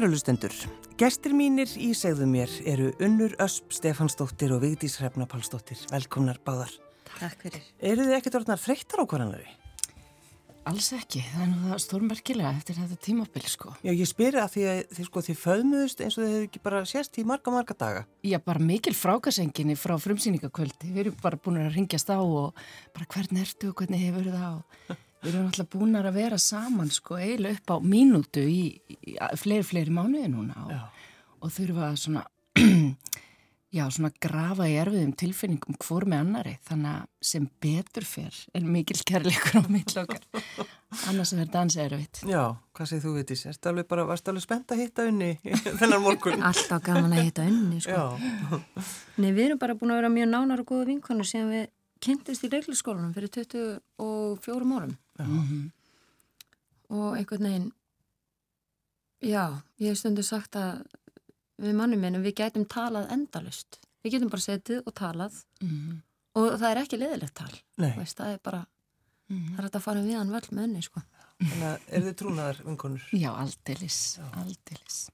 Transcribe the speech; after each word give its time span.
Kærulustendur, 0.00 0.54
gestir 0.96 1.34
mínir 1.36 1.68
í 1.76 1.90
segðu 1.92 2.24
mér 2.24 2.48
eru 2.64 2.86
Unnur 3.04 3.34
Ösp 3.44 3.74
Stefansdóttir 3.76 4.54
og 4.54 4.62
Vigdís 4.62 4.94
Hrefna 4.96 5.26
Pálsdóttir. 5.28 5.76
Velkomnar 5.90 6.38
báðar. 6.40 6.72
Takk 7.18 7.42
fyrir. 7.42 7.66
Eru 7.84 8.06
þið 8.06 8.14
ekkert 8.16 8.38
orðnar 8.38 8.62
þreyttar 8.62 9.02
á 9.04 9.10
hverjanari? 9.10 9.52
Alls 10.70 10.88
ekki, 10.96 11.20
það 11.34 11.42
er 11.44 11.50
nú 11.50 11.60
það 11.66 11.82
stórmerkilega 11.84 12.54
eftir 12.54 12.78
þetta 12.78 12.98
tímabil 13.04 13.44
sko. 13.52 13.74
Já, 13.84 13.92
ég 13.92 14.08
spyrir 14.08 14.40
að 14.40 14.54
því 14.54 14.64
að 14.70 14.80
þið 14.96 15.10
sko 15.10 15.24
þið 15.28 15.38
föðmuðust 15.42 16.02
eins 16.06 16.16
og 16.16 16.24
þið 16.24 16.32
hefur 16.32 16.48
ekki 16.48 16.64
bara 16.70 16.82
sést 16.94 17.20
í 17.20 17.26
marga, 17.28 17.56
marga 17.58 17.78
daga. 17.84 18.02
Já, 18.24 18.38
bara 18.48 18.66
mikil 18.72 18.96
frákasenginni 18.96 19.76
frá 19.76 19.98
frumsýningakvöldi. 20.00 20.94
Við 20.96 21.04
erum 21.04 21.20
bara 21.20 21.36
búin 21.44 21.60
að 21.60 21.74
ringjast 21.76 22.08
á 22.08 22.16
og 22.16 22.56
bara 22.96 23.12
hvernig 23.18 23.44
ertu 23.44 23.74
og 23.74 23.84
hvernig 23.84 24.08
hefur 24.08 24.32
það 24.32 24.62
og 24.62 25.06
við 25.22 25.32
erum 25.34 25.48
alltaf 25.50 25.70
búin 25.72 25.98
að 26.00 26.10
vera 26.16 26.38
saman 26.40 26.90
sko 26.94 27.18
eiginlega 27.20 27.60
upp 27.60 27.74
á 27.74 27.76
mínútu 27.84 28.44
í, 28.44 28.62
í 28.90 29.16
fleiri, 29.40 29.66
fleiri 29.66 29.94
mánuði 29.94 30.30
núna 30.32 30.66
og, 30.66 31.02
og 31.40 31.54
þurfa 31.54 31.92
svona 32.00 32.24
já, 33.70 33.84
svona 33.90 34.10
grafa 34.22 34.66
í 34.68 34.74
erfiðum 34.80 35.12
tilfinningum 35.18 35.76
hvort 35.80 36.08
með 36.10 36.22
annari, 36.24 36.54
þannig 36.66 36.90
að 36.90 37.26
sem 37.30 37.46
betur 37.62 38.06
fyrr 38.08 38.38
er 38.58 38.66
mikil 38.66 38.98
kærleikur 39.06 39.60
á 39.62 39.70
mittlokkar, 39.70 40.24
annars 41.10 41.32
er 41.36 41.50
dansa 41.52 41.84
erfitt. 41.84 42.22
Já, 42.26 42.56
hvað 42.74 42.90
segir 42.90 43.04
þú 43.04 43.14
veitis? 43.18 43.44
Erstu 43.50 43.70
alveg 43.70 43.90
bara, 43.90 44.06
varstu 44.08 44.32
alveg 44.32 44.46
spennt 44.46 44.74
að 44.74 44.82
hitta 44.84 45.06
unni 45.10 45.30
þennan 45.80 46.02
morgun? 46.02 46.46
Alltaf 46.50 46.82
gaman 46.86 47.14
að 47.14 47.28
hitta 47.28 47.46
unni, 47.46 47.82
sko. 47.84 48.58
Nei, 49.20 49.30
við 49.30 49.44
erum 49.50 49.62
bara 49.62 49.78
búin 49.78 49.94
að 49.94 50.02
vera 50.02 50.14
mjög 50.16 50.32
nánar 50.34 50.64
og 50.64 50.72
góða 50.72 50.90
vinkonu 50.90 51.28
sem 51.28 51.46
við 51.52 51.68
kynntist 52.00 52.46
í 52.46 52.50
leiklisskólanum 52.50 53.14
fyrir 53.14 53.30
24 53.36 54.76
árum. 54.80 54.96
Mm 55.26 55.44
-hmm. 55.48 55.70
Og 56.90 57.16
einhvern 57.16 57.44
veginn, 57.44 57.72
já, 59.22 59.62
ég 59.78 59.88
hef 59.88 59.98
stundu 59.98 60.22
sagt 60.22 60.56
að 60.56 60.82
við 61.58 61.74
mannum 61.74 62.00
minnum, 62.00 62.22
við 62.22 62.34
gætum 62.34 62.64
talað 62.64 63.12
endalust. 63.12 63.78
Við 64.02 64.12
getum 64.12 64.30
bara 64.32 64.40
setið 64.42 64.82
og 64.86 64.94
talað 64.94 65.44
mm 65.60 65.68
-hmm. 65.68 66.00
og 66.34 66.58
það 66.60 66.70
er 66.70 66.82
ekki 66.82 66.98
leðilegt 66.98 67.34
tal. 67.34 67.54
Veist, 67.76 68.16
það 68.16 68.32
er 68.32 68.38
bara, 68.42 68.66
mm 69.28 69.38
-hmm. 69.38 69.56
það 69.56 69.64
er 69.64 69.70
að 69.76 69.82
fara 69.82 70.02
við 70.02 70.16
hann 70.18 70.32
völd 70.32 70.50
með 70.52 70.60
henni, 70.60 70.82
sko. 70.82 71.00
Þannig 71.40 71.68
að 71.68 71.78
er 71.88 72.02
þið 72.02 72.16
trúnaðar 72.20 72.62
vinkonur? 72.64 73.08
Já, 73.12 73.30
aldeilis, 73.32 74.18
aldeilis. 74.32 75.10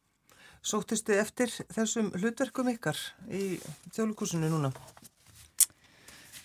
Sóttist 0.66 1.06
þið 1.06 1.20
eftir 1.22 1.52
þessum 1.70 2.10
hlutverkum 2.10 2.68
ykkar 2.68 2.98
í 3.30 3.60
þjóðlukursinu 3.94 4.48
núna? 4.50 4.72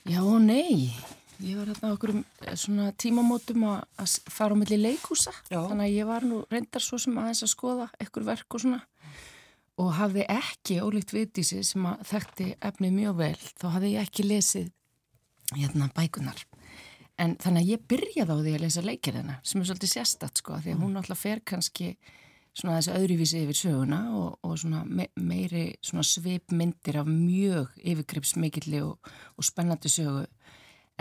Já 0.05 0.21
og 0.21 0.41
nei. 0.41 0.93
Ég 1.41 1.57
var 1.57 1.71
hérna 1.71 1.91
okkur 1.95 2.13
um 2.13 2.23
svona 2.53 2.91
tímamótum 3.01 3.63
að 3.65 4.17
fara 4.29 4.53
á 4.53 4.59
milli 4.61 4.77
leikúsa. 4.77 5.33
Já. 5.49 5.63
Þannig 5.65 5.87
að 5.87 5.95
ég 5.95 6.09
var 6.09 6.25
nú 6.27 6.43
reyndar 6.51 6.83
svo 6.85 6.99
sem 7.01 7.17
aðeins 7.17 7.41
að 7.45 7.53
skoða 7.55 7.87
ekkur 8.03 8.27
verk 8.27 8.57
og 8.57 8.63
svona 8.65 8.83
og 9.81 9.91
hafði 9.97 10.25
ekki 10.29 10.79
ólíkt 10.83 11.13
viðdísi 11.15 11.61
sem 11.65 11.85
að 11.89 12.05
þekkti 12.11 12.47
efnið 12.69 12.95
mjög 12.97 13.19
vel 13.21 13.35
þá 13.59 13.67
hafði 13.75 13.93
ég 13.95 14.07
ekki 14.07 14.25
lesið 14.27 14.71
hérna 15.55 15.89
bækunar 15.95 16.41
en 17.21 17.35
þannig 17.41 17.63
að 17.63 17.71
ég 17.71 17.85
byrjaði 17.91 18.35
á 18.35 18.41
því 18.41 18.55
að 18.55 18.65
lesa 18.65 18.83
leikirina 18.85 19.37
sem 19.43 19.61
er 19.61 19.69
svolítið 19.69 19.93
sérstatt 19.93 20.41
sko 20.41 20.59
því 20.59 20.75
að 20.75 20.83
hún 20.83 20.99
alltaf 20.99 21.21
fer 21.21 21.41
kannski 21.45 21.91
svona 22.51 22.77
þessi 22.79 22.95
öðruvísi 22.97 23.43
yfir 23.45 23.57
söguna 23.57 24.01
og, 24.17 24.37
og 24.43 24.57
svona 24.59 24.83
me 24.85 25.07
meiri 25.15 25.65
svona 25.83 26.03
svipmyndir 26.07 26.99
af 27.01 27.07
mjög 27.07 27.71
yfirgripsmikilli 27.79 28.83
og, 28.83 29.11
og 29.37 29.47
spennandi 29.47 29.91
sögu 29.91 30.25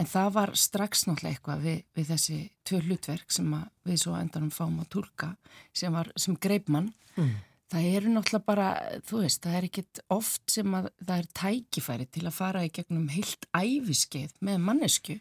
en 0.00 0.08
það 0.08 0.32
var 0.38 0.54
strax 0.56 1.04
náttúrulega 1.06 1.36
eitthvað 1.36 1.62
við, 1.66 1.78
við 1.98 2.10
þessi 2.14 2.40
tvö 2.64 2.80
hlutverk 2.86 3.36
sem 3.36 3.52
við 3.86 4.02
svo 4.02 4.16
endanum 4.16 4.50
fáum 4.54 4.80
að 4.80 4.90
tólka 4.96 5.30
sem, 5.76 5.96
sem 6.16 6.36
greipmann 6.40 6.92
mm. 7.18 7.38
Það 7.70 7.84
eru 7.86 8.10
náttúrulega 8.10 8.46
bara, 8.48 8.68
þú 9.06 9.20
veist, 9.22 9.44
það 9.44 9.56
er 9.56 9.64
ekkit 9.68 10.00
oft 10.10 10.42
sem 10.50 10.72
að 10.74 10.88
það 11.04 11.20
er 11.20 11.28
tækifæri 11.38 12.06
til 12.10 12.24
að 12.24 12.34
fara 12.34 12.64
í 12.66 12.72
gegnum 12.74 13.04
heilt 13.14 13.46
æfiskeið 13.54 14.32
með 14.42 14.56
mannesku 14.66 15.14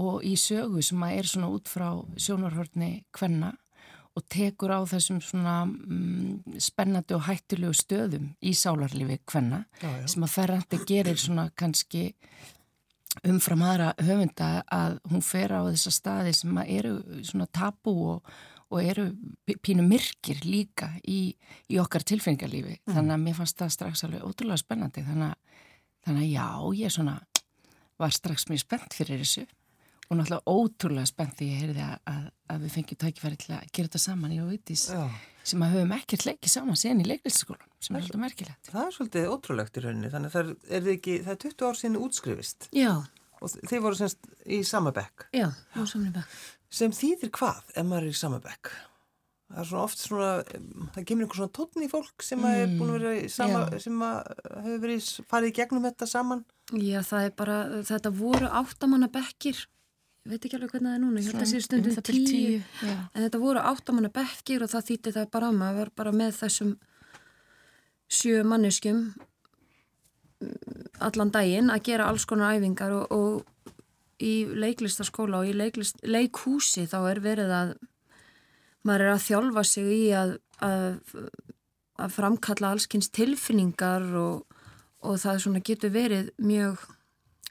og 0.00 0.24
í 0.24 0.32
sögu 0.40 0.80
sem 0.84 1.04
að 1.04 1.18
er 1.18 1.28
svona 1.28 1.50
út 1.52 1.68
frá 1.68 1.90
sjónarhörni 2.16 2.90
hvenna 3.16 3.52
og 4.16 4.24
tekur 4.32 4.72
á 4.72 4.80
þessum 4.88 5.20
svona 5.20 5.56
mm, 5.68 6.56
spennandi 6.64 7.16
og 7.16 7.26
hættulegu 7.28 7.76
stöðum 7.76 8.30
í 8.40 8.54
sálarlifi 8.56 9.18
hvenna 9.28 9.66
sem 10.08 10.24
að 10.24 10.32
ferrandi 10.32 10.80
gerir 10.88 11.20
svona 11.20 11.50
kannski 11.52 12.06
umfram 13.24 13.62
aðra 13.64 13.94
höfunda 14.02 14.50
að 14.72 14.98
hún 15.10 15.24
fer 15.24 15.54
á 15.56 15.60
þessa 15.70 15.94
staði 15.94 16.34
sem 16.36 16.60
eru 16.66 16.98
svona 17.24 17.48
tabu 17.48 17.96
og 18.16 18.36
og 18.66 18.82
eru 18.82 19.10
pínu 19.62 19.84
myrkir 19.86 20.40
líka 20.46 20.88
í, 21.06 21.30
í 21.70 21.78
okkar 21.78 22.02
tilfengalífi 22.06 22.80
mm. 22.80 22.94
þannig 22.96 23.14
að 23.14 23.22
mér 23.22 23.36
fannst 23.38 23.60
það 23.60 23.74
strax 23.76 24.02
alveg 24.06 24.24
ótrúlega 24.26 24.62
spennandi. 24.62 25.04
Þannig 25.06 25.28
að, 25.28 25.60
þannig 26.06 26.24
að 26.24 26.32
já, 26.32 26.48
ég 26.80 26.96
svona 26.96 27.14
var 27.96 28.16
strax 28.16 28.48
mjög 28.50 28.64
spennt 28.64 28.96
fyrir 28.96 29.22
þessu 29.22 29.46
og 30.06 30.18
náttúrulega 30.18 30.56
ótrúlega 30.56 31.10
spennt 31.12 31.38
því 31.38 31.52
ég 31.52 31.62
heyrði 31.62 31.86
að, 31.86 31.94
að, 32.10 32.26
að 32.52 32.66
við 32.66 32.74
fengjum 32.74 33.00
tækifæri 33.04 33.40
til 33.42 33.54
að 33.54 33.70
gera 33.70 33.88
þetta 33.88 34.02
saman 34.02 34.34
í 34.34 34.42
Óvítis 34.42 34.84
sem 35.46 35.62
að 35.62 35.76
höfum 35.76 35.94
ekkert 35.96 36.26
leikið 36.26 36.52
saman 36.52 36.80
síðan 36.80 37.04
í 37.04 37.08
leiklisskólan 37.12 37.68
sem 37.78 37.96
er 37.96 38.02
alltaf 38.02 38.22
merkilegt. 38.22 38.72
Það 38.72 38.82
er 38.82 38.96
svolítið 38.96 39.28
ótrúlegt 39.30 39.78
í 39.78 39.84
rauninni 39.84 40.10
þannig 40.10 40.32
að 40.32 40.36
það 40.36 40.74
er, 40.78 40.90
ekki, 40.96 41.20
það 41.22 41.36
er 41.36 41.40
20 41.46 41.68
ár 41.68 41.78
síðan 41.80 42.00
útskrifist 42.02 42.68
Já. 42.74 42.92
og 43.38 43.56
þið 43.56 43.84
voru 43.84 44.00
semst 44.00 44.30
í 44.42 44.60
sama 44.66 44.92
bekk. 44.96 45.28
Já, 45.36 45.48
á 45.54 45.80
samni 45.86 46.10
bekk 46.14 46.36
sem 46.72 46.92
þýðir 46.94 47.32
hvað 47.34 47.72
ef 47.74 47.86
maður 47.86 48.08
er 48.08 48.12
í 48.12 48.18
samabæk 48.18 48.72
það 49.46 49.60
er 49.62 49.68
svona 49.68 49.84
oft 49.86 50.02
svona 50.02 50.30
það 50.96 51.06
kemur 51.06 51.26
einhver 51.26 51.40
svona 51.40 51.54
tótn 51.54 51.86
í 51.86 51.90
fólk 51.90 52.26
sem 52.26 52.40
mm, 52.42 52.56
er 52.64 52.72
búin 52.74 52.90
að 52.90 52.96
vera 52.98 53.12
í 53.20 53.28
sama 53.30 53.62
já. 53.70 53.78
sem 53.84 54.02
hefur 54.02 54.82
verið 54.82 55.10
farið 55.30 55.52
í 55.52 55.56
gegnum 55.60 55.86
þetta 55.86 56.10
saman 56.10 56.44
Já 56.74 56.98
það 57.06 57.28
er 57.28 57.34
bara, 57.38 57.56
þetta 57.86 58.10
voru 58.10 58.50
áttamanna 58.60 59.08
bekkir 59.14 59.60
ég 60.26 60.32
veit 60.32 60.46
ekki 60.46 60.58
alveg 60.58 60.72
hvernig 60.74 60.90
það 60.90 60.96
er 60.96 61.02
núna, 61.04 61.20
ég 61.22 61.26
held 61.30 61.36
að 61.36 61.42
það 61.44 61.50
sé 61.52 61.62
stundum 61.62 61.98
tíu, 62.08 62.26
tíu 62.26 62.90
en 62.90 63.22
þetta 63.22 63.40
voru 63.42 63.62
áttamanna 63.70 64.10
bekkir 64.14 64.64
og 64.66 64.72
það 64.72 64.86
þýtti 64.90 65.12
það 65.14 65.28
bara 65.36 65.50
maður 65.54 65.78
var 65.78 65.92
bara 66.00 66.12
með 66.16 66.32
þessum 66.40 66.72
sjö 68.10 68.42
manneskjum 68.46 69.04
allan 71.06 71.30
daginn 71.34 71.70
að 71.72 71.84
gera 71.90 72.08
alls 72.10 72.26
konar 72.28 72.56
æfingar 72.56 72.94
og, 72.96 73.06
og 73.14 74.22
í 74.22 74.46
leiklistaskóla 74.50 75.42
og 75.42 75.50
í 75.50 75.54
leiklist, 75.56 76.02
leikhúsi 76.02 76.86
þá 76.90 76.98
er 77.12 77.22
verið 77.24 77.54
að 77.54 77.72
maður 78.86 79.06
er 79.06 79.12
að 79.14 79.24
þjálfa 79.26 79.64
sig 79.66 79.92
í 79.92 80.02
að, 80.16 80.34
að, 80.64 80.98
að 82.02 82.16
framkalla 82.16 82.72
allskynns 82.74 83.12
tilfinningar 83.14 84.08
og, 84.18 84.58
og 85.06 85.20
það 85.22 85.62
getur 85.66 85.94
verið 85.94 86.32
mjög, 86.42 86.82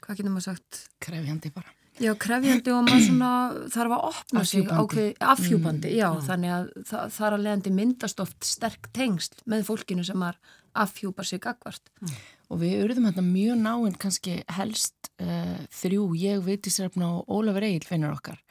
hvað 0.02 0.20
getur 0.20 0.34
maður 0.34 0.48
sagt? 0.50 0.84
Krefjandi 1.04 1.54
bara. 1.54 1.75
Já, 2.02 2.12
krefjandi 2.20 2.72
og 2.74 2.84
maður 2.84 3.04
svona 3.06 3.30
þarf 3.72 3.96
að 3.96 4.06
opna 4.10 4.44
sig 4.44 4.68
ákveð, 4.68 5.10
afhjúbandi, 5.32 5.90
mm, 5.90 5.96
já, 5.96 6.08
mm. 6.10 6.22
þannig 6.28 6.54
að 6.56 6.68
það, 6.90 7.10
það 7.16 7.26
er 7.26 7.36
að 7.36 7.44
leiðandi 7.46 7.74
myndast 7.78 8.22
oft 8.26 8.48
sterk 8.48 8.88
tengst 8.96 9.40
með 9.48 9.66
fólkinu 9.70 10.04
sem 10.04 10.20
maður 10.20 10.56
afhjúpar 10.76 11.28
sig 11.28 11.40
gagvart. 11.40 11.92
Mm. 12.02 12.16
Og 12.52 12.60
við 12.60 12.82
urðum 12.84 13.08
hérna 13.08 13.24
mjög 13.24 13.60
náinn 13.64 13.96
kannski 14.00 14.36
helst 14.58 15.10
uh, 15.24 15.56
þrjú, 15.72 16.10
ég, 16.20 16.44
Vitisrefna 16.44 17.14
og 17.16 17.32
Ólafur 17.32 17.64
Egil 17.66 17.88
finnur 17.88 18.12
okkar 18.18 18.42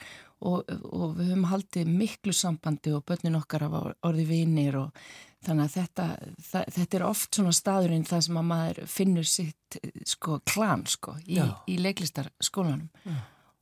og, 0.46 0.66
og 0.68 1.16
við 1.16 1.30
höfum 1.32 1.48
haldið 1.50 1.94
miklu 2.02 2.34
sambandi 2.36 2.94
og 2.96 3.06
börnin 3.08 3.38
okkar 3.40 3.68
af 3.68 3.78
orði 4.06 4.26
vinir 4.30 4.78
og 4.80 5.06
þannig 5.46 5.68
að 5.68 5.76
þetta, 5.76 6.08
það, 6.50 6.74
þetta 6.78 6.98
er 6.98 7.06
oft 7.08 7.38
svona 7.38 7.54
staðurinn 7.56 8.08
það 8.10 8.26
sem 8.28 8.42
að 8.42 8.50
maður 8.50 8.82
finnur 8.90 9.30
sitt 9.30 9.80
sko 10.10 10.40
klan 10.48 10.86
sko 10.90 11.16
í, 11.24 11.40
í 11.70 11.78
leiklistarskólanum 11.82 12.90
Já. 13.06 13.16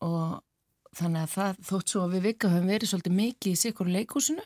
Og 0.03 0.41
þannig 0.93 1.23
að 1.25 1.33
það 1.33 1.63
þótt 1.69 1.93
svo 1.93 2.03
að 2.03 2.13
við 2.15 2.25
vika 2.27 2.51
höfum 2.53 2.69
verið 2.69 2.91
svolítið 2.91 3.15
mikið 3.17 3.55
í 3.55 3.59
sikur 3.63 3.89
leikúsinu 3.89 4.43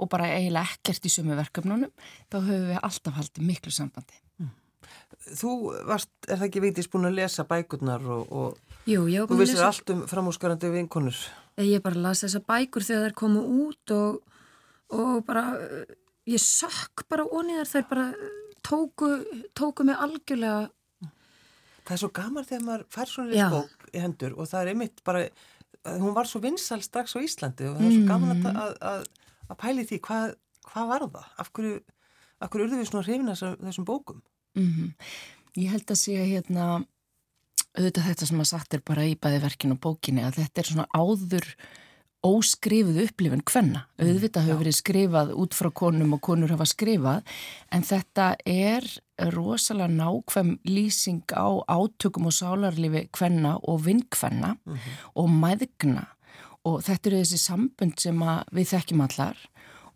og 0.00 0.10
bara 0.12 0.30
eiginlega 0.32 0.78
ekkert 0.78 1.06
í 1.06 1.12
sömu 1.12 1.36
verkefnunum 1.36 1.92
þá 2.32 2.38
höfum 2.38 2.66
við 2.70 2.80
alltaf 2.80 3.18
haldið 3.18 3.48
miklu 3.50 3.74
sambandi 3.74 4.20
mm. 4.40 4.56
Þú 5.20 5.50
varst, 5.86 6.10
er 6.26 6.38
það 6.40 6.46
ekki 6.46 6.62
veitis 6.64 6.88
búin 6.90 7.08
að 7.10 7.18
lesa 7.18 7.44
bækurnar 7.46 8.04
og, 8.08 8.32
og 8.32 8.70
Jú, 8.88 9.04
þú 9.28 9.36
vissir 9.38 9.60
allt 9.62 9.90
um 9.92 10.00
framhúsgarandi 10.08 10.70
vinkonur. 10.72 11.18
Ég 11.60 11.82
bara 11.84 12.00
las 12.00 12.24
þessa 12.24 12.40
bækur 12.46 12.86
þegar 12.86 13.10
þær 13.10 13.16
komu 13.20 13.42
út 13.66 13.92
og, 13.94 14.38
og 14.96 15.20
bara, 15.28 15.44
ég 16.30 16.40
sökk 16.40 17.04
bara 17.12 17.26
oniðar 17.28 17.68
þær 17.68 17.86
bara 17.90 18.06
tóku, 18.66 19.10
tóku 19.54 19.86
mig 19.86 20.00
algjörlega. 20.00 20.70
Það 21.84 21.94
er 21.96 22.02
svo 22.02 22.10
gaman 22.16 22.48
þegar 22.48 22.64
maður 22.66 22.88
fær 22.96 23.12
svona 23.12 23.36
í 23.36 23.52
bók 23.52 23.79
í 23.94 24.02
hendur 24.02 24.36
og 24.36 24.48
það 24.50 24.62
er 24.62 24.72
einmitt 24.72 25.02
bara, 25.06 25.24
hún 25.86 26.14
var 26.16 26.28
svo 26.28 26.42
vinsal 26.44 26.80
strax 26.84 27.16
á 27.16 27.18
Íslandi 27.24 27.68
og 27.68 27.78
það 27.78 27.88
er 27.88 27.96
svo 27.96 28.06
gaman 28.08 28.32
að, 28.34 28.44
mm. 28.44 28.60
að, 28.90 29.02
að, 29.48 29.58
pæli 29.64 29.86
því 29.88 30.00
hvað, 30.06 30.36
hvað 30.70 30.92
var 30.92 31.06
það? 31.06 31.28
Af 31.44 31.52
hverju, 31.56 31.74
af 32.40 32.52
hverju 32.52 32.68
urðu 32.68 32.80
við 32.80 32.88
svona 32.90 33.04
hrifina 33.06 33.36
þessum 33.40 33.88
bókum? 33.88 34.22
Mm 34.58 34.70
-hmm. 34.70 35.12
Ég 35.58 35.70
held 35.74 35.90
að 35.90 36.00
sé 36.00 36.16
að 36.18 36.30
hérna, 36.30 36.66
auðvitað 37.76 38.08
þetta 38.08 38.26
sem 38.26 38.40
að 38.40 38.50
satt 38.50 38.74
er 38.74 38.82
bara 38.86 39.06
í 39.06 39.14
bæði 39.18 39.42
verkinu 39.42 39.76
og 39.76 39.80
bókinu 39.80 40.26
að 40.26 40.42
þetta 40.42 40.60
er 40.60 40.70
svona 40.70 40.88
áður 40.94 41.46
óskrifuð 42.26 42.98
upplifin 43.06 43.42
hvenna. 43.48 43.84
Mm, 43.96 44.06
Auðvitað 44.06 44.48
hefur 44.48 44.60
verið 44.60 44.76
skrifað 44.76 45.32
út 45.40 45.56
frá 45.56 45.70
konum 45.72 46.16
og 46.16 46.22
konur 46.24 46.52
hafa 46.52 46.66
skrifað 46.68 47.36
en 47.72 47.84
þetta 47.86 48.26
er 48.44 48.86
rosalega 49.32 49.88
nákvæm 49.94 50.54
lýsing 50.68 51.24
á 51.32 51.48
átökum 51.68 52.28
og 52.28 52.36
sálarlifi 52.36 53.06
hvenna 53.16 53.56
og 53.62 53.84
vinkvenna 53.86 54.56
mm 54.56 54.74
-hmm. 54.74 54.96
og 55.14 55.28
mæðgna 55.28 56.06
og 56.64 56.82
þetta 56.82 57.08
eru 57.08 57.22
þessi 57.22 57.38
sambund 57.38 58.00
sem 58.00 58.18
við 58.52 58.66
þekkjum 58.72 59.00
allar 59.00 59.36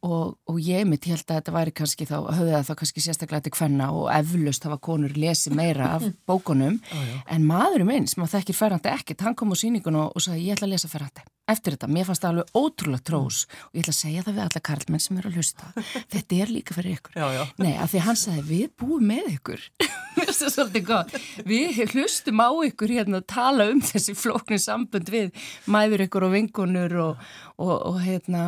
og, 0.05 0.35
og 0.51 0.59
ég 0.63 0.87
mitt 0.89 1.09
held 1.09 1.25
að 1.25 1.39
þetta 1.39 1.55
væri 1.55 1.75
kannski 1.81 2.09
þá, 2.09 2.17
höfði 2.29 2.57
það 2.57 2.67
þá 2.69 2.75
kannski 2.81 3.05
sérstaklega 3.05 3.47
til 3.47 3.55
hvenna 3.59 3.91
og 3.97 4.09
eflust 4.15 4.67
hafa 4.69 4.81
konur 4.89 5.15
lesið 5.19 5.57
meira 5.59 5.95
af 5.97 6.09
bókunum. 6.29 6.81
Oh, 6.93 7.15
en 7.37 7.47
maðurum 7.49 7.95
sem 8.11 8.27
að 8.27 8.37
þekkir 8.39 8.61
ferrandi 8.61 8.93
ekkert, 8.93 9.25
hann 9.25 9.39
kom 9.39 9.55
á 9.55 9.57
síningun 9.59 10.03
og, 10.03 10.13
og 10.13 10.27
sagði 10.27 10.49
ég 10.49 10.59
ætla 10.59 10.69
að 10.69 10.77
lesa 10.77 10.93
ferrandi 10.93 11.25
eftir 11.51 11.75
þetta, 11.75 11.89
mér 11.93 12.07
fannst 12.09 12.25
það 12.25 12.31
alveg 12.31 12.57
ótrúlega 12.57 13.05
trós 13.05 13.41
mm. 13.45 13.65
og 13.67 13.77
ég 13.77 13.85
ætla 13.85 13.93
að 13.93 13.99
segja 13.99 14.25
það 14.25 14.37
við 14.37 14.45
alla 14.45 14.63
karlmenn 14.69 15.03
sem 15.05 15.19
eru 15.21 15.31
að 15.31 15.39
hlusta. 15.39 15.73
Þetta 16.15 16.39
er 16.41 16.53
líka 16.53 16.77
fyrir 16.77 16.97
ykkur. 16.99 17.19
Já, 17.21 17.27
já. 17.35 17.43
Nei, 17.61 17.73
af 17.85 17.93
því 17.93 18.05
hann 18.07 18.21
sagði 18.21 18.45
við 18.49 18.71
búum 18.81 19.11
með 19.11 19.27
ykkur. 19.35 19.67
Þetta 20.17 20.33
er 20.33 20.55
svolítið 20.55 20.87
gott. 20.89 21.19
Við 21.51 21.83
hlustum 21.91 22.41
á 22.41 22.51
ykkur 22.71 22.95
hérna 22.97 23.21
að 23.21 23.29
tala 23.35 23.69
um 23.73 23.83
þessi 23.85 24.17
flóknu 24.17 24.61
sambund 24.63 25.13
við 25.13 25.45
mæður 25.69 26.07
ykkur 26.07 26.29
og 26.29 26.35
vingunur 26.39 26.97
og, 27.09 27.29
og, 27.59 27.75
og 27.93 28.01
hérna 28.07 28.47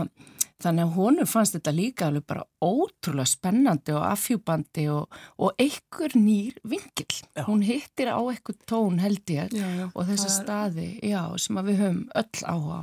Þannig 0.64 0.86
að 0.86 0.92
honum 0.96 1.28
fannst 1.28 1.52
þetta 1.58 1.72
líka 1.76 2.06
alveg 2.08 2.24
bara 2.30 2.44
ótrúlega 2.64 3.28
spennandi 3.28 3.92
og 3.92 4.04
afhjúbandi 4.08 4.86
og, 4.88 5.18
og 5.36 5.58
einhver 5.60 6.14
nýr 6.16 6.54
vingil. 6.64 7.18
Já. 7.36 7.42
Hún 7.44 7.64
hittir 7.66 8.08
á 8.08 8.16
einhver 8.16 8.56
tón 8.64 8.96
held 9.02 9.32
ég 9.34 9.52
já, 9.52 9.66
já. 9.66 9.88
og 9.92 10.06
þessa 10.08 10.30
er... 10.30 10.36
staði 10.38 10.88
sem 11.42 11.60
við 11.66 11.82
höfum 11.82 12.04
öll 12.22 12.46
á 12.48 12.56
á. 12.56 12.80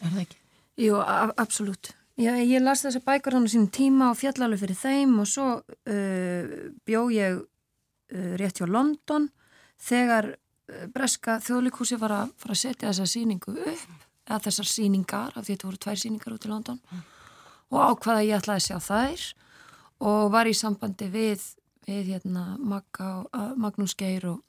Er 0.00 0.12
það 0.12 0.20
ekki? 0.22 0.38
Jú, 0.80 1.00
absolutt. 1.42 1.90
Ég 2.20 2.60
las 2.62 2.84
þessa 2.84 3.00
bækur 3.02 3.34
hann 3.34 3.48
á 3.48 3.50
sínum 3.50 3.70
tíma 3.72 4.10
og 4.12 4.20
fjallalegu 4.20 4.62
fyrir 4.62 4.78
þeim 4.78 5.16
og 5.22 5.28
svo 5.28 5.48
uh, 5.64 6.54
bjó 6.86 7.02
ég 7.14 7.40
uh, 7.40 8.32
rétt 8.38 8.60
hjá 8.60 8.68
London 8.68 9.26
þegar 9.80 10.30
uh, 10.36 10.86
Breska 10.92 11.40
þjóðlikúsi 11.42 11.98
var 11.98 12.14
að 12.18 12.34
að 12.46 12.60
setja 12.62 12.92
þessa 12.92 13.08
síningu 13.10 13.56
upp 13.58 13.99
að 14.30 14.48
þessar 14.48 14.68
síningar, 14.70 15.32
af 15.34 15.46
því 15.46 15.54
þetta 15.54 15.68
voru 15.68 15.80
tvær 15.84 16.02
síningar 16.02 16.36
út 16.36 16.46
í 16.46 16.50
London 16.50 16.80
mm. 16.80 17.00
og 17.74 17.80
ákvaða 17.94 18.26
ég 18.26 18.38
ætlaði 18.38 18.60
að 18.60 18.66
sjá 18.68 18.78
þær 18.88 19.24
og 20.10 20.30
var 20.32 20.48
í 20.48 20.54
sambandi 20.56 21.10
við, 21.12 21.42
við 21.88 22.14
hérna, 22.14 22.44
Magga, 22.58 23.10
uh, 23.28 23.50
Magnús 23.60 23.96
Geir 23.98 24.28
og, 24.30 24.40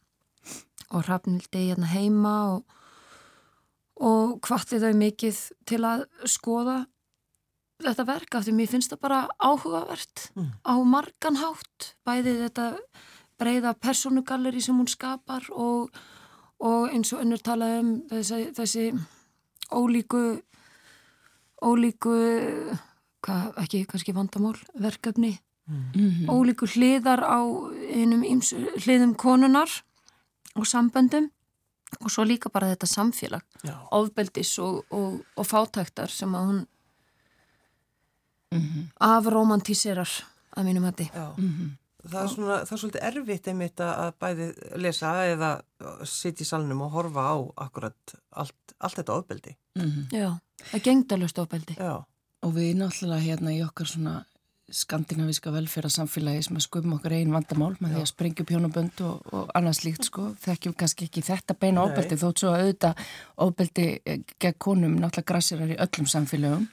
og 0.92 1.04
Rafnildi 1.10 1.68
hérna, 1.72 1.90
heima 1.92 2.36
og, 2.56 2.78
og 4.02 4.40
hvaðti 4.48 4.80
þau 4.82 4.94
mikið 5.02 5.44
til 5.70 5.84
að 5.88 6.08
skoða 6.30 6.84
þetta 7.82 8.06
verk 8.08 8.36
af 8.38 8.46
því 8.46 8.54
mér 8.56 8.70
finnst 8.72 8.94
það 8.94 9.02
bara 9.06 9.22
áhugavert 9.42 10.28
mm. 10.36 10.52
á 10.66 10.74
marganhátt 10.86 11.94
bæði 12.06 12.38
þetta 12.44 12.68
breyða 13.42 13.74
personugalleri 13.82 14.62
sem 14.62 14.78
hún 14.78 14.90
skapar 14.90 15.48
og, 15.52 15.90
og 16.62 16.92
eins 16.94 17.14
og 17.16 17.24
önnur 17.24 17.42
tala 17.44 17.72
um 17.80 17.96
þessi, 18.12 18.52
þessi 18.58 18.86
ólíku 19.72 20.42
ólíku 21.62 22.14
hvað, 23.22 23.52
ekki 23.64 23.86
kannski 23.90 24.14
vandamál 24.16 24.58
verkefni 24.74 25.38
mm 25.68 25.92
-hmm. 25.94 26.28
ólíku 26.30 26.66
hliðar 26.66 27.22
á 27.22 27.40
einum 27.96 28.24
íms, 28.24 28.54
hliðum 28.86 29.16
konunar 29.16 29.70
og 30.56 30.66
samböndum 30.66 31.30
og 32.00 32.12
svo 32.12 32.24
líka 32.24 32.50
bara 32.50 32.76
þetta 32.76 32.88
samfélag 32.88 33.44
Já. 33.64 33.78
ofbeldis 33.92 34.60
og, 34.60 34.86
og, 34.90 35.22
og 35.36 35.46
fátæktar 35.46 36.10
sem 36.10 36.36
að 36.36 36.46
hún 36.46 36.66
mm 38.52 38.60
-hmm. 38.60 38.84
afromantíserar 39.00 40.10
að 40.58 40.64
mínum 40.64 40.86
hætti 40.86 41.12
mm 41.38 41.50
-hmm 41.50 41.81
það 42.06 42.22
er, 42.22 42.32
svona, 42.34 42.58
það 42.66 42.76
er 42.76 42.82
svolítið 42.84 43.06
erfitt 43.10 43.50
einmitt 43.52 43.84
að 43.86 44.14
bæði 44.22 44.48
lesa 44.82 45.12
eða 45.30 45.52
sitja 46.10 46.46
í 46.46 46.50
salnum 46.50 46.84
og 46.86 46.96
horfa 46.96 47.28
á 47.34 47.36
akkurat 47.68 48.16
allt, 48.30 48.76
allt 48.80 49.02
þetta 49.02 49.18
ofbeldi. 49.20 49.56
Mm 49.78 49.90
-hmm. 49.90 50.18
Já, 50.18 50.30
það 50.64 50.80
er 50.80 50.86
gengdalust 50.88 51.40
ofbeldi. 51.40 51.78
Já. 51.80 52.04
Og 52.42 52.54
við 52.56 52.76
náttúrulega 52.78 53.22
hérna 53.22 53.54
í 53.54 53.64
okkar 53.64 53.88
svona 53.88 54.24
skandinavíska 54.72 55.52
velferðarsamfélagi 55.52 56.46
sem 56.46 56.56
að 56.56 56.64
skupum 56.66 56.94
okkar 56.96 57.16
einn 57.18 57.34
vandamál 57.34 57.74
með 57.80 57.90
Já. 57.90 57.96
því 57.96 58.02
að 58.02 58.12
sprengja 58.12 58.46
pjónabönd 58.48 59.02
og, 59.02 59.34
og 59.34 59.50
annars 59.54 59.84
líkt 59.84 60.08
sko. 60.08 60.36
Þekkjum 60.46 60.76
kannski 60.80 61.08
ekki 61.10 61.24
þetta 61.28 61.58
beina 61.60 61.84
ofbeldi 61.84 62.18
þótt 62.22 62.40
svo 62.40 62.54
að 62.54 62.62
auðvita 62.62 62.94
ofbeldi 63.36 63.88
gegn 64.40 64.58
konum 64.58 64.96
náttúrulega 64.96 65.28
grassirar 65.34 65.74
í 65.76 65.80
öllum 65.86 66.08
samfélagum. 66.08 66.68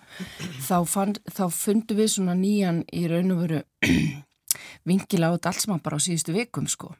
Þá, 0.68 0.78
fann, 0.86 1.14
þá 1.26 1.44
fundu 1.50 1.98
við 1.98 2.12
svona 2.14 2.38
nýjan 2.38 2.84
í 2.92 3.06
raun 3.10 3.34
og 3.34 3.44
veru 3.44 3.62
vingila 4.88 5.32
þetta 5.34 5.52
allt 5.52 5.64
saman 5.64 5.82
bara 5.84 5.98
á 5.98 6.04
síðustu 6.04 6.34
vikum 6.36 6.68
sko 6.70 6.94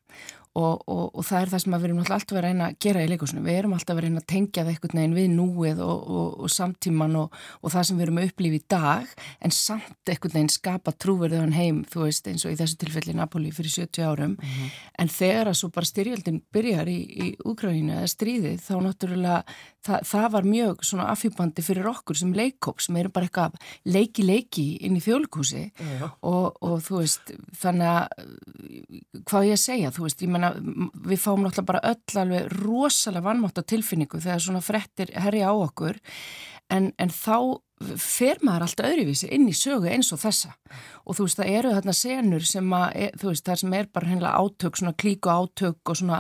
og, 0.58 0.82
og, 0.90 1.05
og 1.14 1.26
það 1.26 1.40
er 1.40 1.52
það 1.52 1.62
sem 1.62 1.75
við 1.76 1.87
erum 1.88 2.00
alltaf 2.02 2.34
að 2.34 2.44
reyna 2.44 2.69
að 2.69 2.78
gera 2.84 3.05
í 3.05 3.10
leikursinu, 3.12 3.43
við 3.44 3.58
erum 3.60 3.75
alltaf 3.76 3.99
að 3.99 4.05
reyna 4.05 4.22
að 4.22 4.28
tengja 4.32 4.64
það 4.64 4.72
einhvern 4.72 4.99
veginn 4.99 5.16
við 5.19 5.28
núið 5.37 5.82
og, 5.84 6.10
og 6.43 6.52
samtíman 6.52 7.16
og 7.20 7.72
það 7.72 7.87
sem 7.88 8.00
við 8.00 8.06
erum 8.06 8.20
að 8.22 8.28
upplifa 8.31 8.58
í 8.58 8.62
dag 8.75 9.14
en 9.44 9.55
samt 9.55 10.12
einhvern 10.12 10.34
veginn 10.34 10.52
skapa 10.52 10.94
trúverðuðan 11.04 11.56
heim, 11.56 11.80
þú 11.88 12.04
veist 12.06 12.30
eins 12.30 12.47
og 12.47 12.54
í 12.54 12.59
þessu 12.59 12.80
tilfelli 12.83 13.16
Napoli 13.18 13.52
fyrir 13.54 13.75
70 13.76 14.09
árum 14.09 14.35
mm 14.35 14.38
-hmm. 14.44 14.71
en 14.99 15.09
þegar 15.09 15.52
að 15.52 15.59
svo 15.61 15.71
bara 15.75 15.90
styrjöldin 15.92 16.42
byrjar 16.52 16.88
í, 16.88 16.99
í 16.99 17.26
úgráðinu 17.44 17.99
eða 17.99 18.14
stríðið 18.14 18.59
þá 18.66 18.75
náttúrulega 18.83 19.42
það, 19.85 20.00
það 20.04 20.28
var 20.33 20.44
mjög 20.44 20.85
svona 20.85 21.09
afhjúpandi 21.12 21.62
fyrir 21.62 21.87
okkur 21.87 22.16
sem 22.16 22.33
leikóp 22.33 22.80
sem 22.80 22.97
eru 22.97 23.09
bara 23.09 23.26
eitthvað 23.26 23.54
leiki 23.85 24.23
leiki 24.23 24.66
inn 24.87 24.97
í 24.97 25.00
fjölkúsi 25.00 25.71
mm 25.71 25.87
-hmm. 25.87 26.11
og 26.21 26.83
þú 26.83 26.99
veist 26.99 27.33
þannig 27.61 27.87
að 27.87 28.06
hvað 29.28 29.49
ég 29.49 29.61
segja, 29.61 29.90
þú 29.94 30.06
veist, 30.06 30.23
ég 30.23 30.30
menna 30.33 30.48
við 30.57 31.23
fáum 31.23 31.45
náttúrulega 31.45 31.71
bara 31.73 31.85
öll 31.93 32.21
alveg 32.23 32.52
rosalega 32.59 33.26
vannmátt 33.28 33.61
á 33.61 33.69
tilfinningu 33.69 34.21
þegar 34.21 34.45
svona 34.45 34.64
frettir 34.64 35.12
herja 35.14 35.52
á 35.52 35.55
okkur. 35.57 36.00
En, 36.69 36.93
en 37.00 37.12
þá 37.12 37.61
fer 37.78 38.40
maður 38.43 38.64
alltaf 38.67 38.88
öðruvísi 38.88 39.28
inn 39.35 39.47
í 39.49 39.55
sögu 39.57 39.88
eins 39.90 40.11
og 40.14 40.21
þessa. 40.23 40.50
Og 41.07 41.17
þú 41.17 41.26
veist 41.26 41.38
það 41.38 41.52
eru 41.59 41.75
þarna 41.76 41.95
senur 41.95 42.47
sem 42.47 42.73
að, 42.75 42.87
e, 42.95 43.11
þú 43.21 43.31
veist 43.31 43.47
það 43.47 43.61
sem 43.62 43.76
er 43.78 43.88
bara 43.95 44.11
hennilega 44.11 44.43
átök, 44.43 44.78
svona 44.81 44.95
klíku 44.99 45.31
átök 45.31 45.93
og 45.93 46.00
svona, 46.00 46.19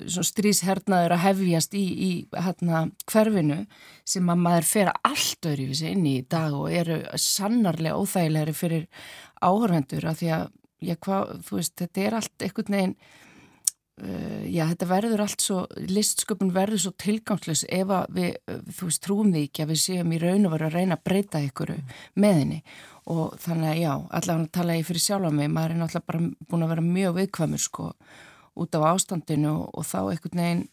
svona 0.00 0.30
stríshernaður 0.30 1.16
að 1.16 1.24
hefjast 1.26 1.76
í, 1.76 1.84
í 1.84 2.10
hérna 2.32 2.84
hverfinu 3.10 3.60
sem 4.08 4.30
að 4.32 4.44
maður 4.46 4.70
fer 4.70 4.92
allt 5.02 5.50
öðruvísi 5.52 5.92
inn 5.92 6.06
í 6.08 6.16
dag 6.22 6.56
og 6.56 6.72
eru 6.72 7.02
sannarlega 7.20 8.00
óþægilegri 8.00 8.56
fyrir 8.56 8.88
áhörvendur 9.44 10.08
að 10.08 10.22
því 10.22 10.32
að, 10.38 10.48
já 10.84 10.96
hvað, 11.04 11.36
þú 11.44 11.60
veist 11.60 11.76
þetta 11.82 12.06
er 12.06 12.18
allt 12.20 12.48
einhvern 12.48 12.78
veginn 12.78 12.96
já, 13.94 14.64
þetta 14.72 14.88
verður 14.90 15.22
allt 15.22 15.44
svo, 15.44 15.60
listsköpun 15.86 16.50
verður 16.54 16.82
svo 16.82 16.92
tilgangslis 16.98 17.62
ef 17.70 17.92
við, 18.14 18.34
þú 18.74 18.88
veist, 18.88 19.02
trúum 19.04 19.30
því 19.34 19.44
ekki 19.48 19.64
að 19.64 19.70
við 19.70 19.80
séum 19.84 20.14
í 20.14 20.20
raun 20.22 20.48
og 20.48 20.54
veru 20.56 20.68
að 20.68 20.76
reyna 20.80 20.98
að 20.98 21.04
breyta 21.06 21.42
ykkur 21.46 21.74
með 22.18 22.38
henni. 22.40 22.60
Og 23.14 23.36
þannig 23.38 23.70
að 23.70 23.80
já, 23.82 23.92
allavega 24.18 24.52
tala 24.56 24.78
ég 24.78 24.86
fyrir 24.88 25.04
sjálf 25.04 25.28
á 25.28 25.32
mig, 25.36 25.50
maður 25.52 25.74
er 25.74 25.80
náttúrulega 25.82 26.08
bara 26.10 26.22
búin 26.50 26.64
að 26.66 26.72
vera 26.74 26.86
mjög 26.88 27.18
viðkvæmur 27.20 27.62
sko 27.62 27.90
út 28.54 28.78
af 28.78 28.86
ástandinu 28.94 29.50
og, 29.52 29.66
og 29.74 29.86
þá 29.86 29.98
einhvern 30.02 30.40
veginn 30.40 30.64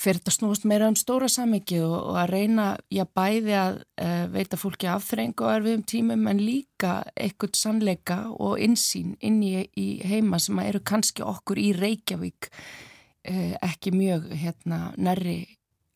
fyrir 0.00 0.20
þetta 0.20 0.34
snúast 0.34 0.66
meira 0.68 0.88
um 0.90 0.96
stóra 0.98 1.28
samiki 1.32 1.78
og, 1.80 1.94
og 2.10 2.18
að 2.20 2.32
reyna, 2.34 2.66
já 2.92 3.04
bæði 3.08 3.54
að 3.56 3.78
uh, 3.80 4.24
veita 4.32 4.58
fólki 4.60 4.90
afþreng 4.92 5.36
og 5.40 5.52
erfiðum 5.54 5.84
tímum 5.88 6.26
en 6.30 6.42
líka 6.42 6.98
eitthvað 7.16 7.56
sannleika 7.56 8.18
og 8.32 8.60
insýn 8.62 9.16
inn 9.24 9.40
í, 9.44 9.54
í 9.72 9.88
heima 10.04 10.40
sem 10.42 10.60
eru 10.64 10.82
kannski 10.84 11.24
okkur 11.24 11.60
í 11.62 11.70
Reykjavík 11.76 12.50
uh, 12.50 13.54
ekki 13.64 13.94
mjög 13.96 14.28
hérna 14.36 14.90
nærri 14.96 15.38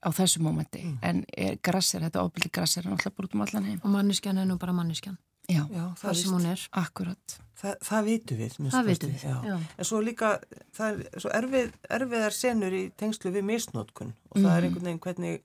á 0.01 0.09
þessu 0.17 0.41
mómenti 0.41 0.81
mm. 0.81 1.01
en 1.05 1.25
er 1.37 1.59
grassir, 1.63 2.01
þetta 2.01 2.25
ofbildi 2.25 2.53
grassir 2.55 2.87
er 2.87 2.95
náttúrulega 2.95 3.17
bara 3.19 3.29
út 3.29 3.37
um 3.37 3.45
allan 3.45 3.69
heim. 3.69 3.83
Og 3.85 3.93
manneskjan 3.93 4.41
er 4.41 4.49
nú 4.49 4.57
bara 4.61 4.73
manneskjan. 4.77 5.19
Já, 5.51 5.63
já 5.75 5.85
það 6.01 6.19
sem 6.21 6.35
hún 6.35 6.49
er. 6.51 6.65
Akkurat. 6.81 7.37
Þa, 7.61 7.75
það 7.85 8.09
vitu 8.09 8.37
við. 8.39 8.57
Það 8.73 8.89
vitu 8.89 9.11
við, 9.11 9.25
já. 9.27 9.37
já. 9.51 9.57
En 9.77 9.89
svo 9.89 10.01
líka, 10.05 10.33
það 10.77 11.01
er 11.03 11.25
svo 11.25 11.33
erfið, 11.37 11.73
erfiðar 11.99 12.37
senur 12.37 12.77
í 12.77 12.83
tengslu 13.01 13.33
við 13.35 13.47
misnótkun 13.51 14.13
og 14.31 14.39
það 14.39 14.47
mm. 14.47 14.55
er 14.55 14.61
mhm. 14.61 14.69
einhvern 14.69 14.89
veginn 14.89 15.03
hvernig, 15.07 15.43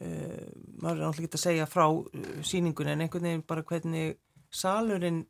uh, 0.00 0.48
maður 0.80 0.96
er 0.96 1.04
náttúrulega 1.04 1.28
ekki 1.28 1.40
að 1.40 1.44
segja 1.44 1.68
frá 1.70 1.86
uh, 1.90 2.32
síningun 2.46 2.92
en 2.94 3.04
einhvern 3.04 3.28
veginn 3.28 3.46
bara 3.48 3.66
hvernig 3.68 4.16
salurinn 4.54 5.24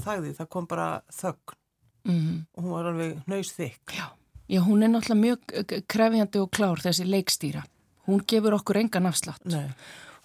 þagði, 0.00 0.34
það 0.38 0.50
kom 0.54 0.70
bara 0.70 0.88
þögn 1.14 1.58
mm. 2.10 2.38
og 2.54 2.64
hún 2.64 2.74
var 2.76 2.90
alveg 2.92 3.28
nöys 3.30 3.54
þykk. 3.56 3.98
Já. 3.98 4.08
já, 4.50 4.60
hún 4.66 4.86
er 4.86 4.94
náttúrulega 4.94 5.22
mjög 5.26 5.86
krefjandi 5.90 6.42
og 6.42 6.50
klár 6.54 6.82
þessi 6.84 7.06
leikstýra. 7.08 7.66
Hún 8.04 8.20
gefur 8.28 8.58
okkur 8.58 8.82
engan 8.82 9.08
afslátt. 9.08 9.46
Nei 9.48 9.70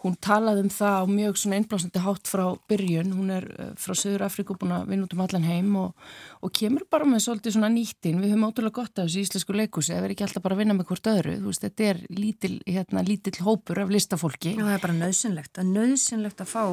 hún 0.04 0.16
talaði 0.24 0.64
um 0.64 0.72
það 0.72 0.96
á 0.96 1.04
mjög 1.12 1.40
svona 1.42 1.58
einblásandi 1.60 2.04
hátt 2.04 2.30
frá 2.32 2.44
byrjun, 2.72 3.12
hún 3.18 3.34
er 3.36 3.48
uh, 3.52 3.72
frá 3.80 3.98
Söður 3.98 4.24
Afríku 4.28 4.56
búin 4.60 4.72
að 4.78 4.86
vinna 4.94 5.08
út 5.08 5.16
um 5.16 5.24
allan 5.26 5.48
heim 5.48 5.74
og, 5.80 6.06
og 6.46 6.54
kemur 6.56 6.86
bara 6.92 7.08
með 7.10 7.26
svolítið 7.26 7.58
svona 7.58 7.72
nýttin 7.74 8.22
við 8.24 8.34
höfum 8.34 8.48
ótrúlega 8.48 8.78
gott 8.80 9.02
af 9.02 9.10
þessu 9.10 9.26
íslensku 9.26 9.58
leikúsi 9.58 9.96
ef 9.98 10.06
við 10.06 10.16
ekki 10.16 10.28
alltaf 10.30 10.46
bara 10.46 10.58
að 10.58 10.64
vinna 10.64 10.78
með 10.78 10.90
hvort 10.94 11.12
öðru. 11.12 11.36
Veist, 11.50 11.66
þetta 11.68 11.90
er 11.92 12.02
lítil, 12.16 12.54
hérna, 12.64 13.04
lítil 13.08 13.36
hópur 13.44 13.84
af 13.84 13.94
listafólki. 13.94 14.56
Já, 14.56 14.64
það 14.64 14.74
er 14.78 14.88
bara 14.88 14.98
nöðsynlegt, 15.04 15.54
það 15.58 15.66
er 15.66 15.72
nöðsynlegt 15.76 16.46
að 16.46 16.52
fá 16.56 16.64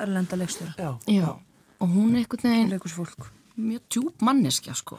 erlenda 0.00 0.40
leikstur 0.40 0.74
Já, 0.80 0.90
Já, 1.10 1.30
og 1.78 1.92
hún 1.92 2.14
er 2.14 2.24
einhvern 2.24 2.48
veginn 2.48 2.72
leikusfólk 2.72 3.32
mjög 3.56 3.82
djúb 3.90 4.22
manneskja 4.24 4.74
sko. 4.76 4.98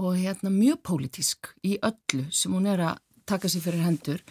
Og 0.00 0.16
hérna 0.16 0.50
mjög 0.52 0.80
pólitísk 0.86 1.52
í 1.66 1.76
öllu 1.82 2.26
sem 2.32 2.52
hún 2.54 2.66
er 2.70 2.80
að 2.80 3.00
taka 3.28 3.50
sér 3.50 3.64
fyrir 3.66 3.84
hendur. 3.84 4.22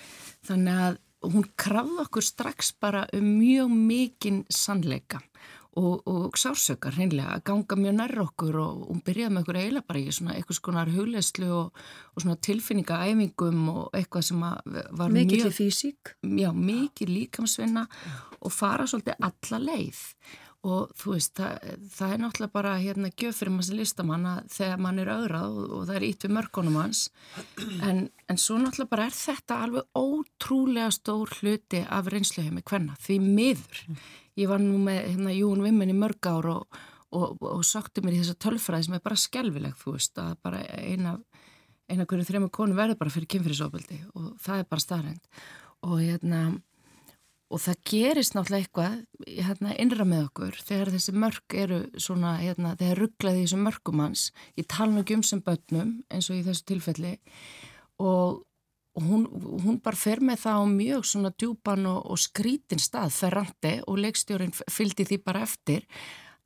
Þannig 0.48 0.84
að 0.86 1.00
hún 1.22 1.46
krafða 1.60 2.06
okkur 2.08 2.26
strax 2.26 2.74
bara 2.82 3.06
um 3.14 3.28
mjög 3.40 3.70
mikinn 3.72 4.46
sannleika 4.50 5.22
og, 5.80 6.02
og 6.08 6.36
sársökar 6.36 6.98
hreinlega 6.98 7.38
að 7.38 7.44
ganga 7.48 7.78
mjög 7.80 7.96
nærra 7.96 8.24
okkur 8.26 8.58
og 8.60 8.82
hún 8.90 9.04
byrjaði 9.06 9.34
með 9.34 9.44
okkur 9.46 9.60
eiginlega 9.62 9.88
bara 9.88 10.02
í 10.02 10.16
svona 10.18 10.36
eitthvað 10.36 10.58
skonar 10.58 10.92
hugleislu 10.92 11.52
og, 11.56 11.82
og 12.12 12.24
svona 12.26 12.38
tilfinningaæfingum 12.48 13.62
og 13.72 13.96
eitthvað 13.96 14.28
sem 14.28 14.44
var 14.44 15.16
Mikið 15.16 15.46
mjög 15.46 15.56
físík 15.56 16.14
já, 16.42 16.50
mikið 16.52 17.14
líkamsvinna 17.16 17.86
og 18.42 18.52
fara 18.56 18.88
svolítið 18.90 19.22
alla 19.30 19.62
leið. 19.70 20.02
og 20.51 20.51
þú 20.62 21.16
veist, 21.16 21.34
það, 21.40 21.70
það 21.90 22.14
er 22.14 22.22
náttúrulega 22.22 22.54
bara 22.54 22.74
hérna 22.78 23.10
gjöf 23.10 23.40
fyrir 23.42 23.54
maður 23.56 23.68
sem 23.68 23.80
listamann 23.80 24.28
þegar 24.54 24.84
mann 24.86 25.02
er 25.02 25.10
auðrað 25.10 25.58
og, 25.58 25.74
og 25.78 25.84
það 25.90 25.98
er 25.98 26.06
ít 26.06 26.26
við 26.26 26.34
mörgunum 26.38 26.78
hans. 26.78 27.04
En, 27.88 28.04
en 28.30 28.42
svo 28.42 28.60
náttúrulega 28.62 28.94
bara 28.94 29.08
er 29.10 29.18
þetta 29.18 29.60
alveg 29.66 29.98
ótrúlega 29.98 30.92
stór 30.94 31.34
hluti 31.40 31.82
af 31.82 32.12
reynsluheimi 32.14 32.66
hvenna, 32.70 32.98
því 33.02 33.20
miður. 33.26 33.84
Ég 34.40 34.52
var 34.52 34.62
nú 34.64 34.78
með 34.86 35.02
hérna 35.08 35.36
Jún 35.36 35.66
Vimmen 35.66 35.92
í 35.92 35.98
mörg 35.98 36.30
ár 36.30 36.52
og, 36.54 36.82
og, 37.10 37.42
og 37.42 37.66
sökti 37.68 38.06
mér 38.06 38.20
í 38.20 38.22
þessa 38.22 38.38
tölfræði 38.46 38.88
sem 38.88 39.00
er 39.00 39.06
bara 39.10 39.20
skelvileg 39.20 39.76
þú 39.82 39.98
veist, 39.98 40.22
að 40.22 40.38
bara 40.46 40.62
eina 40.78 41.18
eina 41.92 42.08
hverju 42.08 42.28
þrejum 42.28 42.52
konu 42.54 42.78
verður 42.78 43.00
bara 43.02 43.14
fyrir 43.14 43.30
kynfyrirsofbildi 43.34 43.98
og 44.16 44.28
það 44.42 44.62
er 44.62 44.68
bara 44.70 44.84
starrend 44.84 45.42
og 45.88 45.98
hérna 46.00 46.42
Og 47.52 47.60
það 47.60 47.82
gerist 47.90 48.36
náttúrulega 48.36 48.64
eitthvað 48.64 48.94
hérna, 49.28 49.74
innra 49.84 50.06
með 50.08 50.22
okkur 50.30 50.60
þegar 50.64 50.94
þessi 50.94 51.14
mörg 51.20 51.56
eru 51.64 51.80
svona, 52.00 52.38
hérna, 52.40 52.78
þegar 52.80 53.02
rugglaði 53.04 53.44
þessum 53.44 53.66
mörgumanns 53.68 54.24
í 54.56 54.64
talnugum 54.72 55.26
sem 55.28 55.44
börnum 55.44 55.98
eins 56.08 56.32
og 56.32 56.40
í 56.40 56.46
þessu 56.46 56.66
tilfelli. 56.72 57.14
Og, 58.00 58.40
og 58.96 59.06
hún, 59.10 59.28
hún 59.66 59.82
bara 59.84 60.00
fer 60.00 60.24
með 60.24 60.46
það 60.46 60.64
á 60.64 60.66
mjög 60.72 61.08
svona 61.12 61.34
djúpan 61.36 61.92
og, 61.92 62.02
og 62.16 62.24
skrítin 62.24 62.82
stað 62.82 63.12
ferrandi 63.20 63.78
og 63.84 64.00
leikstjórin 64.00 64.56
fylgdi 64.56 65.10
því 65.12 65.22
bara 65.28 65.44
eftir 65.44 65.84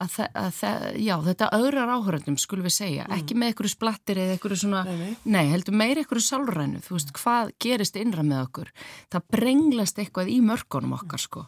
að, 0.04 0.18
að 0.36 0.60
já, 1.02 1.16
þetta 1.24 1.50
öðrar 1.56 1.94
áhöröndum 1.96 2.38
skulum 2.42 2.68
við 2.68 2.76
segja, 2.76 3.06
mm. 3.08 3.16
ekki 3.20 3.38
með 3.38 3.52
einhverju 3.52 3.72
splattir 3.72 4.20
eða 4.22 4.36
einhverju 4.36 4.60
svona, 4.64 4.84
nei, 4.90 5.00
nei. 5.00 5.16
nei 5.38 5.54
heldur 5.54 5.78
meir 5.80 6.02
einhverju 6.02 6.26
sálrænu, 6.26 6.84
þú 6.86 6.98
veist, 6.98 7.16
hvað 7.16 7.56
gerist 7.64 8.00
innra 8.00 8.26
með 8.28 8.44
okkur, 8.50 8.72
það 9.14 9.28
brenglast 9.38 10.04
eitthvað 10.04 10.32
í 10.36 10.38
mörgunum 10.46 10.96
okkar 11.00 11.26
sko. 11.26 11.48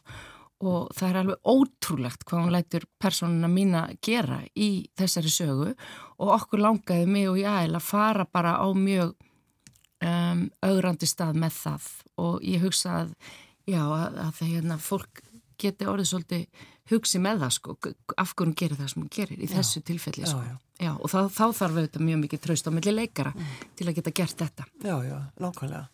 Og 0.65 0.87
það 0.97 1.09
er 1.11 1.17
alveg 1.19 1.49
ótrúlegt 1.53 2.23
hvað 2.25 2.39
hún 2.41 2.53
lætur 2.55 2.85
personuna 2.97 3.49
mína 3.51 3.83
gera 4.01 4.39
í 4.57 4.87
þessari 4.97 5.29
sögu. 5.29 5.67
Og 6.17 6.31
okkur 6.33 6.63
langaði 6.63 7.05
mig 7.05 7.27
og 7.29 7.37
ég 7.37 7.75
að 7.77 7.83
fara 7.85 8.25
bara 8.25 8.55
á 8.57 8.65
mjög 8.73 9.13
um, 10.01 10.47
augrandi 10.65 11.05
stað 11.05 11.37
með 11.43 11.59
það. 11.59 11.91
Og 12.25 12.39
ég 12.41 12.65
hugsa 12.65 12.95
að 13.03 13.13
já, 13.69 13.83
að, 13.83 14.17
að 14.23 14.41
hérna 14.47 14.79
fólk 14.81 15.21
geti 15.61 15.87
orðið 15.89 16.09
svolítið 16.11 16.63
hugsi 16.91 17.19
með 17.21 17.43
það 17.43 17.53
sko, 17.57 17.75
af 18.15 18.33
hverjum 18.37 18.55
gerir 18.57 18.79
það 18.79 18.89
sem 18.93 19.03
hún 19.03 19.11
gerir 19.13 19.41
í 19.41 19.49
já, 19.49 19.53
þessu 19.57 19.83
tilfelli 19.87 20.29
sko. 20.29 20.39
Já, 20.45 20.55
já. 20.85 20.91
og 20.95 21.11
þá, 21.11 21.19
þá 21.27 21.45
þarf 21.59 21.77
auðvitað 21.81 22.05
mjög 22.07 22.21
mikið 22.23 22.43
tröst 22.45 22.69
á 22.69 22.71
milli 22.75 22.93
leikara 22.93 23.33
mm. 23.35 23.53
til 23.79 23.87
að 23.87 23.99
geta 23.99 24.13
gert 24.21 24.43
þetta. 24.43 24.67
Já, 24.85 24.95
já, 25.07 25.17
nákvæmlega. 25.43 25.85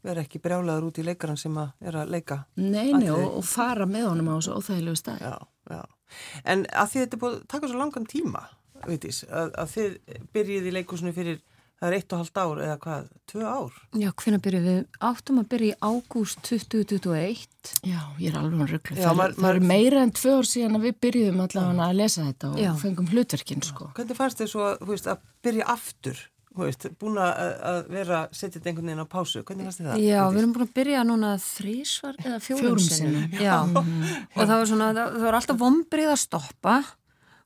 Verð 0.00 0.22
ekki 0.22 0.40
brjálaður 0.40 0.86
út 0.88 0.98
í 1.02 1.04
leikaran 1.04 1.40
sem 1.40 1.58
að 1.60 1.90
er 1.90 1.98
að 2.00 2.14
leika. 2.14 2.38
Neini, 2.56 3.10
og, 3.12 3.26
og 3.42 3.44
fara 3.44 3.84
með 3.88 4.06
honum 4.08 4.30
á 4.32 4.34
þessu 4.38 4.56
óþægilegu 4.56 4.96
stað. 4.96 5.26
En 6.48 6.64
að 6.72 6.94
því 6.94 7.04
þetta 7.04 7.20
búin 7.20 7.36
að 7.36 7.42
taka 7.52 7.68
svo 7.68 7.82
langan 7.82 8.08
tíma, 8.08 8.46
veitis, 8.86 9.20
að, 9.28 9.52
að 9.60 9.74
þið 9.74 10.22
byrjið 10.32 10.70
í 10.70 10.74
leikusinu 10.78 11.12
fyrir 11.16 11.42
Það 11.80 11.88
er 11.88 11.94
eitt 11.96 12.12
og 12.12 12.18
halvt 12.20 12.38
ár 12.42 12.58
eða 12.60 12.72
hvað, 12.82 13.04
tvö 13.30 13.44
ár? 13.48 13.76
Já, 13.96 14.08
hvernig 14.20 14.40
byrjuð 14.44 14.66
við? 14.68 14.80
Áttum 15.08 15.38
að 15.40 15.46
byrja 15.54 15.68
í 15.70 15.78
ágúst 15.80 16.42
2021. 16.44 17.70
Já, 17.88 18.00
ég 18.20 18.26
er 18.28 18.36
alveg 18.36 18.60
hann 18.60 18.68
rugglu. 18.68 18.96
Það, 18.98 19.22
það 19.38 19.48
er 19.54 19.60
meira 19.70 20.02
en 20.04 20.12
tvö 20.18 20.34
ár 20.36 20.50
síðan 20.50 20.76
að 20.76 20.84
við 20.84 20.98
byrjuðum 21.06 21.40
allavega 21.46 21.86
að 21.86 22.02
lesa 22.02 22.26
þetta 22.26 22.50
og 22.50 22.60
Já. 22.60 22.68
fengum 22.82 23.08
hlutverkinn, 23.14 23.64
sko. 23.64 23.88
Hvernig 23.96 24.20
fannst 24.20 24.44
þið 24.44 24.52
svo 24.52 24.68
veist, 24.92 25.08
að 25.08 25.24
byrja 25.48 25.70
aftur? 25.72 26.22
Veist, 26.60 26.86
búin 27.00 27.16
að 27.22 27.90
vera 27.94 28.20
setjað 28.34 28.68
einhvern 28.68 28.90
veginn 28.90 29.04
á 29.06 29.08
pásu, 29.08 29.40
hvernig 29.46 29.70
fannst 29.70 29.80
þið 29.80 29.90
það? 29.94 30.04
Já, 30.04 30.20
við 30.28 30.40
erum 30.42 30.54
búin 30.58 30.66
að 30.66 30.72
byrja 30.76 31.04
núna 31.08 31.34
þrísvar 31.46 32.20
eða 32.26 32.40
fjórum 32.44 32.80
sinni. 32.84 33.26
Já, 33.40 33.56
og 33.64 34.40
það 34.42 34.56
var, 34.58 34.68
svona, 34.68 34.88
það 34.98 35.20
var 35.24 35.38
alltaf 35.40 35.60
vombrið 35.64 36.12
að 36.12 36.24
stoppa 36.26 36.80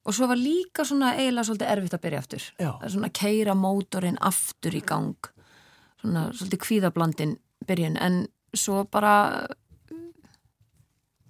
og 0.05 0.17
svo 0.17 0.29
var 0.31 0.41
líka 0.41 0.85
svona 0.85 1.15
eiginlega 1.17 1.49
svolítið 1.49 1.73
erfitt 1.75 1.97
að 1.97 2.05
byrja 2.05 2.23
aftur. 2.25 2.47
Já. 2.59 2.71
það 2.71 2.87
er 2.87 2.95
svona 2.95 3.11
að 3.11 3.19
keira 3.21 3.59
mótorinn 3.59 4.21
aftur 4.21 4.77
í 4.77 4.83
gang. 4.85 5.31
Svona 6.03 6.25
svolítið 6.33 6.65
kvíðablandin 6.67 7.37
byrjun. 7.69 8.01
En 8.05 8.25
svo 8.55 8.85
bara 8.85 9.15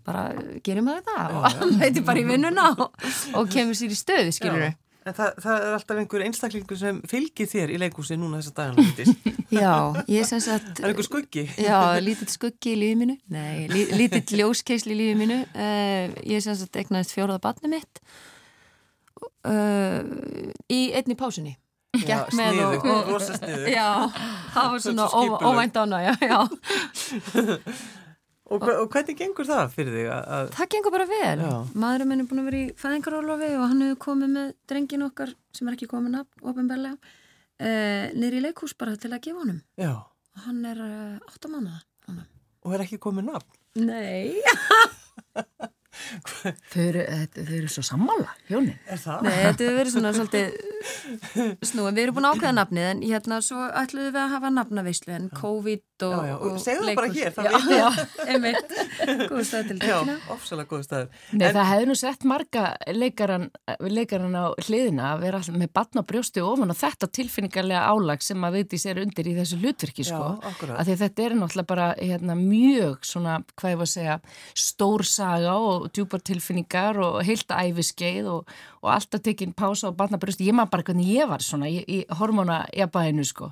bara 0.04 0.24
gerum 0.64 0.90
við 0.90 1.06
Já, 1.08 1.20
og 1.32 1.60
mæti 1.80 2.02
bara 2.04 2.20
í 2.20 2.26
vinnuna 2.28 2.70
og, 2.76 3.04
og 3.38 3.52
kemur 3.52 3.76
sér 3.78 3.94
í 3.94 3.98
stöðu, 3.98 4.34
skilur 4.36 4.66
við 4.66 4.80
En 5.04 5.12
það, 5.12 5.34
það 5.44 5.62
er 5.66 5.74
alltaf 5.76 5.98
einhver 6.00 6.22
einstaklingu 6.24 6.76
sem 6.80 6.98
fylgir 7.08 7.48
þér 7.50 7.72
í 7.74 7.80
leikúsi 7.82 8.16
núna 8.16 8.38
þess 8.40 8.52
að 8.52 8.60
dagana 8.60 9.16
Já, 9.60 9.72
ég 10.08 10.24
sem 10.28 10.40
sagt 10.40 10.70
Það 10.70 10.86
er 10.86 10.92
einhver 10.94 11.06
skuggi. 11.10 11.42
Já, 11.60 11.76
lítill 12.00 12.28
skuggi 12.32 12.72
í 12.72 12.78
lífið 12.80 13.00
mínu. 13.02 13.16
Nei, 13.34 13.66
lítill 13.68 14.40
ljóskeisli 14.40 14.94
í 14.94 14.98
lífið 15.02 15.20
mínu. 15.20 15.36
Uh, 15.52 16.16
Ég 16.24 16.40
sem 16.40 16.56
sagt 16.56 16.80
egnaðist 16.80 17.12
fjóraða 17.12 17.42
batni 17.44 17.74
mitt 17.74 18.00
uh, 19.48 20.00
í 20.72 20.80
einni 20.96 21.16
pásunni 21.18 21.56
Já, 22.02 22.24
sniðu, 22.26 22.70
og, 22.90 23.10
rosa 23.12 23.36
sniðu 23.38 23.70
Já, 23.70 23.88
það 24.54 24.70
var 24.72 24.80
svona 24.82 25.04
óvænt 25.46 25.76
ána 25.78 26.00
já, 26.02 26.12
já. 26.26 26.38
og, 28.50 28.64
og 28.66 28.88
hvernig 28.90 29.18
gengur 29.18 29.46
það 29.46 29.76
fyrir 29.76 29.98
þig? 30.00 30.08
Að... 30.10 30.50
Það 30.56 30.70
gengur 30.74 30.94
bara 30.96 31.06
vel 31.10 31.44
maðurinn 31.70 32.10
minn 32.10 32.24
er 32.24 32.30
búin 32.30 32.42
að 32.42 32.48
vera 32.50 32.62
í 32.62 32.72
fæðingarólofi 32.82 33.52
og 33.60 33.66
hann 33.70 33.84
hefur 33.86 34.00
komið 34.08 34.34
með 34.34 34.50
drengin 34.72 35.06
okkar 35.06 35.36
sem 35.54 35.70
er 35.70 35.78
ekki 35.78 35.90
komið 35.92 36.16
nafn, 36.16 36.42
ofinbellega 36.42 36.96
uh, 36.98 38.04
niður 38.18 38.38
í 38.40 38.44
leikhús 38.48 38.74
bara 38.80 38.98
til 38.98 39.12
að 39.12 39.22
gefa 39.28 39.44
honum 39.44 39.62
já. 39.78 39.92
og 39.94 40.48
hann 40.48 40.64
er 40.72 40.82
uh, 40.82 41.34
8 41.36 41.52
mánuða 41.52 41.80
og 42.64 42.74
er 42.74 42.86
ekki 42.86 42.98
komið 43.02 43.30
nafn? 43.30 43.60
Nei 43.84 44.40
Þau 46.72 46.82
eru, 46.84 47.04
þau 47.36 47.54
eru 47.58 47.70
svo 47.72 47.84
sammála, 47.86 48.32
hjónin. 48.48 48.78
Er 48.90 49.00
það? 49.00 49.26
Nei, 49.26 49.34
þetta 49.44 49.64
hefur 49.64 49.78
verið 49.80 49.94
svona 49.94 50.12
svolítið 50.16 50.46
snúið. 51.70 51.92
Við 51.94 52.02
erum 52.04 52.18
búin 52.18 52.28
að 52.28 52.38
ákveða 52.38 52.54
nafnið 52.58 52.88
en 52.90 53.02
hérna 53.04 53.40
svo 53.44 53.68
ætluðum 53.82 54.14
við 54.16 54.22
að 54.24 54.34
hafa 54.34 54.52
nafnaveislu 54.58 55.14
en 55.14 55.28
COVID 55.38 55.84
segðu 56.62 56.88
það 56.88 56.96
bara 56.98 57.10
hér. 57.14 57.36
Já, 57.38 57.88
einmitt. 58.26 58.74
Góðu 59.30 59.44
stað 59.46 59.68
til 59.70 59.78
tekina. 59.78 60.16
Já, 60.18 60.32
ofsalega 60.34 60.70
góðu 60.72 60.86
stað. 60.88 61.04
Nei, 61.32 61.46
en, 61.46 61.54
það 61.54 61.68
hefði 61.70 61.88
nú 61.90 61.96
sett 62.00 62.26
marga 62.28 62.64
leikaran, 62.90 63.46
leikaran 63.86 64.34
á 64.34 64.44
hliðina 64.64 65.12
að 65.12 65.24
vera 65.28 65.42
með 65.54 65.72
batna 65.78 66.04
brjósti 66.08 66.42
ofan 66.44 66.74
og 66.74 66.80
þetta 66.80 67.10
tilfinningarlega 67.20 67.84
álag 67.94 68.26
sem 68.26 68.48
að 68.48 68.58
veitis 68.58 68.86
er 68.90 69.02
undir 69.04 69.30
í 69.30 69.36
þessu 69.38 69.60
hlutverki, 69.62 70.06
sko. 70.08 70.34
Að 70.74 70.92
þetta 71.04 71.26
er 71.28 71.36
náttúrulega 71.38 71.70
bara 71.70 71.88
hérna, 72.00 72.36
mjög 72.38 73.06
svona, 73.06 73.38
hvað 73.54 73.76
ég 73.76 73.82
var 73.82 73.90
að 73.90 73.94
segja, 73.94 74.18
stór 74.64 75.06
saga 75.08 75.56
og 75.62 75.88
djúpar 75.94 76.22
tilfinningar 76.26 76.98
og 77.04 77.20
heilt 77.26 77.54
æfiskeið 77.54 78.30
og, 78.32 78.54
og 78.82 78.90
alltaf 78.92 79.22
tekinn 79.24 79.54
pása 79.56 79.88
og 79.90 79.98
barnabröst 79.98 80.42
ég 80.44 80.56
maður 80.56 80.72
bara 80.74 80.86
hvernig 80.88 81.10
ég 81.14 81.30
var 81.30 81.44
svona 81.44 81.70
í, 81.70 81.80
í 81.86 82.00
hormóna 82.18 82.62
jafnbæðinu 82.76 83.26
sko 83.28 83.50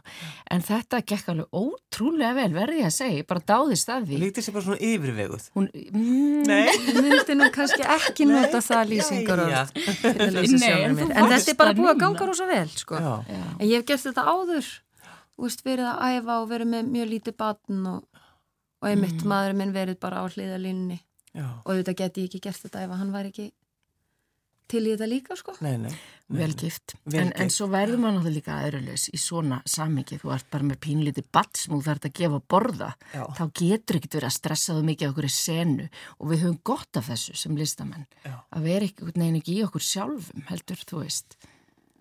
en 0.53 0.65
þetta 0.65 1.03
gekk 1.07 1.31
alveg 1.33 1.57
ótrúlega 1.57 2.32
vel 2.39 2.49
verði 2.55 2.79
ég 2.81 2.89
að 2.89 2.95
segja, 2.97 3.27
bara 3.29 3.43
dáðist 3.53 3.91
að 3.93 4.07
því. 4.11 4.21
Lítið 4.23 4.47
sér 4.47 4.57
bara 4.57 4.67
svona 4.69 4.89
yfirveguð. 4.89 5.49
Hún, 5.57 5.69
mm, 5.73 6.45
Nei. 6.49 6.71
Myndi 6.99 7.37
nú 7.39 7.49
kannski 7.55 7.87
ekki 7.97 8.29
nota 8.31 8.63
það 8.65 8.93
lýsingar 8.93 9.43
og 9.43 9.53
en, 9.57 11.03
en 11.03 11.29
þetta 11.33 11.53
er 11.53 11.59
bara 11.59 11.77
búið 11.77 11.93
að 11.95 12.01
ganga 12.05 12.31
rosa 12.31 12.49
vel 12.49 12.69
sko. 12.73 12.99
Já. 12.99 13.13
Já. 13.29 13.45
en 13.59 13.67
ég 13.69 13.77
hef 13.81 13.87
gert 13.93 14.07
þetta 14.09 14.27
áður 14.29 14.73
Úst, 15.43 15.65
verið 15.65 15.89
að 15.89 16.19
æfa 16.19 16.35
og 16.43 16.51
verið 16.51 16.69
með 16.75 16.91
mjög 16.93 17.09
lítið 17.15 17.37
batn 17.41 17.87
og, 17.89 18.21
og 18.83 18.89
einmitt 18.91 19.23
mm. 19.23 19.31
maðurinn 19.33 19.59
minn 19.63 19.75
verið 19.75 19.99
bara 20.03 20.21
á 20.21 20.25
hliðalínni 20.29 20.99
Já. 21.33 21.47
og 21.65 21.73
auðvitað 21.73 21.99
geti 22.03 22.25
ég 22.25 22.29
ekki 22.29 22.43
gert 22.45 22.61
þetta 22.67 22.83
ef 22.85 22.93
hann 23.01 23.15
væri 23.15 23.33
ekki 23.33 23.47
til 24.73 24.83
í 24.89 24.93
þetta 24.95 25.09
líka 25.11 25.37
sko. 25.39 25.55
Nei, 25.65 25.77
nei. 25.85 25.93
Velgift. 26.33 26.95
Vel 27.05 27.21
En, 27.21 27.29
gift. 27.31 27.41
en 27.45 27.51
svo 27.53 27.67
verður 27.73 28.01
maður 28.01 28.15
náttúrulega 28.19 28.37
líka 28.39 28.57
aðrulegs 28.65 29.05
í 29.13 29.21
svona 29.21 29.59
samingi. 29.69 30.17
Þú 30.23 30.33
ert 30.33 30.49
bara 30.55 30.69
með 30.71 30.79
pínlítið 30.87 31.27
batsm 31.37 31.77
og 31.77 31.83
þú 31.85 31.93
ert 31.95 32.09
að 32.09 32.15
gefa 32.21 32.41
borða. 32.55 32.91
Já. 33.13 33.25
Þá 33.39 33.43
getur 33.61 33.99
ekkert 34.01 34.17
verið 34.19 34.31
að 34.31 34.37
stressa 34.39 34.77
þú 34.79 34.85
mikið 34.89 35.09
á 35.09 35.13
okkur 35.13 35.29
senu 35.37 35.89
og 36.19 36.31
við 36.33 36.45
höfum 36.47 36.61
gott 36.73 37.01
af 37.03 37.09
þessu 37.13 37.37
sem 37.43 37.57
listamenn. 37.61 38.07
Já. 38.25 38.37
Að 38.57 38.69
vera 38.71 38.89
ekki 38.89 39.13
neginn 39.13 39.41
ekki 39.43 39.59
í 39.59 39.65
okkur 39.69 39.85
sjálfum 39.93 40.47
heldur, 40.49 40.85
þú 40.89 41.03
veist. 41.05 41.37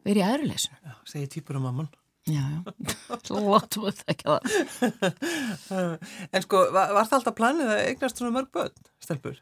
Verið 0.07 0.23
í 0.23 0.27
aðrulegsinu. 0.31 0.79
Já, 0.87 0.95
segi 1.11 1.27
týpur 1.35 1.59
um 1.59 1.67
mamman. 1.67 1.91
Já, 2.29 2.41
já. 2.53 2.61
Lótum 3.33 3.87
við 3.87 3.95
það 3.99 4.11
ekki 4.13 4.27
það. 4.29 4.41
En 6.31 6.43
sko, 6.45 6.59
var, 6.73 6.91
var 6.95 7.07
það 7.09 7.15
alltaf 7.19 7.35
planið 7.37 7.71
að 7.73 7.81
eignast 7.89 8.19
svona 8.21 8.35
mörg 8.35 8.51
börn, 8.53 8.75
stelpur? 9.03 9.39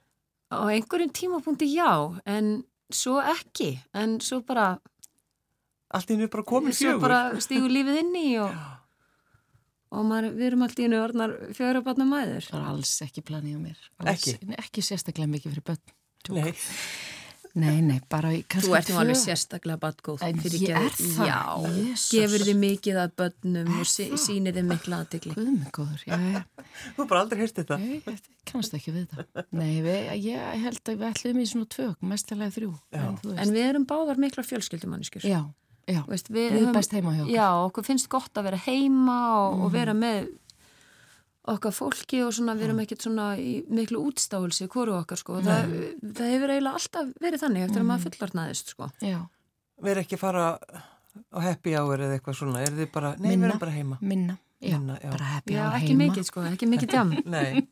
Á 0.49 0.65
einhverjum 0.71 1.11
tímapunkti 1.13 1.67
já, 1.75 1.91
en 2.25 2.63
svo 2.91 3.19
ekki. 3.21 3.71
En 3.93 4.17
svo 4.23 4.41
bara, 4.45 4.71
Allt 5.89 6.11
í 6.11 6.15
hennu 6.17 6.27
bara 6.29 6.43
komið 6.45 6.75
svo 6.77 6.91
fjögur. 6.91 7.01
bara 7.01 7.21
stígur 7.41 7.71
lífið 7.73 7.95
inn 8.03 8.11
í 8.19 8.25
og, 8.43 8.53
og 9.97 10.03
maður, 10.05 10.27
við 10.37 10.45
erum 10.51 10.65
allt 10.67 10.79
í 10.79 10.85
hennu 10.85 10.99
orðnar 11.01 11.33
fjögur 11.57 11.79
að 11.81 11.87
batna 11.87 12.05
mæður. 12.09 12.45
Það 12.49 12.59
var 12.59 12.67
alls 12.75 12.91
ekki 13.07 13.23
planið 13.25 13.55
á 13.57 13.59
mér. 13.63 13.79
Alls, 14.03 14.27
Ekki? 14.29 14.51
Ekki 14.65 14.83
sérstaklega 14.85 15.31
mikið 15.33 15.55
fyrir 15.55 15.65
börn. 15.71 15.95
Nei, 16.37 16.53
Nei, 17.55 17.81
nei, 17.81 17.97
bara 18.09 18.29
í 18.35 18.43
kannski 18.45 18.69
Þú 18.69 18.75
ert 18.77 18.89
nú 18.91 18.97
alveg 19.01 19.17
sérstaklega 19.17 19.79
badgóð. 19.81 20.21
Ég 20.21 20.35
geð- 20.43 20.69
er 20.77 20.93
það? 20.93 21.29
Já, 21.29 21.39
Jesús. 21.89 22.03
gefur 22.13 22.43
þið 22.45 22.57
mikið 22.61 22.99
að 23.01 23.13
börnum 23.17 23.71
og 23.79 23.87
sí, 23.89 24.05
sýnir 24.21 24.53
þið 24.53 24.67
mikla 24.69 24.99
aðdegli. 25.03 25.33
Guð 25.33 25.49
mig 25.57 25.71
góður, 25.73 26.03
já, 26.05 26.17
já. 26.19 26.43
þú 26.93 26.97
har 27.01 27.07
bara 27.09 27.21
aldrei 27.25 27.39
heyrst 27.41 27.55
þetta. 27.61 27.77
Nei, 27.81 28.01
ég 28.05 28.19
kannast 28.45 28.73
ekki 28.77 28.93
við 28.93 29.07
það. 29.15 29.45
Nei, 29.51 29.81
við, 29.81 30.11
ég 30.29 30.61
held 30.67 30.83
að 30.93 30.99
við 31.01 31.07
ætlum 31.09 31.39
í 31.41 31.47
svona 31.49 31.69
tvö, 31.73 31.87
mestalega 32.13 32.55
þrjú. 32.59 32.71
Já. 32.93 33.03
En, 33.09 33.39
En 33.45 33.55
við 33.57 33.65
erum 33.71 33.85
báðar 33.89 34.21
mikla 34.21 34.43
fjölskyldumanniskjur. 34.45 35.25
já, 35.25 35.41
já, 35.89 36.03
Veist, 36.07 36.29
við, 36.29 36.51
við 36.53 36.61
erum 36.61 36.73
best 36.77 36.91
heima 36.93 37.15
hjá 37.17 37.23
okkur. 37.25 37.33
Já, 37.33 37.49
okkur 37.65 37.83
finnst 37.89 38.09
gott 38.13 38.33
að 38.37 38.43
vera 38.51 38.57
heima 38.67 39.17
og, 39.41 39.57
Mhm. 39.57 39.65
og 39.65 39.71
vera 39.73 39.93
með 39.97 40.29
okkar 41.53 41.73
fólki 41.75 42.19
og 42.25 42.33
svona, 42.35 42.53
við 42.59 42.67
erum 42.69 42.79
ekkert 42.83 43.05
svona 43.05 43.27
í 43.39 43.59
miklu 43.69 44.01
útstáðulsi 44.09 44.67
hvoru 44.71 44.95
okkar 44.99 45.19
sko. 45.21 45.39
Það, 45.45 45.73
það 46.19 46.31
hefur 46.33 46.53
eiginlega 46.55 46.75
alltaf 46.81 47.09
verið 47.25 47.43
þannig 47.45 47.65
eftir 47.67 47.83
að 47.83 47.89
maður 47.89 48.05
fullarnaðist 48.17 48.73
sko. 48.75 48.89
Já, 49.05 49.19
Við 49.79 49.93
erum 49.93 50.03
ekki 50.03 50.17
fara 50.19 50.45
á 51.31 51.39
happy 51.41 51.73
hour 51.79 52.01
eða 52.05 52.17
eitthvað 52.19 52.35
svona. 52.41 52.61
Er 52.67 52.73
þið 52.75 52.89
bara, 52.93 53.13
nei, 53.17 53.29
við 53.31 53.35
Minna. 53.37 53.49
erum 53.53 53.61
bara 53.63 53.71
heima. 53.75 53.97
minna, 54.01 54.35
já, 54.59 54.75
Minna, 54.77 54.97
já. 55.03 55.09
bara 55.13 55.29
happy 55.33 55.53
Já, 55.55 55.61
á 55.65 55.71
ekki 55.79 55.93
heima. 55.93 56.01
mikið 56.05 56.27
sko, 56.27 56.43
ekki 56.49 56.67
mikið 56.69 56.91
djam. 56.93 57.13
Nei. 57.35 57.67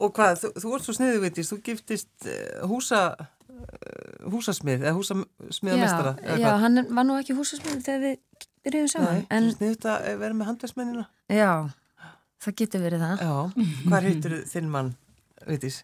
og 0.00 0.12
hvað, 0.16 0.38
þú, 0.44 0.50
þú 0.62 0.72
ert 0.76 0.86
svo 0.88 0.94
sniðu 0.96 1.22
vitist, 1.24 1.52
þú 1.54 1.58
giftist 1.66 2.28
uh, 2.28 2.66
húsa, 2.70 3.00
uh, 3.16 4.30
húsasmið, 4.32 4.84
eða 4.86 4.94
húsasmiðamestara. 4.98 6.14
Já, 6.24 6.38
já, 6.44 6.50
hann 6.64 6.84
var 6.96 7.08
nú 7.08 7.18
ekki 7.20 7.36
húsasmið 7.38 7.82
þegar 7.86 8.04
við 8.06 8.46
byrjuðum 8.66 8.92
saman. 8.92 9.20
Nei, 9.22 9.26
En 9.38 9.50
sniðu 9.54 9.76
þetta 9.78 9.96
að 10.04 10.18
vera 10.24 10.38
með 10.40 10.50
handversmennina. 10.52 11.06
já, 11.32 11.50
það 12.40 12.56
getur 12.62 12.84
verið 12.86 13.04
það. 13.04 13.24
Já, 13.26 13.66
hvað 13.88 14.08
heitir 14.08 14.36
þinn 14.54 14.70
mann, 14.72 14.92
vitis? 15.48 15.82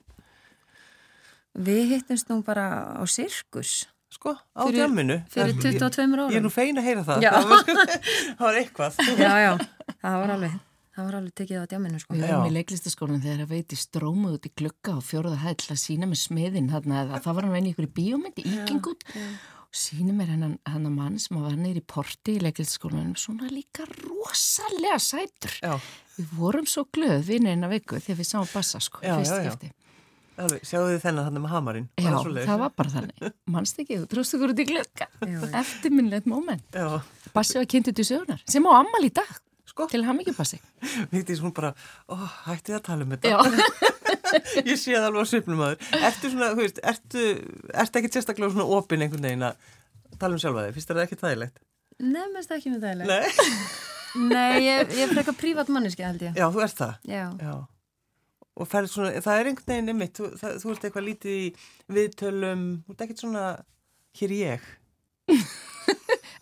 Við 1.57 1.87
hittumst 1.95 2.29
nú 2.31 2.43
bara 2.45 2.67
á 3.01 3.03
sirkus 3.09 3.87
Sko, 4.13 4.33
á 4.55 4.63
djamminu. 4.71 5.17
fyrir 5.33 5.55
Ég- 5.57 5.81
22 5.81 6.05
árum. 6.15 6.31
Ég 6.31 6.37
er 6.39 6.45
nú 6.45 6.51
fein 6.53 6.77
að 6.79 6.85
heyra 6.87 7.03
það. 7.05 7.25
Já. 7.25 7.33
Það 7.37 7.49
var, 7.51 7.65
það 7.67 8.45
var 8.47 8.59
eitthvað. 8.61 9.01
Já, 9.19 9.33
já, 9.43 9.53
það 10.01 10.15
var 10.23 10.31
alveg, 10.37 10.53
það 10.97 11.05
var 11.09 11.17
alveg 11.19 11.35
tekið 11.41 11.59
á 11.61 11.65
djaminu 11.73 12.01
sko. 12.01 12.15
Við 12.15 12.29
erum 12.29 12.47
í 12.47 12.53
leiklistaskólan 12.55 13.21
þegar 13.25 13.43
að 13.45 13.51
veiti 13.57 13.77
strómuð 13.81 14.37
út 14.39 14.47
í 14.49 14.53
glugga 14.61 14.95
og 15.01 15.05
fjóruða 15.05 15.41
hæð 15.43 15.57
til 15.65 15.73
að 15.75 15.81
sína 15.83 16.09
með 16.13 16.21
smiðin 16.23 16.71
þarna 16.73 17.01
eða 17.03 17.21
það 17.27 17.37
var 17.41 17.49
hann 17.49 17.57
venni 17.57 17.73
ykkur 17.75 17.89
í 17.89 17.93
bíómyndi, 17.99 18.47
íkingut 18.53 19.05
og 19.11 19.56
sína 19.77 20.15
mér 20.17 20.33
hennan, 20.35 20.59
hennan 20.67 20.95
mann 20.97 21.17
sem 21.23 21.39
var 21.41 21.57
neyri 21.59 21.83
í 21.83 21.87
porti 21.87 22.37
í 22.37 22.43
leiklistaskólan 22.45 23.15
svona 23.21 23.51
líka 23.53 23.87
rosalega 23.89 24.99
sætur. 25.03 25.57
Já, 25.63 25.77
Við 26.17 26.31
vorum 26.39 26.69
svo 26.69 26.87
glöð 26.97 27.27
vinnu 27.29 27.51
eina 27.53 27.69
viku 27.69 27.99
þegar 28.01 28.23
við 28.23 28.29
sáum 28.31 28.47
bassa 28.49 28.81
sko, 28.81 29.03
Já, 29.05 29.19
alveg, 30.41 30.63
sjáðu 30.69 30.95
þið 30.95 31.03
þennan 31.05 31.27
hann 31.27 31.41
með 31.41 31.53
hamarinn. 31.53 31.89
Já, 32.01 32.13
það 32.17 32.63
var 32.63 32.73
bara 32.77 32.93
þannig. 32.93 33.27
Manst 33.55 33.81
ekki, 33.83 33.99
þú 34.05 34.25
út 34.53 34.63
í 34.63 34.67
glugga. 34.69 35.09
Já, 35.21 35.35
já. 35.37 35.51
Eftirminnlegt 35.61 36.31
moment. 36.31 36.65
Já, 36.73 37.01
Bassi 37.37 37.59
var 37.61 37.69
kynntu 37.69 37.93
til 37.97 38.07
sögunar, 38.09 38.41
sem 38.49 38.65
á 38.69 38.73
ammal 38.79 39.05
í 39.05 39.13
dag. 39.13 39.33
Sko. 39.77 39.85
Til 39.93 40.07
ham 40.07 40.21
ekki 40.23 40.33
bassi. 40.33 40.57
vitis 41.13 41.43
hún 41.45 41.53
bara, 41.53 41.75
ó, 42.09 42.17
hættið 42.47 42.79
að 42.79 42.85
tala 42.87 43.05
um 43.05 43.11
þetta. 43.13 43.29
Já. 43.29 43.93
Ég 44.71 44.79
sé 44.81 44.95
það 44.95 45.09
alveg 45.11 45.21
á 45.21 45.27
svipnum 45.29 45.61
aður. 45.67 45.91
Ertu 46.09 46.31
svona, 46.33 46.49
þú 46.55 46.63
veist, 46.63 46.81
ertu, 46.93 47.25
ertu 47.85 48.01
ekki 48.01 48.11
sérstaklega 48.15 48.55
svona 48.55 48.67
opinn 48.79 49.05
einhvern 49.05 49.29
veginn 49.29 49.45
að 49.51 49.61
tala 50.17 50.39
um 50.39 50.41
sjálfa 50.41 50.65
þig? 50.65 50.79
Fyrst 50.79 50.95
er 50.95 50.99
það 50.99 51.05
ekki 51.05 51.21
þægilegt? 51.21 51.63
Nei, 52.07 52.25
það 52.39 52.57
ekki 52.57 52.73
með 52.73 52.87
dæli. 52.87 53.11
Nei. 53.13 53.53
Nei, 54.33 54.65
ég, 54.65 54.97
ég 54.97 55.05
er 55.05 55.13
frekar 55.13 55.37
prívat 55.37 55.73
manneski 55.77 56.09
held 56.09 56.25
ég. 56.25 56.41
Já, 56.41 56.49
þú 56.57 56.65
ert 56.65 56.81
það. 56.81 56.97
Já. 57.13 57.23
Já. 57.45 57.55
Og 58.57 58.73
ferð 58.73 58.93
svona, 58.95 59.13
það 59.21 59.43
er 59.43 59.53
einhvern 59.53 59.73
veginn 59.75 59.93
einmitt, 59.93 60.17
þú, 60.17 60.33
það, 60.41 60.59
þú 60.65 60.73
ert 60.73 60.89
eitthvað 60.89 61.09
lítið 61.11 61.37
í 61.37 61.47
viðtölum, 61.99 62.69
þú 62.87 62.97
ert 62.97 63.09
ekkert 63.11 63.25
svona, 63.27 63.49
hér 64.17 64.37
er 64.41 64.45
ég. 64.47 64.71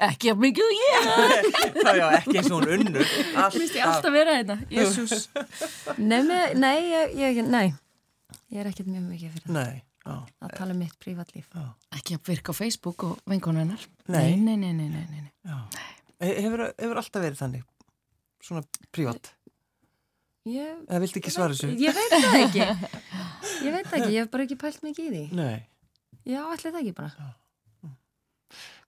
Ekki 0.02 0.30
að 0.32 0.40
mikið 0.42 0.64
og 0.66 0.74
ég. 0.80 1.08
Já, 1.84 1.90
já, 1.98 2.04
ekki 2.18 2.36
eins 2.40 2.48
og 2.50 2.56
hún 2.62 2.70
unnur. 2.78 3.10
Minnst 3.54 3.76
ég 3.76 3.84
alltaf 3.86 4.14
vera 4.14 4.36
þetta. 4.40 4.56
Jésús. 4.72 5.26
Nei, 6.10 6.22
nei, 6.58 6.78
ég, 6.90 7.12
ég, 7.20 7.40
nei, 7.46 7.66
ég 8.50 8.62
er 8.62 8.70
ekkert 8.70 8.88
mjög 8.90 9.04
mikið 9.10 9.34
fyrir 9.36 9.54
Nei, 9.54 9.82
já, 10.02 10.14
að 10.42 10.56
tala 10.56 10.74
um 10.74 10.80
mitt 10.82 10.96
prívatlíf. 11.02 11.46
Ekki 11.94 12.16
að 12.18 12.30
virka 12.32 12.54
á 12.54 12.58
Facebook 12.58 13.06
og 13.06 13.20
hennar. 13.30 13.86
Nei. 14.08 14.34
Nei, 14.40 14.56
nei, 14.56 14.72
nei, 14.72 14.88
nei, 14.90 15.06
nei, 15.12 15.22
nei. 15.22 15.86
Hefur, 16.24 16.66
hefur 16.72 17.00
alltaf 17.02 17.22
verið 17.22 17.40
þannig, 17.42 17.64
svona 18.42 18.64
prívat. 18.94 19.30
Ég, 20.48 20.74
Eða 20.90 21.00
viltu 21.00 21.20
ekki 21.22 21.32
svara 21.32 21.54
þessu? 21.56 21.70
ég 21.80 21.96
veit 21.96 22.12
það 22.12 22.34
ekki. 22.42 22.66
Ég 23.64 23.72
veit 23.72 23.86
það 23.86 23.94
ekki, 24.00 24.12
ég 24.12 24.24
hef 24.24 24.30
bara 24.32 24.44
ekki 24.44 24.56
pælt 24.60 24.82
mikið 24.84 25.04
í 25.06 25.10
því. 25.12 25.22
Nei. 25.38 25.62
Já, 26.28 26.40
allir 26.42 26.72
það 26.74 26.80
ekki 26.82 26.92
bara. 26.98 27.30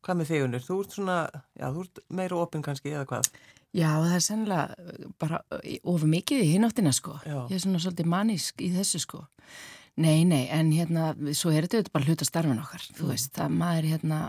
Hvað 0.07 0.19
með 0.21 0.29
þig 0.31 0.45
unnur? 0.47 0.64
Þú 0.66 0.79
ert 0.85 0.97
svona, 0.97 1.19
já, 1.59 1.66
þú 1.75 1.85
ert 1.87 2.01
meira 2.21 2.40
opinn 2.40 2.62
kannski, 2.62 2.92
eða 2.95 3.07
hvað? 3.11 3.31
Já, 3.77 3.88
það 4.01 4.14
er 4.16 4.23
sennilega 4.25 5.09
bara 5.21 5.40
ofur 5.83 6.09
mikið 6.09 6.45
í 6.45 6.53
hináttina 6.55 6.92
sko. 6.97 7.16
Já. 7.27 7.40
Ég 7.51 7.57
er 7.59 7.64
svona 7.66 7.81
svolítið 7.83 8.07
manísk 8.12 8.62
í 8.64 8.71
þessu 8.77 9.01
sko. 9.03 9.25
Nei, 10.01 10.23
nei, 10.29 10.45
en 10.53 10.71
hérna, 10.77 11.11
svo 11.37 11.51
er 11.57 11.66
þetta 11.69 11.92
bara 11.92 12.07
hluta 12.09 12.25
starfin 12.29 12.61
okkar. 12.61 12.85
Mm. 12.90 12.97
Þú 13.01 13.09
veist, 13.11 13.33
það 13.37 13.55
maður 13.57 13.88
hérna, 13.95 14.21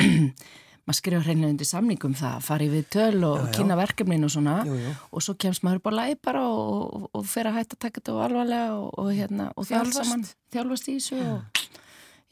maður 0.84 0.98
skrifa 1.00 1.22
hreinlega 1.24 1.54
undir 1.54 1.68
samningum 1.68 2.14
það, 2.18 2.38
fari 2.44 2.68
við 2.72 2.86
töl 2.92 3.20
og 3.24 3.38
Já, 3.38 3.44
já. 3.46 3.52
kynna 3.58 3.78
verkefnin 3.80 4.28
og 4.28 4.32
svona. 4.36 4.56
Jú, 4.68 4.76
jú. 4.84 4.94
og 5.16 5.24
svo 5.24 5.34
kemst 5.40 5.64
maður 5.64 5.80
á 5.88 5.90
læg 5.96 6.18
bara 6.24 6.44
og, 6.44 6.82
og, 6.84 7.06
og 7.16 7.24
fer 7.28 7.48
að 7.50 7.56
hætta 7.60 7.78
að 7.78 7.82
taka 7.86 8.00
þetta 8.02 8.16
á 8.16 8.24
alvarlega 8.28 8.72
og, 8.76 8.90
og 9.00 9.12
hérna, 9.16 9.50
og 9.56 9.68
Þjálfast. 9.68 10.34
þjálfast 10.52 10.92
í 10.92 10.96
þessu 11.00 11.20
og 11.24 11.40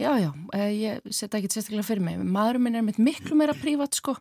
já, 0.00 0.12
já, 0.20 0.30
eh, 0.54 0.70
ég 0.76 1.10
setja 1.12 1.40
ekki 1.40 1.50
sérstaklega 1.52 1.84
fyrir 1.86 2.04
mig. 2.04 2.18
Maðurinn 2.22 2.62
minn 2.68 2.76
er 2.80 2.86
mitt 2.86 2.98
miklu 3.02 3.36
meira 3.38 3.54
prívat 3.54 3.94
sko, 3.98 4.16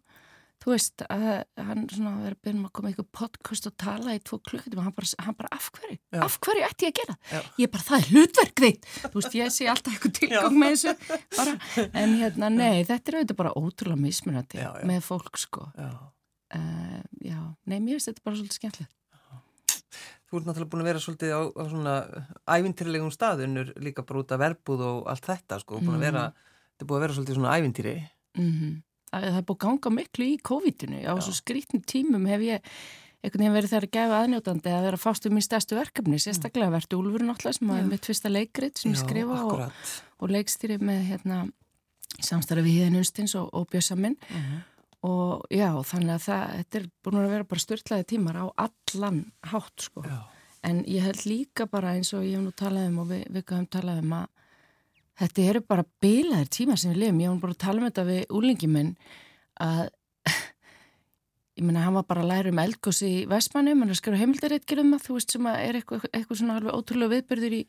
þú 0.61 0.73
veist 0.75 1.01
að 1.09 1.43
hann 1.57 1.87
svona 1.89 2.11
verið 2.21 2.35
að 2.35 2.41
byrja 2.45 2.61
að 2.67 2.73
koma 2.77 2.91
eitthvað 2.91 3.09
podcast 3.17 3.67
og 3.71 3.75
tala 3.81 4.13
í 4.13 4.21
tvo 4.21 4.37
klukkutum 4.45 4.77
og 4.77 4.85
hann 4.85 4.93
bara, 4.99 5.09
hann 5.25 5.37
bara 5.39 5.49
af 5.57 5.71
hverju, 5.73 5.97
Já. 6.13 6.21
af 6.21 6.37
hverju 6.45 6.67
ætti 6.67 6.85
ég 6.85 6.93
að 6.93 6.99
gera 7.01 7.15
Já. 7.31 7.41
ég 7.63 7.71
bara, 7.73 7.83
það 7.87 7.97
er 7.97 8.09
hlutverk 8.11 8.63
þitt. 8.65 8.85
Þú 9.07 9.13
veist, 9.17 9.37
ég 9.39 9.51
sé 9.55 9.67
alltaf 9.71 9.93
eitthvað 9.95 10.15
tilgang 10.19 10.57
með 10.61 10.75
þessu 10.75 11.19
bara, 11.39 11.57
en 12.03 12.15
hérna, 12.21 12.51
nei, 12.53 12.83
þetta 12.85 13.11
er 13.13 13.19
auðvitað 13.21 13.41
bara 13.41 13.55
ótrúlega 13.57 14.01
mismunandi 14.05 14.61
Já, 14.61 14.69
með 14.85 15.01
fólk 15.09 15.41
sko. 15.41 15.65
Já. 15.77 15.91
uh, 16.53 17.01
já, 17.25 17.39
nei, 17.65 17.79
mér 17.79 17.97
finnst 17.97 18.11
þetta 18.11 18.27
bara 18.27 18.37
svolítið 18.37 18.59
skemmtilegt 18.61 18.95
Þú 20.31 20.39
ert 20.39 20.47
náttúrulega 20.47 20.71
búin 20.71 20.81
að 20.85 20.87
vera 20.87 21.01
svolítið 21.03 21.33
á, 21.35 21.41
á 21.43 21.63
svona 21.67 21.95
ævintýrilegum 22.47 23.11
staðunur 23.11 23.73
líka 23.83 24.05
bara 24.07 24.21
út 24.23 24.31
af 24.31 24.39
verbúð 24.39 24.85
og 24.87 25.09
allt 25.11 25.27
þetta 25.27 25.59
sko, 25.59 25.81
búin 25.83 25.97
að 25.97 26.05
vera, 26.07 26.23
þetta 26.71 26.85
er 26.85 26.87
búin 26.87 27.01
að 27.01 27.03
vera 27.03 27.17
svolítið 27.17 27.39
svona 27.39 27.57
ævintýri. 27.59 27.97
Mm 28.39 28.79
Það 29.11 29.25
er 29.27 29.43
búið 29.43 29.57
að 29.57 29.63
ganga 29.65 29.91
miklu 29.91 30.25
í 30.25 30.35
COVID-inu. 30.39 30.99
Á 31.03 31.13
svo 31.19 31.33
skrítnum 31.35 31.81
tímum 31.83 32.27
hef 32.31 32.43
ég 32.47 32.69
einhvern 33.21 33.43
veginn 33.43 33.55
verið 33.57 33.73
þar 33.73 33.85
að 33.85 33.95
gefa 33.97 34.19
aðnjótandi 34.23 34.71
að 34.71 34.85
vera 34.87 34.99
fást 35.01 35.27
um 35.27 35.35
mín 35.35 35.43
stærstu 35.43 35.75
verkefni. 35.75 36.19
Sérstaklega 36.21 36.71
verði 36.71 36.97
Úlfur 36.97 37.25
náttúrulega 37.27 37.57
sem 37.59 37.73
er 37.75 37.89
mitt 37.89 38.07
fyrsta 38.07 38.31
leikrit 38.31 38.79
sem 38.79 38.95
ég 38.95 39.01
skrifa 39.01 39.41
og, 39.45 39.65
og 40.23 40.31
leikstýri 40.31 40.79
með 40.79 41.03
hérna, 41.09 41.41
samstarfi 42.23 42.63
við 42.65 42.77
Híðan 42.79 43.01
Unstins 43.01 43.35
og, 43.35 43.51
og 43.51 43.67
Bjössaminn. 43.73 44.15
Og 45.07 45.47
já, 45.49 45.69
þannig 45.89 46.13
að 46.13 46.25
það, 46.27 46.51
þetta 46.57 46.79
er 46.79 46.83
búin 47.01 47.17
að 47.21 47.31
vera 47.33 47.47
bara 47.49 47.63
störtlaði 47.63 48.05
tímar 48.11 48.37
á 48.37 48.45
allan 48.67 49.23
hátt 49.49 49.87
sko. 49.87 50.03
Já. 50.05 50.19
En 50.69 50.83
ég 50.85 51.01
held 51.07 51.23
líka 51.25 51.65
bara 51.65 51.95
eins 51.97 52.11
og 52.13 52.25
ég 52.27 52.37
hef 52.37 52.43
nú 52.45 52.53
talað 52.53 52.91
um 52.91 52.99
og 53.01 53.07
við, 53.09 53.23
við 53.33 53.45
höfum 53.47 53.65
talað 53.73 54.03
um 54.03 54.13
að 54.19 54.27
þetta 55.21 55.47
eru 55.49 55.63
bara 55.73 55.87
bilaðir 56.03 56.51
tímar 56.53 56.77
sem 56.77 56.93
við 56.93 57.01
lifum. 57.01 57.23
Ég 57.23 57.31
hef 57.31 57.37
nú 57.37 57.45
bara 57.47 57.57
að 57.57 57.63
tala 57.65 57.81
um 57.81 57.87
þetta 57.87 58.05
við 58.11 58.21
úlingi 58.37 58.69
minn 58.69 58.93
að 59.61 59.81
ég 61.59 61.65
menna, 61.65 61.83
hann 61.83 61.97
var 61.97 62.05
bara 62.07 62.23
að 62.23 62.29
læra 62.31 62.51
um 62.53 62.61
eldgósi 62.63 63.09
í 63.09 63.23
Vestmannum, 63.29 63.81
hann 63.83 63.91
er 63.91 63.95
að 63.95 63.99
skrifa 63.99 64.21
heimildaritgjur 64.21 64.81
um 64.83 64.93
það, 64.93 65.03
þú 65.05 65.15
veist, 65.17 65.33
sem 65.35 65.49
er 65.51 65.79
eitthvað, 65.79 66.05
eitthvað 66.11 66.39
svona 66.39 66.55
alveg 66.59 66.77
ótrúlega 66.77 67.13
viðbyrður 67.15 67.55
í, 67.57 67.61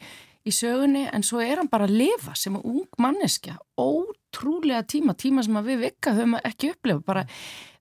í 0.46 0.54
sögunni, 0.54 1.02
en 1.10 1.26
svo 1.26 1.42
er 1.42 1.58
hann 1.58 1.70
bara 1.72 1.88
að 1.88 1.96
lifa 1.98 2.36
sem 2.38 2.58
ung 2.60 3.00
manneskja, 3.02 3.56
ótrúlega 3.82 4.86
tíma, 4.94 5.16
tíma 5.18 5.42
sem 5.46 5.60
við 5.66 5.86
vikka 5.88 6.14
höfum 6.14 6.38
ekki 6.40 6.72
upplefa, 6.76 7.04
bara, 7.10 7.26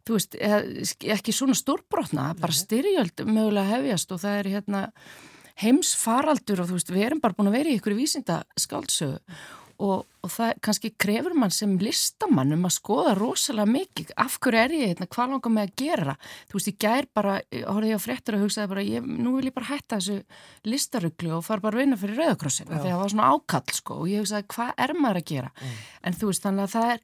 þú 0.07 0.17
veist, 0.17 0.37
ekki 0.41 1.37
svona 1.37 1.57
stórbrotna, 1.57 2.31
bara 2.41 2.57
styrjöld 2.57 3.25
mögulega 3.29 3.77
hefjast 3.77 4.15
og 4.15 4.23
það 4.25 4.39
er 4.39 4.53
hérna 4.57 4.85
heimsfaraldur 5.61 6.63
og 6.63 6.71
þú 6.71 6.79
veist, 6.79 6.93
við 6.95 7.07
erum 7.11 7.21
bara 7.21 7.37
búin 7.37 7.51
að 7.51 7.59
vera 7.59 7.69
í 7.69 7.77
ykkur 7.77 7.99
vísinda 7.99 8.41
skáldsögu 8.57 9.19
og, 9.81 10.03
og 10.21 10.31
það 10.31 10.51
kannski 10.65 10.91
krefur 11.01 11.35
mann 11.37 11.53
sem 11.53 11.73
listamann 11.81 12.53
um 12.55 12.67
að 12.67 12.75
skoða 12.75 13.15
rosalega 13.17 13.69
mikið. 13.71 14.11
Af 14.21 14.37
hverju 14.43 14.61
er 14.61 14.75
ég 14.77 14.91
hérna, 14.91 15.07
hvað 15.15 15.33
langar 15.33 15.55
mig 15.55 15.69
að 15.69 15.73
gera? 15.81 16.17
Þú 16.51 16.57
veist, 16.57 16.69
ég 16.71 16.77
gær 16.85 17.09
bara, 17.17 17.37
horfið 17.51 17.89
ég 17.89 18.01
á 18.01 18.05
fréttur 18.05 18.37
og 18.37 18.45
hugsaði 18.45 18.71
bara, 18.73 18.85
ég, 18.85 19.09
nú 19.25 19.35
vil 19.37 19.49
ég 19.49 19.57
bara 19.57 19.71
hætta 19.71 19.97
þessu 19.97 20.19
listaruglu 20.69 21.33
og 21.39 21.47
fara 21.47 21.65
bara 21.65 21.79
að 21.79 21.85
vinna 21.85 22.01
fyrir 22.01 22.21
rauðakrossin 22.21 22.69
því 22.69 22.77
að 22.77 22.87
það 22.89 23.01
var 23.01 23.15
svona 23.15 23.31
ákall 23.33 23.79
sko 23.79 23.97
og 24.03 24.11
ég 24.11 24.23
hugsaði, 24.23 24.47
hvað 24.55 24.85
er 24.85 24.95
maður 24.99 25.21
að 25.21 25.27
gera? 25.33 25.51
Mm. 25.57 25.81
en 26.01 26.21
þú 26.21 26.31
veist, 26.31 26.45
þannig 26.45 26.67
að 26.67 26.75
það 26.77 26.95
er 26.95 27.03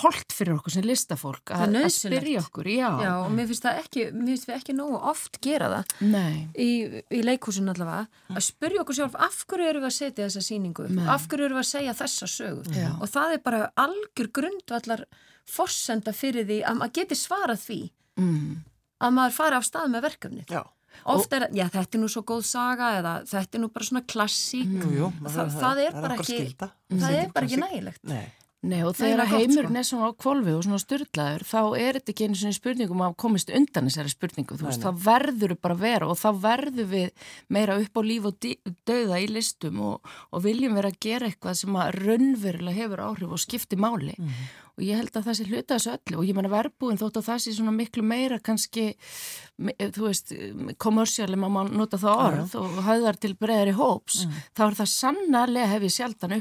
holdt 0.00 0.34
fyrir 0.34 0.56
okkur 0.58 0.74
sem 0.74 0.84
listafólk 0.86 1.52
að, 1.54 1.76
spyrja 1.92 2.42
okkur, 2.44 2.68
já. 2.70 2.88
Já, 3.02 3.10
og 3.20 3.32
mér 3.34 3.48
finnst 3.50 3.66
það 3.66 3.80
ekki, 3.82 4.04
mér 4.14 4.30
finnst 4.32 4.48
við 4.48 4.56
ekki 4.56 4.76
nógu 4.76 5.00
oft 5.12 5.40
gera 5.44 5.70
það 5.72 5.94
Nei. 6.12 6.36
í, 6.56 6.68
í 7.14 7.22
leikhúsin 7.24 7.72
allavega, 7.72 8.06
að 8.32 8.46
spyrja 8.48 8.84
okkur 8.84 8.98
sjálf 9.00 9.18
af 9.26 9.40
hverju 9.50 9.70
eru 9.70 9.82
við 9.84 9.90
að 9.90 9.96
setja 9.98 10.28
þessa 10.28 10.44
síningu 10.48 10.88
Nei. 10.90 11.08
af 11.14 11.26
hverju 11.30 11.48
eru 11.48 11.58
við 11.58 11.64
að 11.64 11.70
segja 11.70 11.96
þessa 12.00 12.30
sögur 12.34 12.70
já. 12.76 12.90
og 12.98 13.10
það 13.14 13.36
er 13.36 13.42
bara 13.48 13.64
algjör 13.84 14.30
grundvallar 14.40 15.04
forsenda 15.50 16.14
fyrir 16.16 16.48
því 16.48 16.62
að 16.64 16.80
maður 16.80 16.96
geti 17.00 17.20
svarað 17.20 17.66
því 17.66 17.80
mm. 18.20 18.54
að 19.04 19.18
maður 19.18 19.36
fara 19.36 19.60
á 19.60 19.62
stað 19.64 19.92
með 19.92 20.08
verkefni 20.10 20.48
Já 20.48 20.62
Ofta 21.10 21.40
er, 21.40 21.48
já 21.50 21.64
þetta 21.72 21.98
er 21.98 22.00
nú 22.04 22.08
svo 22.12 22.22
góð 22.22 22.44
saga 22.46 22.92
eða 23.00 23.12
þetta 23.26 23.58
er 23.58 23.62
nú 23.64 23.68
bara 23.74 23.86
svona 23.88 24.04
klassík 24.06 24.70
mm. 24.70 25.18
Þa, 25.24 25.32
það, 25.34 25.56
það 25.58 25.80
er 25.82 25.96
bara 25.98 26.16
ekki 26.16 26.36
það 26.54 27.16
er 27.18 27.32
bara 27.34 27.48
ekki 27.48 27.58
nægilegt 27.60 28.04
Nei 28.08 28.26
Nei 28.64 28.80
og 28.86 28.94
þegar 28.96 29.28
heimurinn 29.28 29.74
sko. 29.74 29.80
er 29.80 29.88
svona 29.88 30.08
á 30.08 30.12
kvolvi 30.24 30.54
og 30.56 30.64
svona 30.64 30.80
styrlaður 30.80 31.44
þá 31.50 31.60
er 31.80 31.98
þetta 31.98 32.12
ekki 32.14 32.28
einu 32.28 32.38
svona 32.40 32.56
spurningum 32.56 33.04
að 33.04 33.16
komist 33.20 33.52
undan 33.52 33.90
þessari 33.90 34.14
spurningu 34.14 34.58
þú 34.58 34.68
veist, 34.68 34.84
þá 34.84 35.04
verður 35.04 35.54
við 35.54 35.62
bara 35.66 35.78
vera 35.84 36.08
og 36.08 36.20
þá 36.20 36.28
verður 36.46 36.90
við 36.94 37.30
meira 37.52 37.78
upp 37.82 38.00
á 38.00 38.02
líf 38.08 38.28
og 38.30 38.48
döða 38.88 39.20
í 39.20 39.28
listum 39.28 39.82
og, 39.92 40.12
og 40.32 40.44
viljum 40.46 40.78
vera 40.78 40.92
að 40.92 41.00
gera 41.04 41.28
eitthvað 41.28 41.60
sem 41.60 41.80
að 41.80 41.98
raunverulega 42.00 42.78
hefur 42.80 43.04
áhrif 43.04 43.36
og 43.36 43.44
skipti 43.44 43.80
máli. 43.80 44.16
Mm 44.18 44.44
og 44.74 44.82
ég 44.82 44.98
held 44.98 45.14
að 45.14 45.28
það 45.28 45.36
sé 45.38 45.44
hluta 45.48 45.76
þessu 45.76 45.92
öllu 45.94 46.18
og 46.18 46.26
ég 46.26 46.36
menna 46.36 46.50
verbúin 46.50 46.98
þótt 46.98 47.20
að 47.20 47.26
það 47.28 47.42
sé 47.44 47.52
svona 47.54 47.74
miklu 47.74 48.02
meira 48.06 48.40
kannski, 48.42 48.86
þú 49.94 50.06
veist 50.08 50.32
kommersiali 50.82 51.38
má 51.38 51.46
maður 51.46 51.76
nota 51.78 52.00
það 52.02 52.22
orð 52.24 52.56
og 52.58 52.80
haðar 52.88 53.18
til 53.22 53.32
breyðari 53.38 53.74
hóps 53.78 54.24
mm. 54.24 54.40
þá 54.58 54.62
er 54.66 54.78
það 54.80 54.90
sannarlega 54.94 55.70
hef 55.70 55.86
ég 55.86 55.94
sjaldan 55.94 56.34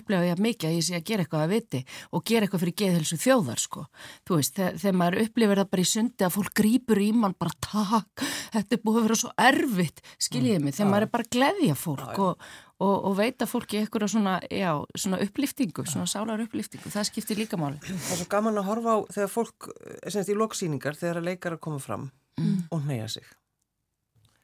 og 2.13 2.25
gera 2.27 2.47
eitthvað 2.47 2.65
fyrir 2.65 2.77
geðhelsu 2.83 3.19
þjóðar 3.21 3.63
sko 3.63 3.85
þú 4.27 4.39
veist, 4.39 4.55
þegar, 4.57 4.79
þegar 4.83 4.99
maður 5.01 5.19
upplifir 5.23 5.61
það 5.61 5.71
bara 5.73 5.85
í 5.85 5.91
sundi 5.93 6.27
að 6.27 6.35
fólk 6.37 6.53
grýpur 6.59 7.01
í 7.03 7.09
mann 7.17 7.37
bara 7.39 7.57
takk, 7.67 8.27
þetta 8.53 8.77
er 8.77 8.83
búið 8.83 8.99
að 8.99 9.07
vera 9.07 9.19
svo 9.23 9.33
erfitt 9.49 10.03
skiljiðið 10.21 10.67
mig, 10.67 10.77
þegar 10.77 10.91
maður 10.93 11.07
er 11.07 11.13
bara 11.13 11.27
að 11.27 11.33
gleðja 11.37 11.77
fólk 11.79 12.21
og, 12.23 12.47
og, 12.83 12.95
og 13.09 13.15
veita 13.17 13.47
fólki 13.49 13.79
eitthvað 13.81 14.09
svona, 14.13 14.35
já, 14.51 14.71
svona 14.95 15.19
upplýftingu, 15.23 15.85
svona 15.89 16.09
sálar 16.09 16.43
upplýftingu, 16.43 16.91
það 16.93 17.07
skiptir 17.09 17.39
líka 17.39 17.59
máli. 17.59 17.79
Það 17.83 18.15
er 18.15 18.21
svo 18.21 18.29
gaman 18.31 18.59
að 18.59 18.69
horfa 18.69 18.97
á 18.97 18.99
þegar 19.15 19.31
fólk, 19.33 19.69
semst 20.07 20.33
í 20.33 20.37
loksýningar, 20.37 20.99
þegar 20.99 21.23
leikar 21.25 21.57
að 21.57 21.63
koma 21.67 21.81
fram 21.83 22.09
mm. 22.39 22.59
og 22.73 22.85
neyja 22.89 23.09
sig. 23.17 23.27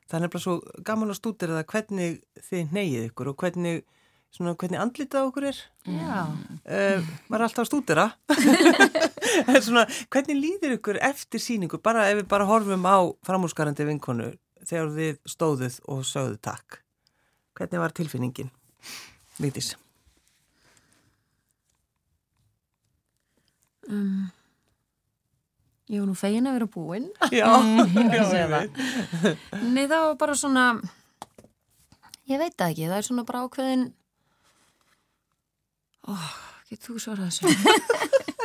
Það 0.09 0.25
er 0.25 0.33
bara 0.33 0.45
svo 0.45 0.55
gaman 0.85 1.13
að 1.13 1.19
stúdira 1.19 1.59
það 1.59 1.67
hvernig 1.73 2.19
þið 2.49 2.75
neyjið 2.77 3.09
ykkur 3.11 3.31
og 3.33 3.43
hvernig, 3.43 3.83
svona, 4.35 4.55
hvernig 4.59 4.81
andlitað 4.81 5.29
okkur 5.29 5.49
er. 5.49 5.61
Já. 5.89 6.19
Uh, 6.63 7.09
maður 7.27 7.39
er 7.39 7.47
alltaf 7.47 7.63
að 7.63 7.69
stúdira. 7.71 8.07
svona, 9.65 9.87
hvernig 10.13 10.39
líðir 10.39 10.77
ykkur 10.77 11.01
eftir 11.09 11.43
síningu, 11.43 11.81
bara 11.83 12.07
ef 12.11 12.21
við 12.21 12.29
bara 12.31 12.47
horfum 12.49 12.85
á 12.85 12.97
framhúsgarandi 13.27 13.87
vinkonu 13.89 14.31
þegar 14.69 14.95
þið 14.95 15.19
stóðuð 15.33 15.77
og 15.89 16.07
sögðu 16.07 16.39
takk. 16.45 16.81
Hvernig 17.57 17.81
var 17.81 17.95
tilfinningin? 17.95 18.51
Vítis. 19.39 19.73
Um, 23.89 24.29
ég 25.89 25.97
var 25.97 26.07
nú 26.11 26.15
fegin 26.17 26.47
að 26.49 26.59
vera 26.59 26.69
búinn. 26.69 27.07
Já, 27.33 27.49
já, 27.49 28.23
ég 28.43 28.51
veit. 28.51 28.81
Nei, 29.65 29.87
það 29.89 30.03
var 30.05 30.17
bara 30.21 30.35
svona, 30.37 30.65
ég 32.29 32.41
veit 32.41 32.65
ekki, 32.67 32.85
það 32.85 32.97
er 32.99 33.07
svona 33.07 33.25
bara 33.25 33.41
ákveðin, 33.47 33.87
oh, 36.09 36.29
getur 36.69 36.95
þú 36.95 37.03
svarað 37.05 37.29
þessu? 37.29 38.35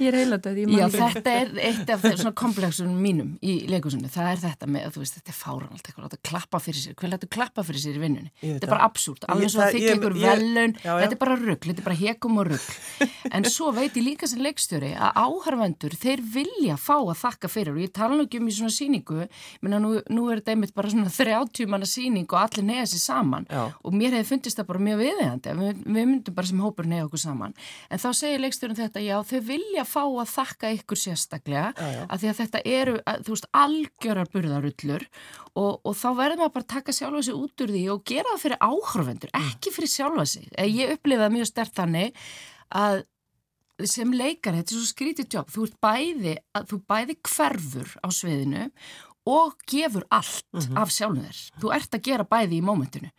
Ég 0.00 0.08
er 0.08 0.16
heila 0.16 0.38
döð, 0.40 0.58
ég 0.62 0.70
mann. 0.70 0.80
Já, 0.80 0.86
þetta 1.12 1.32
er 1.36 1.50
eitt 1.60 1.90
af 1.92 2.04
svona 2.08 2.32
komplexunum 2.40 3.00
mínum 3.04 3.34
í 3.44 3.56
leikusunni. 3.68 4.08
Það 4.12 4.30
er 4.30 4.38
þetta 4.46 4.68
með, 4.72 4.86
þú 4.94 5.02
veist, 5.02 5.16
þetta 5.18 5.32
er 5.32 5.36
fáran 5.36 5.74
allt 5.74 5.90
eitthvað, 5.90 6.06
þetta 6.08 6.28
klappa 6.30 6.60
fyrir 6.64 6.80
sér. 6.80 6.94
Hver 7.00 7.12
letur 7.12 7.30
klappa 7.36 7.64
fyrir 7.66 7.82
sér 7.82 7.98
í 7.98 8.02
vinnunni? 8.02 8.32
Þetta 8.40 8.68
er 8.68 8.72
bara 8.72 8.86
absúrt, 8.88 9.26
alveg 9.28 9.52
svo 9.52 9.64
að 9.66 9.76
þykja 9.76 9.96
ykkur 9.98 10.16
velun, 10.16 10.74
þetta 10.80 11.10
er 11.10 11.20
bara 11.20 11.36
rugg, 11.40 11.68
þetta 11.68 11.84
er 11.84 11.88
bara 11.90 11.98
hekum 12.00 12.40
og 12.40 12.50
rugg. 12.50 12.70
En 13.36 13.44
svo 13.46 13.68
veit 13.76 13.94
ég 13.94 14.02
líka 14.02 14.26
sem 14.26 14.40
leikstjóri 14.42 14.90
að 14.96 15.18
áharvendur, 15.20 15.92
þeir 16.00 16.22
vilja 16.34 16.74
fá 16.80 16.96
að 16.96 17.18
þakka 17.20 17.50
fyrir 17.52 17.76
og 17.76 17.82
ég 17.84 17.92
tala 17.94 18.16
nú 18.16 18.24
ekki 18.26 18.40
um 18.40 18.48
í 18.50 18.54
svona 18.56 18.72
síningu, 18.74 19.26
menna 19.62 19.78
nú, 19.82 19.92
nú 20.10 20.24
er 20.32 20.40
þetta 20.40 20.54
einmitt 20.56 20.74
bara 20.74 20.90
svona 20.90 21.12
30 21.20 21.70
manna 21.70 21.86
síning 21.88 22.26
og 22.26 22.40
allir 22.40 22.66
neða 22.66 22.88
sér 22.90 23.02
saman 23.04 23.46
Já. 23.50 23.68
og 23.70 23.94
mér 23.94 24.16
hefði 24.16 24.30
fundist 24.32 24.58
það 24.58 24.68
bara 24.72 24.82
mjög 24.88 25.02
viðeigandi, 25.04 25.54
við, 25.60 25.84
við 25.84 26.08
myndum 26.10 26.36
bara 26.40 26.50
sem 26.50 26.64
hópur 26.64 26.88
neða 26.90 27.06
okkur 27.06 27.22
saman. 27.22 27.54
En 27.90 28.02
þá 28.02 28.08
segir 28.18 28.42
leikstjórin 28.42 28.80
þetta, 28.80 29.04
já, 29.04 29.16
þau 29.30 29.40
vilja 29.52 29.86
fá 29.90 30.00
að 30.06 30.32
þakka 30.32 30.72
ykkur 30.78 31.00
sérstaklega 31.02 31.66
já, 31.74 31.90
já. 31.96 32.02
að 32.06 32.22
því 32.22 32.30
að 32.30 32.40
þetta 32.40 32.62
eru, 32.76 32.96
að, 33.04 33.22
þú 33.26 33.36
veist, 33.36 33.48
algjörar 33.64 34.32
burðarullur 34.34 35.06
og, 35.54 35.72
og 35.84 35.94
þá 35.98 36.08
verður 36.18 36.42
maður 36.42 36.56
bara 36.56 36.66
að 36.66 36.72
taka 36.74 36.96
sjálfa 36.96 37.22
sig 37.28 37.38
út 37.38 37.64
úr 37.64 37.74
því 37.76 37.84
og 37.94 38.04
gera 38.10 38.34
það 38.34 38.44
fyrir 38.46 38.64
áhrifendur, 38.70 39.32
mm. 39.34 39.48
ekki 39.50 39.74
fyrir 39.76 39.94
sjálfa 39.94 40.26
sig. 40.34 40.50
Ég 40.70 40.94
upplifaði 40.96 41.36
mjög 41.36 41.50
stert 41.50 41.76
þannig 41.78 42.20
að 42.80 43.02
sem 43.88 44.10
leikar, 44.12 44.56
þetta 44.58 44.74
er 44.74 44.76
svo 44.76 44.88
skrítið 44.88 45.36
jobb, 45.36 45.52
þú 45.52 45.66
ert 45.66 45.76
bæði, 45.84 46.34
að, 46.56 46.66
þú 46.72 46.78
bæði 46.90 47.16
hverfur 47.28 47.94
á 48.04 48.08
sviðinu 48.12 48.66
og 48.66 49.09
gefur 49.70 50.04
allt 50.10 50.46
mm 50.52 50.60
-hmm. 50.60 50.80
af 50.82 50.92
sjálfum 50.94 51.24
þér. 51.24 51.38
Þú 51.60 51.72
ert 51.76 51.94
að 51.94 52.04
gera 52.08 52.24
bæði 52.24 52.58
í 52.58 52.66
mómentinu 52.66 53.10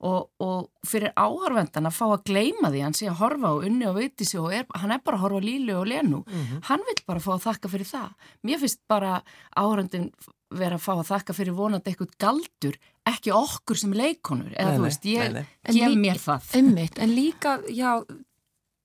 og, 0.00 0.30
og 0.40 0.70
fyrir 0.86 1.12
áhörvendan 1.16 1.86
að 1.86 1.98
fá 1.98 2.06
að 2.08 2.24
gleima 2.30 2.70
því 2.72 2.82
hann 2.82 2.96
sé 2.96 3.08
að 3.10 3.20
horfa 3.20 3.48
á 3.52 3.54
unni 3.66 3.86
og 3.86 3.96
viti 3.96 4.24
sig 4.24 4.40
og 4.40 4.52
er, 4.54 4.66
hann 4.74 4.90
er 4.90 5.02
bara 5.04 5.16
að 5.16 5.24
horfa 5.24 5.40
lílu 5.40 5.74
og 5.76 5.86
lenu. 5.86 6.24
Mm 6.26 6.44
-hmm. 6.44 6.60
Hann 6.62 6.80
vil 6.86 7.04
bara 7.06 7.20
fá 7.20 7.32
að 7.34 7.46
þakka 7.48 7.68
fyrir 7.68 7.86
það. 7.86 8.10
Mér 8.42 8.58
finnst 8.58 8.80
bara 8.88 9.22
áhörvendin 9.56 10.10
vera 10.50 10.76
að 10.76 10.82
fá 10.82 10.92
að 10.98 11.10
þakka 11.10 11.36
fyrir 11.36 11.54
vonandi 11.54 11.90
eitthvað 11.90 12.16
galdur, 12.18 12.78
ekki 13.06 13.32
okkur 13.32 13.76
sem 13.76 13.92
leikonur. 13.92 14.52
Eða 14.56 14.70
nei, 14.70 14.78
þú 14.78 14.82
veist, 14.82 15.04
ég 15.04 15.46
gef 15.70 15.94
mér 15.96 16.18
það. 16.18 16.48
Einmitt, 16.58 16.98
en 16.98 17.14
líka, 17.14 17.60
já, 17.68 18.02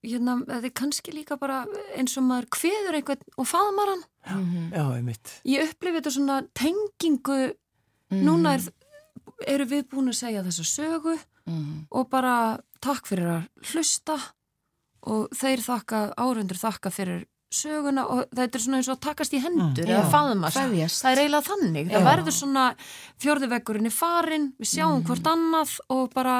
hérna, 0.06 0.38
það 0.48 0.68
er 0.70 0.74
kannski 0.82 1.13
líka 1.15 1.38
bara 1.41 1.65
eins 1.98 2.15
og 2.20 2.28
maður 2.28 2.50
hveður 2.60 3.00
einhvern 3.00 3.36
og 3.38 3.50
faðmar 3.50 3.91
hann 3.94 4.04
mm 4.06 4.46
-hmm. 4.46 4.65
já 4.78 4.96
einmitt 4.96 5.41
Ég 5.46 5.70
upplifi 5.70 5.98
þetta 5.98 6.12
svona 6.12 6.41
tengingu 6.54 7.41
mm 7.46 7.54
-hmm. 8.10 8.24
núna 8.24 8.54
er, 8.56 8.62
eru 9.48 9.65
við 9.65 9.84
búin 9.89 10.10
að 10.10 10.22
segja 10.24 10.44
þessa 10.44 10.63
sögu 10.63 11.18
mm 11.46 11.54
-hmm. 11.54 11.86
og 11.89 12.10
bara 12.10 12.60
takk 12.80 13.08
fyrir 13.08 13.28
að 13.28 13.44
hlusta 13.72 14.20
og 15.02 15.30
þeir 15.36 15.62
þakka, 15.62 16.13
árundur 16.18 16.58
þakka 16.58 16.89
fyrir 16.91 17.26
söguna 17.56 18.06
og 18.12 18.26
þetta 18.36 18.58
er 18.58 18.62
svona 18.62 18.78
eins 18.78 18.89
og 18.91 19.00
takast 19.00 19.34
í 19.34 19.41
hendur 19.44 19.88
eða 19.88 20.10
faðmast, 20.12 20.58
það 20.58 21.12
er 21.12 21.22
eiginlega 21.24 21.48
þannig 21.50 21.89
já. 21.89 21.94
það 21.94 22.08
verður 22.10 22.36
svona 22.36 22.76
fjörðuvegurinn 23.24 23.89
í 23.89 23.94
farin, 23.94 24.48
við 24.60 24.72
sjáum 24.74 25.00
mhm. 25.00 25.06
hvort 25.10 25.28
annað 25.28 25.76
og 25.96 26.10
bara 26.15 26.38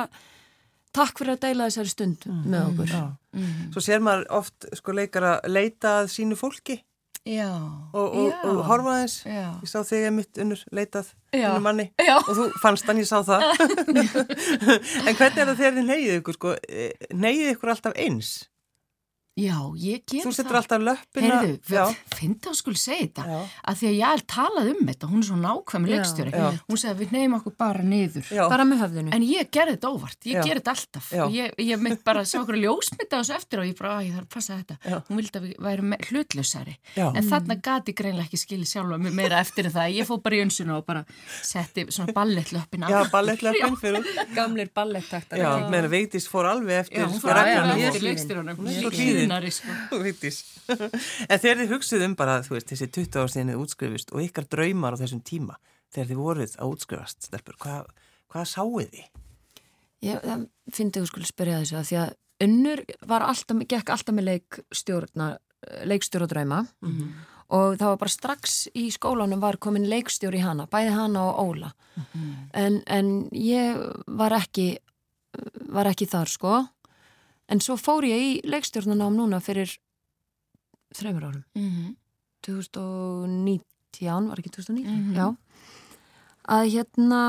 takk 0.96 1.22
fyrir 1.22 1.36
að 1.36 1.46
deila 1.46 1.70
þessari 1.70 1.92
stund 1.94 2.28
mm, 2.30 2.42
með 2.52 2.68
okkur. 2.72 2.98
Mm. 3.36 3.54
Svo 3.76 3.84
sér 3.84 4.04
maður 4.04 4.28
oft 4.40 4.68
sko 4.80 4.96
leikara 4.96 5.38
leitað 5.50 6.12
sínu 6.14 6.40
fólki. 6.40 6.80
Já, 7.26 7.50
og, 7.50 8.04
og, 8.06 8.28
já. 8.30 8.42
og 8.46 8.60
horfa 8.68 9.00
þess 9.00 9.24
ég 9.26 9.70
sá 9.72 9.80
þig 9.82 10.04
að 10.06 10.12
mitt 10.14 10.40
unnur 10.44 10.60
leitað 10.78 11.08
unnur 11.34 11.64
manni. 11.66 11.88
Já. 11.98 12.20
og 12.20 12.34
þú 12.38 12.46
fannst 12.62 12.86
hann, 12.86 13.02
ég 13.02 13.10
sá 13.10 13.26
það. 13.26 13.48
En 15.08 15.18
hvernig 15.18 15.42
er 15.42 15.50
það 15.50 15.56
þegar 15.64 15.78
þið 15.80 15.88
neyðið 15.88 16.20
ykkur 16.20 16.38
sko, 16.38 16.54
neyðið 17.18 17.56
ykkur 17.56 17.74
alltaf 17.74 17.98
eins 17.98 18.36
Já, 19.36 19.58
ég 19.76 20.00
ger 20.08 20.22
það. 20.22 20.30
Þú 20.30 20.32
setur 20.38 20.56
alltaf 20.56 20.80
löppina. 20.80 21.38
Heyrðu, 21.44 21.58
finnst 22.16 22.46
það 22.46 22.52
að 22.54 22.56
skul 22.56 22.76
segja 22.80 23.02
þetta, 23.02 23.24
já. 23.28 23.40
að 23.68 23.76
því 23.82 23.88
að 23.90 23.96
ég 23.98 24.22
talað 24.32 24.70
um 24.72 24.80
þetta, 24.88 25.10
hún 25.12 25.20
er 25.20 25.26
svo 25.28 25.40
nákvæm 25.42 25.88
leikstjóri, 25.90 26.32
hún 26.70 26.80
segði 26.80 26.94
að 26.94 27.02
við 27.02 27.10
nefnum 27.12 27.36
okkur 27.36 27.56
bara 27.60 27.84
niður. 27.84 28.30
Já. 28.32 28.44
Bara 28.54 28.64
með 28.70 28.80
höfðinu. 28.86 29.12
En 29.12 29.26
ég 29.28 29.50
gerði 29.52 29.74
þetta 29.76 29.92
óvart, 29.92 30.20
ég 30.24 30.40
gerði 30.40 30.62
þetta 30.62 30.72
alltaf. 30.72 31.10
Ég, 31.36 31.52
ég 31.68 31.84
mitt 31.84 32.00
bara 32.08 32.24
sá 32.24 32.38
okkur 32.40 32.56
ljósmynda 32.62 33.20
þessu 33.20 33.36
eftir 33.36 33.60
og 33.60 33.68
ég 33.68 33.76
bara, 33.76 33.92
að 34.00 34.08
ég 34.08 34.16
þarf 34.16 34.24
að 34.24 34.32
passa 34.38 34.56
þetta. 34.62 35.04
Hún 35.10 35.20
vildi 35.20 35.36
að 35.36 35.44
við 35.50 35.60
værum 35.68 35.92
hlutlausari. 36.08 36.78
En 37.04 37.28
þarna 37.28 37.60
gati 37.68 37.92
greinlega 38.00 38.30
ekki 38.30 38.40
skilja 38.40 38.72
sjálfa 38.72 39.02
mig 39.04 39.12
meira 39.20 39.44
eftir 39.44 39.68
það. 39.68 39.92
Ég 40.00 40.08
fó 40.08 40.16
bara 40.24 40.40
í 40.40 40.46
önsuna 40.46 40.80
og 40.80 40.88
bara 40.88 41.04
setti 41.44 41.84
svona 41.92 42.16
ballettlöppin 42.16 42.88
Eftir 49.32 50.32
sko. 50.36 50.80
en 51.30 51.40
þegar 51.40 51.62
þið 51.62 51.74
hugsuð 51.76 52.06
um 52.08 52.16
bara 52.16 52.42
veist, 52.42 52.70
þessi 52.72 52.88
20 52.88 53.22
ár 53.22 53.32
sinni 53.32 53.56
útskrifist 53.60 54.14
og 54.14 54.24
ykkar 54.26 54.50
draumar 54.50 54.98
á 54.98 55.02
þessum 55.02 55.24
tíma 55.26 55.58
þegar 55.94 56.12
þið 56.12 56.22
voruð 56.22 56.58
að 56.60 56.76
útskrifast 56.76 57.30
stelpur, 57.30 57.58
hvað, 57.62 57.90
hvað 58.32 58.52
sáuð 58.52 58.92
þið? 58.92 59.08
Ég 60.06 60.30
finnst 60.74 61.00
þú 61.00 61.08
skulle 61.10 61.30
spyrja 61.30 61.62
þessu 61.64 61.80
að 61.80 61.90
því 61.90 62.00
að 62.04 62.14
unnur 62.46 62.82
var 63.08 63.24
alltaf, 63.26 63.62
gekk 63.70 63.90
alltaf 63.90 64.16
með 64.16 64.30
leikstjórna 64.32 65.30
leikstjór 65.86 66.26
og 66.26 66.30
drauma 66.30 66.66
mm 66.82 66.92
-hmm. 66.92 67.12
og 67.48 67.78
það 67.78 67.88
var 67.88 67.98
bara 67.98 68.10
strax 68.10 68.68
í 68.76 68.92
skólanum 68.92 69.40
var 69.40 69.58
komin 69.58 69.90
leikstjór 69.90 70.36
í 70.36 70.44
hana, 70.44 70.68
bæði 70.68 70.90
hana 70.90 71.24
og 71.24 71.40
Óla 71.40 71.72
mm 71.96 72.04
-hmm. 72.04 72.34
en, 72.54 72.84
en 72.88 73.30
ég 73.32 73.78
var 74.08 74.32
ekki 74.32 74.78
var 75.70 75.86
ekki 75.86 76.06
þar 76.06 76.28
sko 76.28 76.66
en 77.50 77.62
svo 77.62 77.78
fór 77.78 78.04
ég 78.08 78.20
í 78.20 78.32
leikstjórnunám 78.48 79.16
núna 79.16 79.40
fyrir 79.40 79.78
þreymur 80.96 81.24
árum 81.30 81.44
mm 81.56 81.70
-hmm. 81.70 81.96
2019 82.42 84.30
var 84.30 84.40
ekki 84.40 84.50
2019? 84.50 84.94
Mm 84.94 85.14
-hmm. 85.14 85.18
Já 85.18 85.36
að 86.46 86.72
hérna 86.76 87.22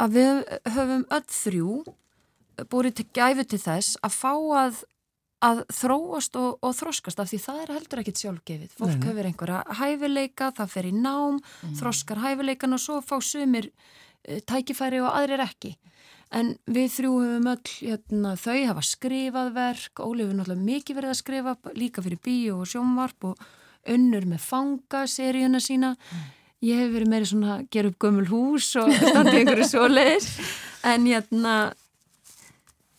að 0.00 0.16
við 0.16 0.38
höfum 0.74 1.04
öll 1.16 1.26
þrjú 1.30 1.74
búið 2.70 2.96
til 2.98 3.06
gæfu 3.16 3.44
til 3.48 3.60
þess 3.62 4.00
að 4.04 4.16
fá 4.16 4.32
að 4.64 4.80
að 5.40 5.62
þróast 5.72 6.34
og, 6.36 6.58
og 6.60 6.74
þroskast 6.76 7.20
af 7.22 7.30
því 7.30 7.38
það 7.40 7.60
er 7.62 7.70
heldur 7.72 8.00
ekkit 8.02 8.18
sjálfgefið 8.20 8.74
fólk 8.76 8.98
Nei. 8.98 9.06
hefur 9.08 9.28
einhverja 9.30 9.76
hæfileika, 9.78 10.50
það 10.52 10.72
fer 10.74 10.88
í 10.90 10.92
nám 10.92 11.38
mm. 11.38 11.78
þroskar 11.80 12.20
hæfileikan 12.20 12.76
og 12.76 12.82
svo 12.82 12.98
fá 13.00 13.14
sumir 13.24 13.70
uh, 13.70 14.42
tækifæri 14.44 15.00
og 15.00 15.08
aðrir 15.14 15.40
ekki 15.46 15.72
En 16.30 16.52
við 16.70 16.92
þrjú 16.94 17.12
höfum 17.24 17.46
öll, 17.50 17.70
hérna, 17.80 18.36
þau 18.38 18.58
hafa 18.68 18.82
skrifað 18.86 19.48
verk, 19.56 19.98
Ólið 19.98 20.28
hefur 20.28 20.36
náttúrulega 20.38 20.66
mikið 20.68 20.98
verið 21.00 21.10
að 21.10 21.18
skrifa, 21.18 21.54
líka 21.74 22.04
fyrir 22.04 22.20
bíó 22.22 22.60
og 22.62 22.68
sjónvarp 22.70 23.26
og 23.32 23.40
önnur 23.90 24.28
með 24.30 24.44
fanga 24.44 25.00
seríuna 25.10 25.58
sína. 25.62 25.96
Mm. 25.98 26.28
Ég 26.68 26.82
hef 26.84 26.92
verið 26.92 27.10
meiri 27.10 27.26
svona 27.26 27.56
að 27.56 27.64
gera 27.74 27.90
upp 27.90 27.98
gömul 28.04 28.26
hús 28.30 28.68
og 28.78 28.92
standa 28.94 29.32
einhverju 29.32 29.66
svoleiðis. 29.72 30.28
En 30.86 31.08
hérna, 31.08 31.54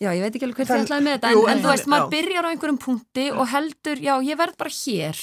já 0.02 0.10
ég 0.10 0.26
veit 0.26 0.36
ekki 0.36 0.48
alveg 0.50 0.60
hvert 0.60 0.74
ég 0.74 0.84
ætlaði 0.84 1.06
með 1.06 1.16
þetta, 1.16 1.30
en, 1.32 1.48
en 1.54 1.62
þú 1.62 1.70
veist, 1.70 1.88
maður 1.88 2.04
já. 2.04 2.12
byrjar 2.16 2.44
á 2.44 2.50
einhverjum 2.50 2.80
punkti 2.82 3.24
og 3.32 3.48
heldur, 3.54 4.02
já 4.02 4.12
ég 4.26 4.40
verð 4.42 4.58
bara 4.60 4.74
hér. 4.76 5.22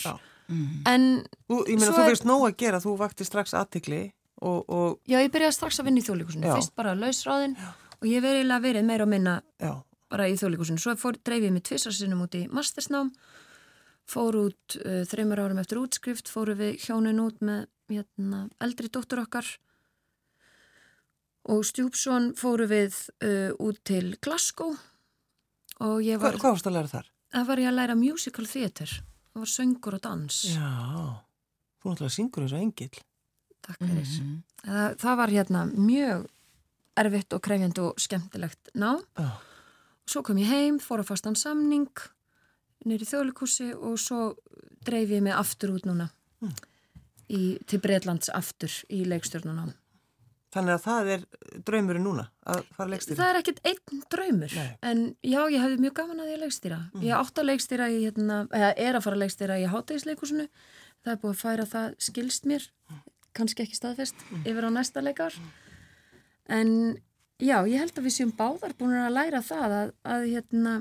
Mm. 0.49 0.71
En 0.89 1.05
Ú, 1.45 1.59
Ég 1.67 1.77
meina, 1.77 1.91
þú 1.93 2.07
veist 2.07 2.25
nóg 2.25 2.47
að 2.47 2.57
gera, 2.63 2.81
þú 2.81 2.95
vakti 3.03 3.27
strax 3.27 3.53
aðtikli 3.53 4.07
og, 4.41 4.63
og... 4.65 4.97
Já, 5.05 5.19
ég 5.21 5.29
byrjaði 5.35 5.57
strax 5.59 5.77
að 5.77 5.91
vinna 5.91 6.01
í 6.01 6.07
þjóðlíkusinu, 6.07 6.49
fyrst 6.55 6.73
bara 6.79 6.95
lausráðin. 6.97 7.53
Já 7.59 7.69
og 7.99 8.07
ég 8.07 8.23
verið 8.23 8.53
að 8.55 8.65
verið 8.67 8.87
meira 8.87 9.05
og 9.05 9.11
minna 9.11 9.35
Já. 9.59 9.73
bara 10.09 10.27
í 10.29 10.37
þjóðlíkusinu. 10.39 10.81
Svo 10.81 10.95
fór, 10.99 11.19
dreif 11.23 11.43
ég 11.43 11.53
mig 11.55 11.65
tvisarsinnum 11.67 12.25
út 12.25 12.37
í 12.39 12.45
mastersnám, 12.51 13.11
fór 14.09 14.37
út 14.45 14.77
uh, 14.81 15.03
þreymar 15.09 15.43
árum 15.45 15.61
eftir 15.61 15.81
útskrift, 15.81 16.31
fóru 16.31 16.55
við 16.59 16.79
hjónin 16.85 17.21
út 17.23 17.41
með 17.45 17.67
hérna, 17.89 18.47
eldri 18.61 18.89
dóttur 18.93 19.23
okkar 19.23 19.47
og 21.49 21.63
Stjúpsson 21.65 22.33
fóru 22.37 22.67
við 22.69 22.95
uh, 23.25 23.51
út 23.57 23.79
til 23.87 24.15
Glasgow 24.21 24.75
og 25.79 26.01
ég 26.05 26.19
var... 26.21 26.35
Hva, 26.35 26.43
hvað 26.43 26.57
varst 26.57 26.69
að 26.69 26.77
læra 26.77 26.91
þar? 26.91 27.11
Það 27.29 27.47
var 27.49 27.61
ég 27.61 27.69
að 27.69 27.77
læra 27.77 27.95
musical 27.97 28.47
theatre. 28.49 29.03
Það 29.29 29.43
var 29.43 29.51
söngur 29.53 29.97
og 29.97 30.03
dans. 30.03 30.39
Já, 30.49 30.69
þú 31.79 31.93
náttúrulega 31.93 32.15
syngur 32.15 32.45
eins 32.45 32.55
og 32.57 32.63
engil. 32.63 33.01
Takk 33.65 33.79
fyrir. 33.83 34.05
Mm 34.05 34.25
-hmm. 34.25 34.37
það, 34.65 34.97
það 35.03 35.17
var 35.21 35.29
hérna 35.29 35.65
mjög 35.65 36.27
erfitt 36.97 37.33
og 37.35 37.43
krefjandi 37.45 37.83
og 37.83 37.99
skemmtilegt 38.01 38.71
ná 38.77 38.91
oh. 38.97 39.35
svo 40.09 40.23
kom 40.25 40.39
ég 40.41 40.49
heim, 40.49 40.79
fór 40.81 41.03
að 41.03 41.11
fastan 41.11 41.37
samning 41.39 41.89
nýri 42.87 43.07
þjóðlikúsi 43.07 43.73
og 43.75 43.99
svo 43.99 44.33
dreif 44.85 45.11
ég 45.11 45.23
mig 45.23 45.35
aftur 45.35 45.75
út 45.75 45.85
núna 45.87 46.09
mm. 46.43 46.55
í, 47.35 47.43
til 47.67 47.81
Breitlands 47.83 48.31
aftur 48.33 48.73
í 48.89 49.05
leikstjórnuna 49.07 49.69
Þannig 50.49 50.73
að 50.73 50.81
það 50.81 51.09
er 51.13 51.25
draumurinn 51.61 52.07
núna 52.07 52.23
að 52.49 52.63
fara 52.73 52.89
leikstýra? 52.89 53.17
Það 53.19 53.27
er 53.31 53.37
ekkert 53.37 53.59
einn 53.69 53.99
draumur 54.09 54.55
Nei. 54.57 54.69
en 54.89 55.03
já, 55.21 55.41
ég 55.45 55.61
hefði 55.61 55.83
mjög 55.83 55.95
gaman 55.99 56.23
að 56.23 56.31
ég 56.31 56.41
leikstýra 56.41 56.79
mm. 56.87 57.05
ég 57.05 57.19
átt 57.19 57.41
að 57.41 57.49
leikstýra 57.51 57.89
í, 57.93 57.99
hérna, 58.07 58.41
eða 58.49 58.71
er 58.73 58.97
að 58.97 59.05
fara 59.05 59.19
að 59.19 59.25
leikstýra 59.25 59.59
í 59.61 59.69
hátægisleikusinu 59.69 60.47
það 60.49 61.13
er 61.13 61.21
búið 61.21 61.35
að 61.35 61.41
færa 61.43 61.69
það 61.69 61.95
skilst 62.09 62.49
mér 62.49 62.65
kannski 63.37 63.67
ekki 63.67 63.77
staðfest 63.77 64.25
mm. 64.25 64.47
yfir 64.49 64.65
á 64.65 64.69
næsta 64.73 65.05
leikar 65.05 65.37
mm 65.37 65.68
en 66.49 66.71
já, 67.39 67.57
ég 67.69 67.79
held 67.79 67.97
að 67.97 68.07
við 68.07 68.15
séum 68.15 68.33
báðar 68.37 68.75
búin 68.79 68.97
að 68.99 69.15
læra 69.15 69.43
það 69.45 69.75
að, 69.79 69.93
að 70.03 70.25
hérna 70.33 70.73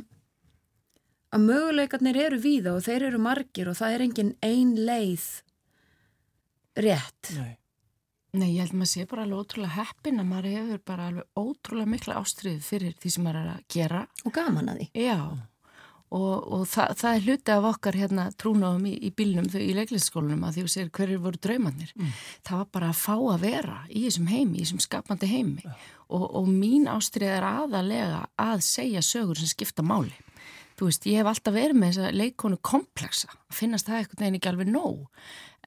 að 1.35 1.45
möguleikarnir 1.45 2.19
eru 2.25 2.41
víða 2.41 2.75
og 2.77 2.85
þeir 2.87 3.09
eru 3.11 3.21
margir 3.23 3.71
og 3.71 3.79
það 3.79 3.95
er 3.95 4.05
engin 4.07 4.35
ein 4.45 4.75
leið 4.89 5.27
rétt. 6.79 7.33
Nei, 7.37 7.55
Nei 8.39 8.49
ég 8.55 8.65
held 8.65 8.73
að 8.73 8.81
maður 8.81 8.93
sé 8.95 9.07
bara 9.11 9.27
alveg 9.27 9.45
ótrúlega 9.45 9.77
heppin 9.77 10.23
að 10.23 10.31
maður 10.33 10.51
hefur 10.57 10.83
bara 10.89 11.11
alveg 11.13 11.45
ótrúlega 11.45 11.93
mikla 11.95 12.19
ástrið 12.23 12.59
fyrir 12.65 12.97
því 12.97 13.15
sem 13.15 13.29
maður 13.29 13.45
er 13.45 13.53
að 13.55 13.63
gera. 13.77 14.03
Og 14.25 14.37
gaman 14.39 14.73
að 14.73 14.83
því. 14.83 14.91
Já 15.05 15.19
og, 16.15 16.47
og 16.53 16.63
það, 16.69 16.95
það 17.01 17.17
er 17.17 17.25
hluti 17.27 17.55
af 17.55 17.67
okkar 17.69 17.99
hérna 17.99 18.29
trúnáðum 18.41 18.87
í, 18.89 18.95
í 19.09 19.11
bílnum 19.17 19.49
þau 19.53 19.61
í 19.61 19.75
leiklæsskólanum 19.77 20.47
að 20.49 20.57
því 20.57 20.65
að 20.65 20.71
sér 20.75 20.93
hverju 20.99 21.19
voru 21.25 21.43
draumarnir 21.45 21.93
mm. 21.97 22.15
það 22.49 22.63
var 22.63 22.71
bara 22.79 22.93
að 22.93 23.03
fá 23.03 23.15
að 23.19 23.45
vera 23.45 23.77
í 23.89 24.05
þessum 24.07 24.31
heimi, 24.33 24.57
í 24.57 24.65
þessum 24.65 24.85
skapandi 24.85 25.29
heimi 25.31 25.67
ja. 25.67 25.75
og, 26.09 26.25
og 26.41 26.49
mín 26.49 26.89
ástrið 26.91 27.35
er 27.37 27.49
aðalega 27.49 28.23
að 28.41 28.65
segja 28.69 29.05
sögur 29.05 29.41
sem 29.41 29.53
skipta 29.53 29.85
máli 29.85 30.17
þú 30.79 30.89
veist, 30.89 31.07
ég 31.11 31.21
hef 31.21 31.29
alltaf 31.29 31.57
verið 31.57 31.81
með 31.81 31.97
þessa 31.97 32.15
leikonu 32.15 32.61
kompleksa, 32.63 33.33
finnast 33.53 33.89
það 33.89 34.03
eitthvað 34.03 34.27
en 34.29 34.39
ekki 34.39 34.53
alveg 34.53 34.71
nóg 34.71 35.07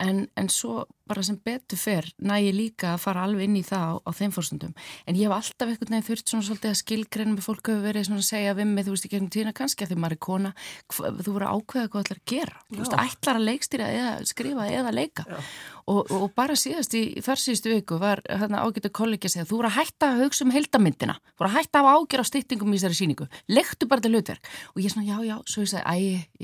en, 0.01 0.25
en 0.39 0.49
svo 0.51 0.85
bara 1.11 1.23
sem 1.25 1.37
betur 1.43 1.79
fer 1.79 2.07
næ 2.23 2.37
ég 2.39 2.55
líka 2.55 2.93
að 2.95 3.01
fara 3.03 3.25
alveg 3.27 3.49
inn 3.49 3.57
í 3.59 3.63
það 3.67 3.83
á, 3.83 3.93
á 4.07 4.11
þeim 4.15 4.33
fórstundum 4.35 4.73
en 5.05 5.17
ég 5.19 5.27
hef 5.27 5.35
alltaf 5.35 5.71
eitthvað 5.71 5.93
nefn 5.93 6.07
þurft 6.07 6.31
svona 6.31 6.47
svolítið 6.47 6.71
að 6.71 6.79
skilgreina 6.79 7.35
með 7.35 7.47
fólk 7.47 7.71
hefur 7.71 7.85
verið 7.85 8.07
svona 8.07 8.23
að 8.23 8.29
segja 8.29 8.55
við 8.57 8.69
mig 8.71 8.87
þú 8.87 8.95
veist 8.95 9.07
ekki 9.07 9.19
um 9.19 9.29
tína 9.35 9.53
kannski 9.57 9.85
að 9.85 9.91
því 9.91 9.97
maður 10.01 10.15
er 10.15 10.21
kona 10.27 10.53
þú 10.91 11.35
voru 11.35 11.47
að 11.47 11.57
ákveða 11.57 11.91
hvað 11.91 12.05
ætlar 12.05 12.19
að 12.21 12.31
gera. 12.31 12.61
Þú 12.69 12.79
veist 12.81 12.95
ætlar 13.01 13.39
að 13.39 13.47
leikstýra 13.47 13.89
eða 13.95 14.13
skrifa 14.29 14.67
eða 14.71 14.93
leika. 14.95 15.25
Og, 15.31 15.97
og, 15.97 16.11
og 16.17 16.35
bara 16.37 16.57
síðast 16.59 16.95
í 16.97 17.03
þar 17.25 17.41
síðustu 17.41 17.73
viku 17.73 17.97
var 18.01 18.21
hérna 18.29 18.63
ágættu 18.65 18.91
kollegi 18.93 19.29
að 19.29 19.35
segja 19.35 19.47
þú 19.49 19.59
voru 19.59 19.71
að 19.71 19.77
hætta 19.79 20.11
að 20.11 20.23
hugsa 20.25 20.45
um 20.45 20.53
heldamindina 20.55 21.17
þú 21.33 21.43
voru 21.43 21.51
að 21.51 21.57
hætta 21.57 21.81
að 21.81 21.91
ágjör 21.95 22.23
á 22.23 22.25
styttingum 22.29 22.71
í 22.71 22.79
þessari 22.79 22.99
síningu 22.99 23.27
lektu 23.51 23.89
bara 23.91 24.03
til 24.05 24.13
hlutverk. 24.13 24.51
Og 24.75 24.83
ég 24.83 24.93
svona 24.93 25.07
já 25.09 25.17
já, 25.27 25.35
svo 25.49 25.65
ég 25.65 25.73
segi, 25.73 25.83
æ, 25.83 25.95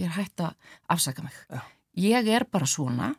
ég 0.02 0.10
er 0.10 0.16
hætta 0.18 0.52
að 0.52 0.76
afsaka 0.98 1.26
mig. 1.26 1.40
Já. 1.48 1.62
ég 1.98 2.30
er 2.34 2.46
bara 2.52 2.68
svona 2.70 3.14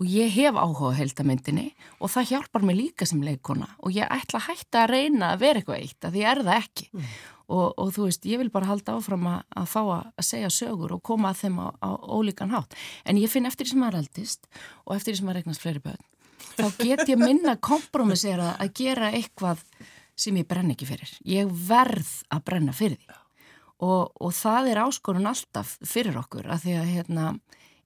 og 0.00 0.08
ég 0.08 0.32
hef 0.34 0.58
áhuga 0.58 0.92
á 0.92 0.98
heldamindinni 1.00 1.68
og 1.98 2.12
það 2.12 2.32
hjálpar 2.32 2.66
mig 2.66 2.78
líka 2.78 3.08
sem 3.08 3.22
leikona 3.24 3.68
og 3.80 3.94
ég 3.96 4.08
ætla 4.08 4.40
að 4.40 4.48
hætta 4.50 4.84
að 4.84 4.92
reyna 4.94 5.32
að 5.32 5.44
vera 5.44 5.62
eitthvað 5.62 5.82
eitt 5.82 6.08
að 6.08 6.16
því 6.16 6.26
er 6.32 6.42
það 6.42 6.58
ekki. 6.58 6.88
Mm. 6.92 7.10
og, 7.52 7.66
og 7.76 7.90
þú 7.92 8.06
veist, 8.06 8.30
ég 8.30 8.40
vil 8.40 8.52
bara 8.54 8.70
halda 8.70 8.96
áfram 8.96 9.28
að, 9.28 9.42
að 9.60 9.68
fá 9.68 9.82
að 9.82 10.24
segja 10.24 10.52
sögur 10.52 10.96
og 10.96 11.02
koma 11.04 11.32
að 11.32 11.42
þeim 11.42 11.60
á, 11.60 11.68
á 11.84 11.90
ólíkan 12.00 12.54
hátt. 12.54 12.78
En 13.04 13.20
ég 13.20 13.28
finn 13.28 13.48
eftir 13.48 13.68
því 13.68 13.74
sem 13.74 13.84
maður 13.84 14.00
eldist 14.04 14.48
og 14.86 14.96
eftir 14.96 15.12
því 15.12 15.20
sem 15.20 15.28
maður 15.28 15.42
regnast 15.42 15.64
fleiri 15.64 15.84
börn 15.84 16.08
þá 16.56 16.68
get 16.78 17.08
ég 17.10 17.20
minna 17.20 17.56
kompromissera 17.60 18.52
að 18.60 18.74
gera 18.82 19.10
eitthvað 19.14 19.62
sem 20.18 20.36
ég 20.36 20.48
brenn 20.48 20.72
ekki 20.74 20.88
fyrir. 20.88 21.10
Ég 21.26 21.50
verð 21.68 22.10
að 22.32 22.44
brenna 22.48 22.74
fyrir 22.76 23.00
því. 23.00 23.18
Og, 23.82 24.12
og 24.22 24.34
það 24.36 24.68
er 24.70 24.80
áskorun 24.84 25.26
alltaf 25.26 25.74
fyrir 25.88 26.18
okkur 26.20 26.46
að 26.52 26.66
því 26.66 26.74
að 26.78 26.90
hérna 26.92 27.30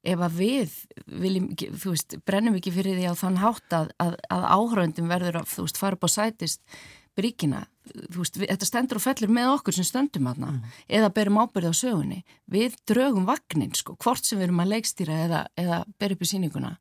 ef 0.06 0.26
að 0.26 0.36
við 0.40 0.76
viljum, 1.22 1.48
þú 1.56 1.94
veist, 1.94 2.18
brennum 2.28 2.58
ekki 2.58 2.74
fyrir 2.74 2.98
því 2.98 3.08
á 3.10 3.14
þann 3.18 3.40
hátt 3.42 3.76
að, 3.76 3.90
að, 4.02 4.14
að 4.32 4.46
áhraundum 4.56 5.10
verður 5.10 5.40
að, 5.42 5.50
þú 5.54 5.66
veist, 5.66 5.80
fara 5.82 5.98
upp 5.98 6.06
á 6.06 6.10
sætist 6.16 6.62
bríkina, 7.16 7.64
þú 8.12 8.20
veist, 8.20 8.38
við, 8.38 8.50
þetta 8.52 8.68
stendur 8.68 9.00
og 9.00 9.04
fellur 9.06 9.32
með 9.32 9.52
okkur 9.54 9.76
sem 9.76 9.86
stöndum 9.88 10.30
aðna 10.30 10.52
mm. 10.52 10.72
eða 10.98 11.12
berum 11.16 11.38
ábyrði 11.40 11.72
á 11.72 11.80
sögunni. 11.80 12.22
Við 12.52 12.76
draugum 12.88 13.28
vagnin, 13.28 13.72
sko, 13.76 13.96
hvort 14.02 14.26
sem 14.26 14.40
við 14.40 14.50
erum 14.50 14.64
að 14.64 14.74
leikstýra 14.74 15.20
eða, 15.26 15.44
eða 15.58 15.84
ber 15.96 16.16
upp 16.16 16.26
í 16.26 16.30
síninguna 16.32 16.74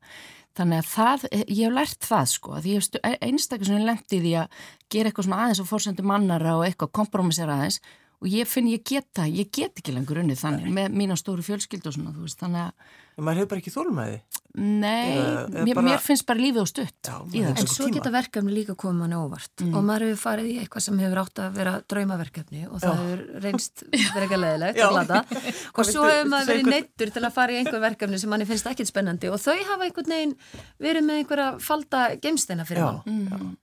þannig 0.56 0.80
að 0.80 0.88
það, 0.88 1.24
ég 1.52 1.62
hef 1.66 1.74
lært 1.76 2.06
það 2.06 2.28
sko, 2.32 2.56
að 2.56 2.68
ég 2.70 2.80
hef 2.80 3.20
einstaklega 3.26 3.68
sem 3.68 3.76
ég 3.76 3.86
lendi 3.90 4.20
því 4.22 4.34
að 4.40 4.60
gera 4.92 5.10
eitthvað 5.10 5.28
svona 5.28 5.40
aðeins 5.44 5.62
og 5.62 5.68
fórsöndu 5.68 6.06
mannara 6.06 6.54
og 6.56 6.64
eitthvað 6.66 6.94
kompromissera 6.96 7.58
aðeins 7.58 7.80
og 8.22 8.30
ég 8.32 8.48
finn 8.48 8.70
ég 8.70 8.84
geta, 8.86 9.26
ég 9.28 9.50
get 9.52 9.82
ekki 9.82 9.94
lengur 9.96 10.22
unnið 10.22 10.40
þannig 10.40 10.70
Nei. 10.70 10.76
með 10.78 10.96
mína 11.02 11.18
stóru 11.20 11.44
fjölskyld 11.44 11.86
og 11.88 11.96
svona, 11.98 12.14
þú 12.16 12.24
veist, 12.24 12.40
þannig 12.40 12.64
að 12.64 13.26
maður 13.26 13.42
hefur 13.42 13.52
bara 13.52 13.62
ekki 13.62 13.72
þólumæði 13.74 14.18
Nei, 14.56 15.18
eða, 15.18 15.40
eða 15.50 15.64
mér, 15.66 15.76
bara... 15.76 15.84
mér 15.84 16.00
finnst 16.00 16.24
bara 16.28 16.40
lífið 16.40 16.62
og 16.62 16.68
stutt 16.70 17.08
Já, 17.36 17.48
En 17.50 17.68
svo 17.68 17.88
geta 17.92 18.08
verkefni 18.14 18.54
líka 18.56 18.72
komið 18.78 19.02
manni 19.02 19.18
óvart. 19.20 19.52
Mm. 19.60 19.74
og 19.76 19.84
maður 19.84 20.06
hefur 20.06 20.22
farið 20.22 20.48
í 20.48 20.54
eitthvað 20.62 20.84
sem 20.86 21.02
hefur 21.04 21.20
átt 21.20 21.42
að 21.44 21.58
vera 21.58 21.74
draumaverkefni 21.92 22.62
og 22.70 22.80
það 22.80 22.94
Já. 22.94 23.02
hefur 23.02 23.44
reynst 23.44 23.84
verið 23.90 24.24
ekki 24.24 24.38
leðilegt 24.40 24.80
og 25.76 25.90
svo 25.90 26.06
hefur 26.08 26.32
maður 26.32 26.50
verið 26.54 26.72
neittur 26.72 27.12
til 27.12 27.24
að 27.28 27.36
fara 27.36 27.52
í 27.52 27.60
einhver 27.60 27.84
verkefni 27.84 28.22
sem 28.22 28.32
manni 28.32 28.48
finnst 28.48 28.72
ekkit 28.72 28.88
spennandi. 28.88 29.28
Og 29.28 29.44
þau 29.44 29.60
hafa 29.74 29.90
einhvern 29.90 30.16
veginn 30.16 30.34
verið 30.88 31.08
með 31.10 31.20
einhverja 31.20 31.52
falda 31.68 32.02
geimsteina 32.24 32.64
fyrir 32.68 32.86
mann. 32.86 33.04
Mm. 33.04 33.54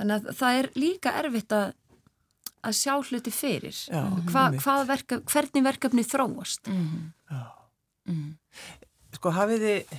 Þannig 0.00 0.16
að 0.16 0.30
það 0.34 0.60
er 0.64 0.72
líka 0.82 1.14
erfitt 1.22 1.54
að 1.54 1.74
að 2.64 2.76
sjá 2.78 2.94
hluti 2.96 3.32
fyrir 3.34 3.76
Hva, 4.30 4.48
verkef, 4.88 5.22
hvernig 5.30 5.64
verkefni 5.66 6.04
þróast 6.06 6.70
mm. 6.72 7.12
Mm. 8.06 8.28
Sko 9.16 9.32
hafið 9.34 9.66
þið 9.66 9.96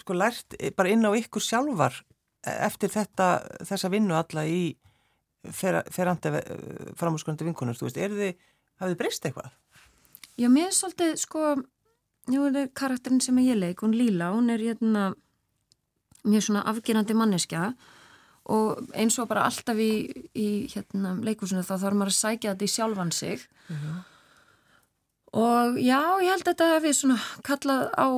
sko 0.00 0.16
lært 0.16 0.56
bara 0.78 0.92
inn 0.92 1.04
á 1.04 1.12
ykkur 1.18 1.44
sjálfar 1.44 1.98
eftir 2.46 2.92
þetta 2.92 3.32
þessa 3.68 3.90
vinnu 3.92 4.16
alla 4.16 4.46
í 4.48 4.62
ferandi 5.50 6.40
framhúsgröndi 7.00 7.46
vinkunum, 7.48 7.76
þú 7.76 7.88
veist, 7.88 8.00
er 8.00 8.12
þið 8.12 8.30
hafið 8.80 8.92
þið 8.92 9.00
breyst 9.00 9.26
eitthvað? 9.28 9.52
Já, 10.40 10.48
mér 10.48 10.68
er 10.68 10.76
svolítið, 10.76 11.14
sko 11.20 11.44
er 12.30 12.70
karakterin 12.76 13.22
sem 13.24 13.40
ég 13.44 13.58
leik, 13.58 13.82
hún 13.84 13.96
Líla 13.96 14.32
hún 14.34 14.52
er 14.52 14.62
hérna 14.62 15.10
mjög 16.24 16.46
svona 16.48 16.64
afgerandi 16.68 17.16
manneskja 17.16 17.72
og 18.50 18.92
eins 18.96 19.18
og 19.20 19.28
bara 19.30 19.46
alltaf 19.48 19.78
í, 19.78 19.92
í 20.34 20.48
hérna, 20.72 21.16
leikúsinu 21.24 21.62
þá 21.66 21.74
þarf 21.76 21.98
maður 21.98 22.12
að 22.12 22.18
sækja 22.18 22.54
þetta 22.54 22.66
í 22.66 22.74
sjálfan 22.74 23.12
sig 23.12 23.42
uh. 23.68 23.74
-huh. 23.76 23.98
og 25.44 25.80
já, 25.80 26.00
ég 26.24 26.30
held 26.30 26.46
að 26.46 26.52
þetta 26.52 26.70
hefði 26.74 26.94
svona 26.94 27.18
kallað 27.46 27.90
á 27.94 28.08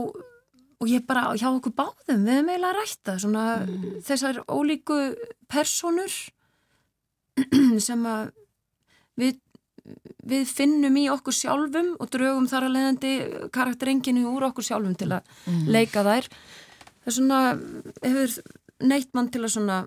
og 0.82 0.90
ég 0.90 1.06
bara 1.06 1.30
hjá 1.38 1.48
okkur 1.52 1.74
báðum 1.78 2.24
við 2.26 2.34
hefum 2.34 2.50
eiginlega 2.50 2.76
rætta 2.78 3.18
svona 3.22 3.44
mm. 3.62 4.02
þessar 4.02 4.42
ólíku 4.50 4.98
personur 5.50 6.12
sem 7.86 8.06
að 8.06 8.32
við, 9.20 9.38
við 10.26 10.48
finnum 10.50 10.96
í 10.98 11.06
okkur 11.12 11.36
sjálfum 11.36 11.94
og 12.02 12.10
draugum 12.10 12.48
þar 12.50 12.66
að 12.66 12.74
leiðandi 12.76 13.12
karakterenginu 13.54 14.26
úr 14.32 14.48
okkur 14.50 14.66
sjálfum 14.66 14.96
til 14.98 15.12
að 15.12 15.22
mm. 15.46 15.62
leika 15.70 16.02
þær 16.06 16.30
það 16.32 17.12
er 17.12 17.16
svona 17.18 17.40
hefur 18.02 18.36
neitt 18.82 19.12
mann 19.14 19.30
til 19.30 19.44
að 19.44 19.54
svona 19.54 19.78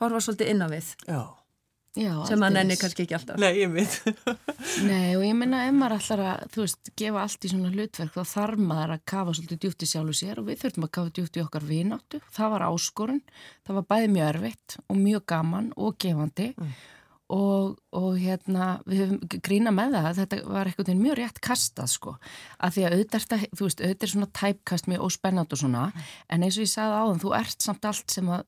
horfa 0.00 0.24
svolítið 0.24 0.54
inn 0.54 0.64
á 0.64 0.68
við. 0.72 0.94
Já. 1.08 1.22
Já, 1.98 2.12
sem 2.28 2.42
að 2.44 2.54
nenni 2.54 2.76
kannski 2.78 3.04
ekki 3.04 3.16
alltaf. 3.16 3.38
Nei, 3.40 3.62
ég 3.62 3.72
veit. 3.72 3.94
Nei, 4.90 5.16
og 5.16 5.24
ég 5.24 5.32
menna 5.38 5.64
ef 5.66 5.74
maður 5.74 5.96
ætlar 5.96 6.22
að, 6.22 6.44
þú 6.54 6.60
veist, 6.62 6.90
gefa 7.00 7.22
allt 7.24 7.46
í 7.46 7.50
svona 7.50 7.72
hlutverk 7.72 8.14
þá 8.14 8.34
þarf 8.34 8.60
maður 8.70 8.92
að 8.94 9.02
kafa 9.12 9.34
svolítið 9.38 9.62
djúpt 9.64 9.82
í 9.82 9.88
sjálfu 9.92 10.14
sér 10.20 10.42
og 10.42 10.46
við 10.46 10.60
þurftum 10.62 10.86
að 10.86 10.92
kafa 10.98 11.14
djúpt 11.16 11.38
í 11.38 11.42
okkar 11.42 11.66
vináttu. 11.66 12.20
Það 12.36 12.52
var 12.54 12.66
áskorun, 12.68 13.24
það 13.66 13.80
var 13.80 13.88
bæði 13.94 14.12
mjög 14.14 14.30
erfitt 14.34 14.78
og 14.84 15.00
mjög 15.00 15.26
gaman 15.34 15.72
og 15.76 15.98
gefandi. 16.04 16.52
Mm. 16.58 16.78
og, 17.28 17.74
og 17.92 18.14
hérna 18.16 18.66
við 18.88 19.02
höfum 19.02 19.40
grína 19.44 19.72
með 19.76 19.98
það 19.98 20.20
þetta 20.22 20.36
var 20.48 20.70
eitthvað 20.70 20.92
mjög 20.96 21.18
rétt 21.18 21.42
kastað 21.44 21.90
sko. 21.92 22.14
Að 22.56 22.76
því 22.76 22.86
að 22.86 22.94
auðvitað, 22.94 23.42
þú 23.52 23.66
veist, 23.66 23.82
auðvitað 23.82 24.06
er 24.06 24.12
svona 24.14 24.30
tæpkast 24.38 24.88
mjög 24.88 25.04
óspennand 25.08 25.52
og 25.52 25.60
svona. 25.60 25.82
Mm. 25.90 26.06
en 26.28 26.46
eins 26.46 26.56
og 26.56 26.64
ég 26.64 26.72
sagði 26.72 27.02
áðan, 27.02 27.20
þú 27.26 27.34
ert 27.42 27.66
samt 27.66 27.90
allt 27.90 28.16
sem 28.16 28.32
að 28.32 28.46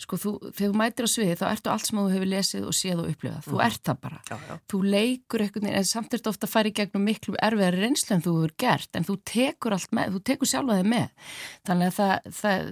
sko 0.00 0.18
þú, 0.18 0.32
þegar 0.50 0.72
þú 0.72 0.78
mætir 0.80 1.06
á 1.06 1.10
sviði 1.10 1.36
þá 1.40 1.44
ertu 1.50 1.72
allt 1.72 1.88
sem 1.88 2.00
þú 2.00 2.06
hefur 2.12 2.30
lesið 2.32 2.64
og 2.68 2.76
séð 2.76 3.02
og 3.02 3.10
upplifað. 3.12 3.44
Þú 3.46 3.54
mm. 3.54 3.64
ert 3.66 3.82
það 3.88 4.00
bara, 4.06 4.22
já, 4.30 4.36
já. 4.48 4.56
þú 4.72 4.80
leikur 4.94 5.44
eitthvað, 5.44 5.68
en 5.70 5.86
samt 5.90 6.08
er 6.08 6.22
þetta 6.22 6.32
ofta 6.34 6.48
að 6.48 6.54
fara 6.54 6.70
í 6.70 6.74
gegnum 6.80 7.06
miklu 7.08 7.36
erfiðar 7.48 7.78
reynslu 7.84 8.16
en 8.16 8.24
þú 8.24 8.34
hefur 8.38 8.56
gert 8.64 8.98
en 8.98 9.06
þú 9.06 9.18
tekur 9.34 9.78
allt 9.78 9.94
með, 9.94 10.16
þú 10.16 10.24
tekur 10.32 10.50
sjálfa 10.50 10.80
þig 10.80 10.90
með. 10.94 11.30
Þannig 11.68 11.92
að 11.92 12.00
það, 12.00 12.34
það 12.40 12.68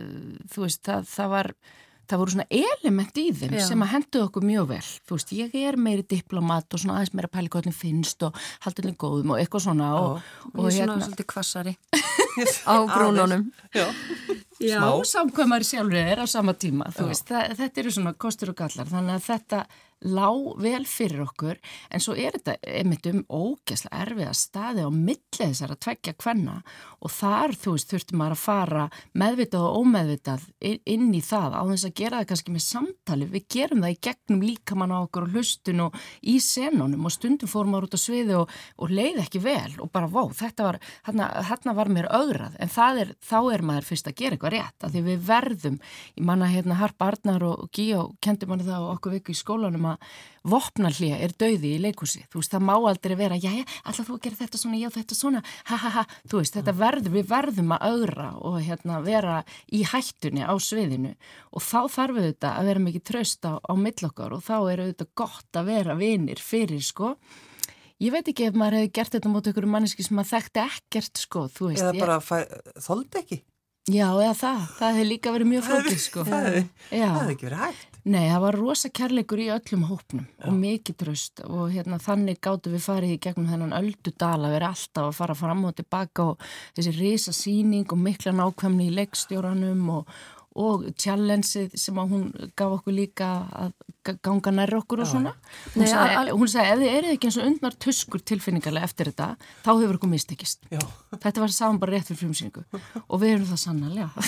þú 0.54 0.66
veist, 0.66 0.84
það, 0.88 1.08
það 1.12 1.32
var 1.36 1.54
það 2.12 2.20
voru 2.20 2.34
svona 2.34 2.46
element 2.52 3.18
í 3.20 3.24
þeim 3.36 3.56
Já. 3.56 3.64
sem 3.66 3.84
að 3.84 3.92
hendu 3.94 4.22
okkur 4.26 4.44
mjög 4.46 4.68
vel, 4.72 4.82
þú 5.08 5.16
veist, 5.16 5.32
ég 5.38 5.54
er 5.62 5.78
meiri 5.80 6.04
diplomat 6.08 6.74
og 6.74 6.82
svona 6.82 6.98
aðeins 6.98 7.14
meira 7.16 7.30
pæli 7.32 7.52
hvernig 7.52 7.76
finnst 7.76 8.26
og 8.26 8.38
haldinlega 8.66 9.00
góðum 9.00 9.34
og 9.34 9.40
eitthvað 9.40 9.64
svona 9.66 9.90
og, 9.98 10.18
og, 10.50 10.56
og 10.56 10.68
ég 10.68 10.82
er 10.82 10.90
svona 10.90 10.96
hérna... 10.98 11.06
svolítið 11.06 11.30
kvassari 11.32 11.74
á 12.72 12.76
brúnunum 12.90 13.46
Já, 14.62 14.82
samkvæmari 15.12 15.66
sjálfur 15.66 16.02
er 16.02 16.22
á 16.22 16.26
sama 16.30 16.54
tíma, 16.54 16.90
þú 16.94 17.06
Já. 17.06 17.10
veist, 17.12 17.30
það, 17.30 17.56
þetta 17.62 17.82
eru 17.82 17.94
svona 17.96 18.14
kostur 18.26 18.52
og 18.52 18.60
gallar, 18.62 18.92
þannig 18.92 19.18
að 19.18 19.26
þetta 19.30 19.64
lág 20.02 20.56
vel 20.62 20.84
fyrir 20.88 21.22
okkur 21.24 21.58
en 21.92 22.02
svo 22.02 22.14
er 22.18 22.36
þetta 22.36 22.56
einmitt 22.66 23.06
um 23.10 23.22
ógæslega 23.30 24.02
erfiða 24.04 24.34
staði 24.36 24.86
á 24.86 24.90
millið 24.90 25.20
þessar 25.42 25.74
að 25.74 25.80
tveggja 25.86 26.14
hvenna 26.22 26.56
og 27.02 27.12
þar 27.12 27.54
þú 27.58 27.74
veist 27.76 27.92
þurftum 27.92 28.24
að 28.26 28.34
fara 28.40 28.86
meðvitað 29.18 29.66
og 29.68 29.82
ómeðvitað 29.82 30.46
inn 30.62 31.08
í 31.14 31.22
það 31.24 31.56
á 31.58 31.62
þess 31.70 31.88
að 31.88 31.96
gera 32.02 32.20
það 32.20 32.28
kannski 32.32 32.54
með 32.56 32.64
samtali 32.66 33.28
við 33.32 33.46
gerum 33.56 33.84
það 33.84 33.94
í 33.94 34.00
gegnum 34.08 34.44
líkamann 34.46 34.94
á 34.94 34.98
okkur 35.02 35.28
og 35.28 35.36
hlustun 35.36 35.84
og 35.86 36.00
í 36.22 36.36
senunum 36.42 37.06
og 37.08 37.14
stundum 37.14 37.50
fórum 37.50 37.74
maður 37.74 37.90
út 37.90 37.98
á 37.98 38.00
sviði 38.02 38.38
og, 38.40 38.52
og 38.82 38.92
leið 38.92 39.22
ekki 39.24 39.42
vel 39.44 39.78
og 39.78 39.92
bara 39.94 40.10
vó 40.10 40.26
þetta 40.34 40.68
var 40.68 40.80
hérna 41.06 41.76
var 41.78 41.92
mér 41.92 42.10
augrað 42.10 42.58
en 42.58 42.74
er, 43.02 43.14
þá 43.22 43.38
er 43.54 43.66
maður 43.66 43.90
fyrst 43.92 44.10
að 44.10 44.18
gera 44.18 44.36
eitthvað 44.36 44.51
rétt 44.52 44.86
að 44.86 44.96
því 44.96 45.04
við 45.08 45.24
verðum, 45.30 45.80
ég 46.18 46.26
manna 46.28 46.50
hérna 46.50 46.80
Harp 46.82 47.06
Arnar 47.06 47.46
og 47.46 47.64
Gíó 47.74 48.10
kendi 48.24 48.50
manni 48.50 48.66
það 48.66 48.90
á 48.90 48.92
okkur 48.96 49.16
viku 49.18 49.34
í 49.34 49.38
skólanum 49.38 49.92
að 49.94 50.12
vopnallíja 50.42 51.20
er 51.22 51.34
dauði 51.38 51.76
í 51.76 51.82
leikúsi 51.82 52.24
þú 52.32 52.40
veist 52.40 52.54
það 52.54 52.64
má 52.66 52.74
aldrei 52.74 53.14
vera, 53.18 53.38
já 53.38 53.52
já, 53.52 53.64
alltaf 53.84 54.08
þú 54.08 54.18
gerir 54.22 54.38
þetta 54.40 54.60
svona, 54.60 54.80
já 54.80 54.88
þetta 54.92 55.16
svona, 55.16 55.42
ha 55.68 55.78
ha 55.78 55.92
ha. 55.96 56.04
Þú 56.30 56.40
veist 56.40 56.56
þetta 56.56 56.74
verður, 56.78 57.14
við 57.16 57.28
verðum 57.30 57.74
að 57.76 57.86
augra 57.90 58.28
og 58.40 58.58
hérna 58.62 58.98
vera 59.04 59.38
í 59.72 59.82
hættunni 59.88 60.44
á 60.44 60.54
sviðinu. 60.56 61.14
Og 61.52 61.64
þá 61.64 61.80
þarf 61.96 62.18
við 62.18 62.28
þetta 62.30 62.52
að 62.58 62.70
vera 62.70 62.84
mikið 62.86 63.06
tröst 63.10 63.48
á, 63.48 63.52
á 63.58 63.72
millokkar 63.78 64.36
og 64.36 64.44
þá 64.46 64.56
er 64.72 64.84
þetta 64.90 65.08
gott 65.22 65.60
að 65.60 65.72
vera 65.72 65.98
vinir 65.98 66.42
fyrir 66.42 66.84
sko. 66.84 67.14
Ég 68.02 68.10
veit 68.10 68.26
ekki 68.26 68.48
ef 68.48 68.58
maður 68.58 68.80
hefði 68.80 68.92
gert 68.98 69.14
þetta 69.14 69.30
mot 69.30 69.46
einhverju 69.46 69.70
manneski 69.70 70.02
sem 70.02 70.16
maður 70.18 70.32
þekkti 70.32 70.62
ekkert 70.64 71.22
sko, 71.22 71.46
þú 71.54 71.70
veist. 71.70 71.84
Eða 71.84 72.02
bara 72.02 72.20
þóldi 72.82 73.20
ekki? 73.22 73.42
Já, 73.90 74.06
eða 74.14 74.34
það. 74.38 74.66
Það 74.78 74.92
hefði 74.92 75.06
líka 75.08 75.32
verið 75.34 75.48
mjög 75.50 75.64
flókið 75.66 75.98
sko. 75.98 76.22
Það 76.28 76.44
hefði 76.46 77.32
ekki 77.32 77.48
verið 77.48 77.62
hægt. 77.64 77.88
Nei, 78.02 78.24
það 78.26 78.40
var 78.42 78.56
rosa 78.58 78.88
kærleikur 78.90 79.40
í 79.42 79.48
öllum 79.54 79.82
hópnum 79.86 80.22
Já. 80.26 80.46
og 80.50 80.54
mikið 80.58 80.96
tröst 80.98 81.42
og 81.46 81.68
hérna, 81.70 82.00
þannig 82.02 82.40
gáttu 82.42 82.72
við 82.72 82.82
farið 82.82 83.12
í 83.14 83.18
gegnum 83.22 83.46
þennan 83.46 83.76
öldudala, 83.78 84.50
við 84.50 84.58
erum 84.58 84.74
alltaf 84.74 85.06
að 85.06 85.18
fara 85.20 85.36
fram 85.38 85.62
og 85.68 85.76
tilbaka 85.78 86.26
og 86.32 86.48
þessi 86.74 86.94
risa 86.96 87.34
síning 87.36 87.94
og 87.94 88.02
mikla 88.02 88.34
nákvæmni 88.34 88.88
í 88.88 88.96
leikstjóranum 88.96 89.84
og, 89.94 90.16
og 90.58 90.84
challengeið 91.00 91.76
sem 91.80 91.96
hún 91.96 92.28
gaf 92.58 92.78
okkur 92.78 92.94
líka 92.96 93.30
að 93.52 93.72
ganga 94.24 94.52
nærra 94.52 94.80
okkur 94.82 95.04
og 95.04 95.08
svona. 95.08 95.32
Hún 95.76 95.86
sagði, 95.86 96.34
hún 96.34 96.50
sagði 96.50 96.72
ef 96.72 96.80
þið 96.80 96.96
eru 96.98 97.12
ekki 97.14 97.28
eins 97.28 97.38
og 97.38 97.48
undnar 97.48 97.76
tuskur 97.84 98.24
tilfinningarlega 98.26 98.88
eftir 98.88 99.12
þetta 99.12 99.28
þá 99.62 99.70
hefur 99.70 99.98
okkur 99.98 100.12
mistekist. 100.12 100.66
Þetta 101.12 101.44
var 101.44 101.54
saman 101.54 101.80
bara 101.82 101.96
rétt 101.96 102.10
fyrir 102.10 102.22
frumsýningu. 102.24 102.64
Og 103.06 103.22
við 103.22 103.36
erum 103.36 103.48
það 103.52 103.62
sannarlega. 103.62 104.10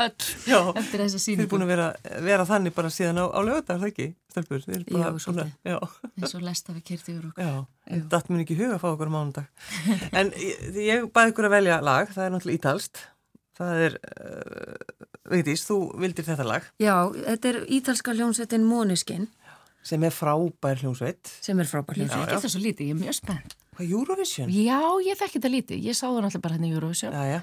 Eftir 0.00 1.02
þessa 1.02 1.18
síningu 1.20 1.42
Þið 1.42 1.46
er 1.46 1.50
búin 1.50 1.64
að 1.66 1.72
vera, 1.72 1.88
vera 2.24 2.46
þannig 2.48 2.76
bara 2.76 2.92
síðan 2.94 3.20
á, 3.20 3.26
á 3.26 3.40
lögðar, 3.44 3.80
það 3.80 3.88
ekki? 3.90 4.08
Stelpur, 4.30 4.62
já, 4.62 5.06
svolítið. 5.18 5.86
eins 6.20 6.34
og 6.38 6.44
lesta 6.46 6.74
við 6.76 6.84
kyrti 6.86 7.16
yfir 7.16 7.24
okkur. 7.32 7.42
Já, 7.42 7.80
en 7.90 8.04
þetta 8.12 8.30
mun 8.32 8.42
ekki 8.44 8.58
huga 8.60 8.76
að 8.76 8.82
fá 8.84 8.88
okkur 8.92 9.10
á 9.10 9.14
mánundag 9.16 9.48
en 10.20 10.30
ég, 10.38 10.60
ég 10.86 11.08
bæði 11.14 11.32
ykkur 11.32 11.48
að 11.48 11.56
velja 11.56 11.80
lag 11.84 12.12
það 12.14 12.26
er 12.26 12.34
náttúrulega 12.36 12.60
ítalst 12.60 13.02
það 13.60 13.84
er 13.86 13.98
uh, 14.00 15.04
Vigdís, 15.30 15.62
þú 15.68 15.78
vildir 16.00 16.26
þetta 16.26 16.46
lag. 16.48 16.66
Já, 16.82 16.94
þetta 17.14 17.52
er 17.52 17.60
ítalska 17.78 18.16
hljómsveitin 18.16 18.66
Måniskin. 18.66 19.28
Sem 19.86 20.02
er 20.04 20.12
frábær 20.12 20.82
hljómsveit. 20.82 21.30
Sem 21.40 21.60
er 21.62 21.68
frábær 21.68 21.96
hljómsveit. 21.96 22.20
Ég 22.20 22.28
þekki 22.28 22.44
það 22.44 22.54
svo 22.54 22.62
lítið, 22.64 22.90
ég 22.90 22.96
er 22.96 23.00
mjög 23.00 23.16
spennt. 23.16 23.56
Hvað, 23.76 23.94
Eurovision? 23.96 24.50
Já, 24.52 24.80
ég 25.06 25.20
þekki 25.20 25.40
það 25.40 25.54
lítið. 25.56 25.86
Ég 25.86 25.96
sá 25.96 26.04
það 26.08 26.18
náttúrulega 26.26 26.44
bara 26.44 26.56
hérna 26.58 26.68
í 26.68 26.74
Eurovision. 26.74 27.16
Já, 27.16 27.38
já. 27.38 27.40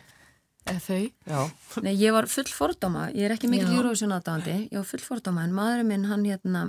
Eða 0.68 0.84
þau. 0.84 1.00
Já. 1.32 1.40
Nei, 1.86 1.94
ég 1.96 2.14
var 2.14 2.28
full 2.30 2.52
fordóma. 2.52 3.08
Ég 3.16 3.30
er 3.30 3.38
ekki 3.38 3.50
mikil 3.50 3.72
Eurovision 3.72 4.14
aðdáðandi. 4.14 4.58
Ég 4.68 4.78
var 4.78 4.90
full 4.92 5.02
fordóma, 5.06 5.48
en 5.48 5.56
maðurinn 5.56 5.90
minn, 5.90 6.06
hann 6.12 6.28
hérna 6.28 6.68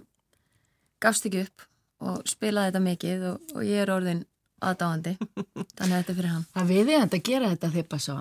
gafst 1.03 1.27
ekki 1.29 1.45
upp 1.47 1.67
og 2.09 2.23
spilaði 2.31 2.71
þetta 2.71 2.83
mikið 2.85 3.25
og, 3.33 3.55
og 3.57 3.67
ég 3.67 3.83
er 3.83 3.93
orðin 3.93 4.23
aðdáðandi 4.59 5.15
þannig 5.19 5.93
að 5.93 5.99
þetta 5.99 6.13
er 6.13 6.19
fyrir 6.19 6.33
hann. 6.33 6.47
Það 6.55 6.73
við 6.73 6.93
erum 6.95 7.13
að 7.19 7.27
gera 7.29 7.53
þetta 7.53 7.71
þegar 7.75 7.91
bassa 7.95 8.17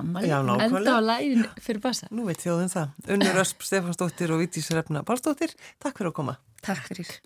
enda 0.67 0.97
á 0.97 1.01
lægin 1.11 1.47
fyrir 1.69 1.81
bassa. 1.87 2.11
Nú 2.11 2.27
veit 2.27 2.43
þjóðum 2.43 2.73
það. 2.73 2.93
Unnur 3.15 3.41
Ösp, 3.45 3.65
Stefansdóttir 3.69 4.35
og 4.35 4.43
Vítís 4.43 4.69
Refna 4.75 5.05
Pálsdóttir 5.07 5.57
Takk 5.81 5.97
fyrir 5.97 6.13
að 6.13 6.19
koma. 6.21 6.37
Takk 6.65 6.85
fyrir 6.91 7.17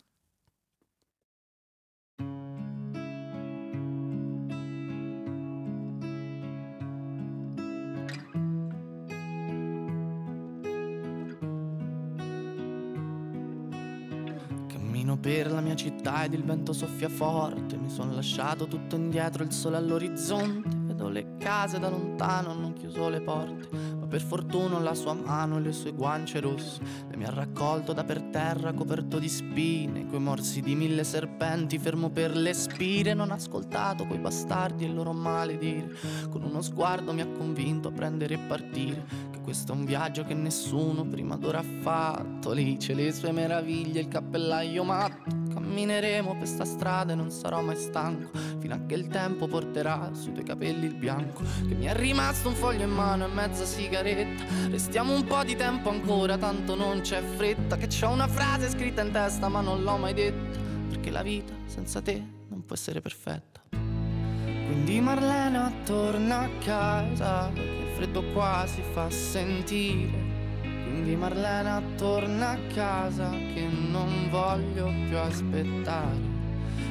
per 15.21 15.51
la 15.51 15.61
mia 15.61 15.75
città 15.75 16.23
ed 16.23 16.33
il 16.33 16.43
vento 16.43 16.73
soffia 16.73 17.07
forte. 17.07 17.77
Mi 17.77 17.89
sono 17.89 18.13
lasciato 18.13 18.67
tutto 18.67 18.95
indietro, 18.95 19.43
il 19.43 19.51
sole 19.51 19.77
all'orizzonte. 19.77 20.69
Vedo 20.75 21.09
le 21.09 21.37
case 21.37 21.79
da 21.79 21.89
lontano, 21.89 22.53
non 22.53 22.73
chiuso 22.73 23.07
le 23.07 23.21
porte. 23.21 23.69
Ma 23.99 24.07
per 24.07 24.21
fortuna 24.21 24.79
la 24.79 24.95
sua 24.95 25.13
mano 25.13 25.57
e 25.57 25.61
le 25.61 25.71
sue 25.71 25.93
guance 25.93 26.39
rosse. 26.39 26.81
Mi 27.21 27.27
ha 27.27 27.29
raccolto 27.29 27.93
da 27.93 28.03
per 28.03 28.19
terra, 28.19 28.73
coperto 28.73 29.19
di 29.19 29.29
spine. 29.29 30.07
Coi 30.07 30.19
morsi 30.19 30.59
di 30.59 30.73
mille 30.73 31.03
serpenti, 31.03 31.77
fermo 31.77 32.09
per 32.09 32.35
le 32.35 32.51
spire. 32.51 33.13
Non 33.13 33.29
ho 33.29 33.35
ascoltato 33.35 34.07
quei 34.07 34.17
bastardi 34.17 34.85
e 34.85 34.87
il 34.87 34.95
loro 34.95 35.13
maledire. 35.13 35.95
Con 36.31 36.41
uno 36.41 36.63
sguardo 36.63 37.13
mi 37.13 37.21
ha 37.21 37.27
convinto 37.27 37.89
a 37.89 37.91
prendere 37.91 38.33
e 38.33 38.39
partire 38.39 39.31
questo 39.41 39.73
è 39.73 39.75
un 39.75 39.85
viaggio 39.85 40.23
che 40.23 40.33
nessuno 40.33 41.03
prima 41.03 41.35
d'ora 41.35 41.59
ha 41.59 41.65
fatto. 41.81 42.51
Lì 42.51 42.77
c'è 42.77 42.93
le 42.93 43.11
sue 43.11 43.31
meraviglie, 43.31 44.01
il 44.01 44.07
cappellaio 44.07 44.83
matto. 44.83 45.39
Cammineremo 45.51 46.37
per 46.37 46.47
sta 46.47 46.63
strada 46.63 47.13
e 47.13 47.15
non 47.15 47.31
sarò 47.31 47.61
mai 47.61 47.75
stanco. 47.75 48.37
Fino 48.59 48.75
a 48.75 48.79
che 48.85 48.93
il 48.93 49.07
tempo 49.07 49.47
porterà 49.47 50.11
sui 50.13 50.31
tuoi 50.31 50.45
capelli 50.45 50.85
il 50.85 50.95
bianco. 50.95 51.41
Che 51.67 51.73
mi 51.73 51.85
è 51.85 51.93
rimasto 51.95 52.49
un 52.49 52.55
foglio 52.55 52.83
in 52.83 52.91
mano 52.91 53.25
e 53.25 53.27
mezza 53.29 53.65
sigaretta. 53.65 54.43
Restiamo 54.69 55.13
un 55.13 55.23
po' 55.25 55.43
di 55.43 55.55
tempo 55.55 55.89
ancora, 55.89 56.37
tanto 56.37 56.75
non 56.75 57.01
c'è 57.11 57.21
fretta. 57.21 57.75
Che 57.75 57.87
c'ho 57.87 58.09
una 58.09 58.27
frase 58.27 58.69
scritta 58.69 59.01
in 59.01 59.11
testa, 59.11 59.49
ma 59.49 59.59
non 59.59 59.83
l'ho 59.83 59.97
mai 59.97 60.13
detta. 60.13 60.57
Perché 60.87 61.09
la 61.09 61.21
vita 61.21 61.53
senza 61.65 62.01
te 62.01 62.23
non 62.47 62.63
può 62.65 62.73
essere 62.73 63.01
perfetta. 63.01 63.61
Quindi 63.69 65.01
Marlena 65.01 65.73
torna 65.83 66.39
a 66.39 66.49
casa, 66.63 67.51
che 67.53 67.59
il 67.59 67.95
freddo 67.95 68.23
qua 68.31 68.63
si 68.65 68.81
fa 68.93 69.09
sentire. 69.09 70.29
Quindi 70.61 71.17
Marlena 71.17 71.81
torna 71.97 72.51
a 72.51 72.57
casa, 72.73 73.29
che 73.31 73.67
non 73.67 74.29
voglio 74.29 74.85
più 75.09 75.17
aspettare. 75.17 76.29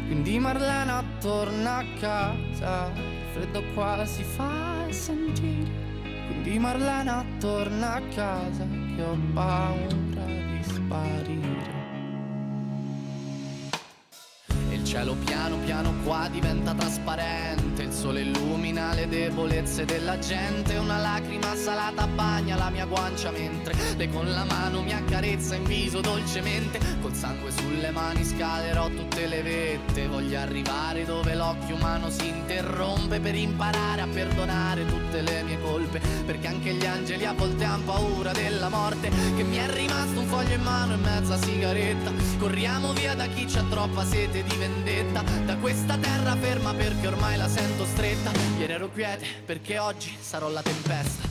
Quindi 0.07 0.39
Marlena 0.39 1.03
torna 1.19 1.77
a 1.79 1.85
casa, 1.99 2.93
che 2.93 3.01
il 3.01 3.33
freddo 3.33 3.63
qua 3.73 4.05
si 4.05 4.23
fa 4.23 4.85
sentire. 4.91 5.89
Quindi 6.27 6.59
Marlena 6.59 7.25
torna 7.39 7.95
a 7.95 8.03
casa, 8.15 8.67
che 8.95 9.03
ho 9.03 9.17
paura 9.33 10.25
di 10.25 10.63
sparire. 10.63 11.81
cielo 14.91 15.15
piano 15.25 15.57
piano 15.59 15.95
qua 16.03 16.29
diventa 16.33 16.75
trasparente, 16.75 17.85
il 17.85 17.93
sole 17.93 18.23
illumina 18.23 18.93
le 18.93 19.07
debolezze 19.07 19.85
della 19.85 20.19
gente, 20.19 20.77
una 20.79 20.99
lacrima 20.99 21.55
salata 21.55 22.09
bagna 22.09 22.57
la 22.57 22.71
mia 22.71 22.87
guancia 22.87 23.31
mentre 23.31 23.73
lei 23.97 24.11
con 24.11 24.29
la 24.29 24.43
mano 24.43 24.83
mi 24.83 24.93
accarezza 24.93 25.55
in 25.55 25.63
viso 25.63 26.01
dolcemente, 26.01 26.81
col 27.11 27.15
sangue 27.15 27.51
sulle 27.51 27.91
mani 27.91 28.25
scalerò 28.25 28.89
tutte 28.89 29.27
le 29.27 29.43
vette, 29.43 30.07
voglio 30.07 30.39
arrivare 30.39 31.05
dove 31.05 31.35
l'occhio 31.35 31.75
umano 31.75 32.09
si 32.09 32.29
interrompe 32.29 33.19
per 33.19 33.35
imparare 33.35 34.03
a 34.03 34.07
perdonare 34.07 34.87
tutte 34.87 35.21
le 35.21 35.43
mie 35.43 35.61
colpe, 35.61 36.01
perché 36.25 36.47
anche 36.47 36.73
gli 36.73 36.87
angeli 36.87 37.27
a 37.27 37.33
volte 37.33 37.65
hanno 37.65 37.85
paura 37.85 38.31
della 38.33 38.69
morte, 38.69 39.11
che 39.37 39.43
mi 39.43 39.57
è 39.57 39.69
rimasto 39.73 40.21
un 40.21 40.27
foglio 40.27 40.55
in 40.55 40.63
mano 40.63 40.95
e 40.95 40.97
mezza 40.99 41.37
sigaretta, 41.37 42.13
corriamo 42.39 42.93
via 42.93 43.15
da 43.15 43.27
chi 43.27 43.45
c'ha 43.47 43.65
troppa 43.69 44.05
sete 44.05 44.45
di 44.45 44.57
vendetta. 44.57 45.23
Da 45.45 45.57
questa 45.57 45.97
terra 45.97 46.37
ferma 46.37 46.73
perché 46.75 47.09
ormai 47.09 47.37
la 47.37 47.49
sento 47.49 47.85
stretta. 47.87 48.31
Ieri 48.59 48.73
ero 48.73 48.89
quiete 48.89 49.27
perché 49.45 49.79
oggi 49.79 50.17
sarò 50.21 50.49
la 50.49 50.63
tempesta. 50.63 51.30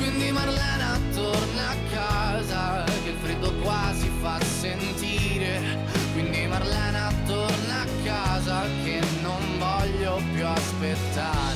Quindi 0.00 0.32
Marlena 0.32 0.98
torna 1.12 1.68
a 1.68 1.76
casa 1.92 2.84
che 3.04 3.10
il 3.10 3.16
freddo 3.20 3.52
qua 3.60 3.92
fa 4.20 4.38
sentire. 4.42 5.78
Quindi 6.12 6.46
Marlena 6.46 7.12
torna 7.26 7.82
a 7.82 7.86
casa 8.02 8.62
che 8.82 9.00
non 9.22 9.58
voglio 9.58 10.22
più 10.32 10.46
aspettare. 10.46 11.49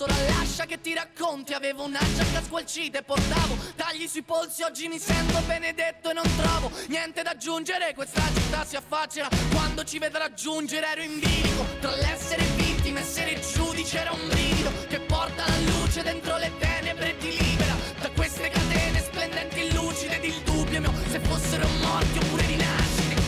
Solo 0.00 0.14
lascia 0.28 0.64
che 0.64 0.80
ti 0.80 0.94
racconti. 0.94 1.52
Avevo 1.52 1.84
una 1.84 1.98
giacca 2.16 2.42
squalcita 2.42 3.00
e 3.00 3.02
portavo 3.02 3.54
tagli 3.76 4.08
sui 4.08 4.22
polsi. 4.22 4.62
Oggi 4.62 4.88
mi 4.88 4.98
sento 4.98 5.38
benedetto 5.40 6.08
e 6.08 6.12
non 6.14 6.24
trovo 6.36 6.70
niente 6.88 7.22
da 7.22 7.30
aggiungere. 7.30 7.92
Questa 7.92 8.22
città 8.34 8.64
si 8.64 8.76
affaccia 8.76 9.28
quando 9.52 9.84
ci 9.84 9.98
vedrà 9.98 10.32
giungere. 10.32 10.86
Ero 10.86 11.02
in 11.02 11.18
bilico 11.18 11.66
tra 11.80 11.94
l'essere 11.96 12.44
vittima 12.56 13.00
e 13.00 13.02
essere 13.02 13.40
giudice. 13.40 13.98
Era 13.98 14.12
un 14.12 14.26
brivido 14.26 14.70
che 14.88 15.00
porta 15.00 15.44
la 15.46 15.58
luce 15.58 16.02
dentro 16.02 16.38
le 16.38 16.50
tenebre 16.58 17.10
e 17.10 17.16
ti 17.18 17.36
libera 17.36 17.74
Da 18.00 18.10
queste 18.12 18.48
catene 18.48 19.00
splendenti 19.00 19.72
lucide. 19.74 20.16
Ed 20.16 20.24
il 20.24 20.40
dubbio 20.42 20.80
mio 20.80 20.92
Se 21.10 21.20
fossero 21.20 21.68
morti 21.82 22.18
oppure 22.18 22.46
rinascite. 22.46 23.22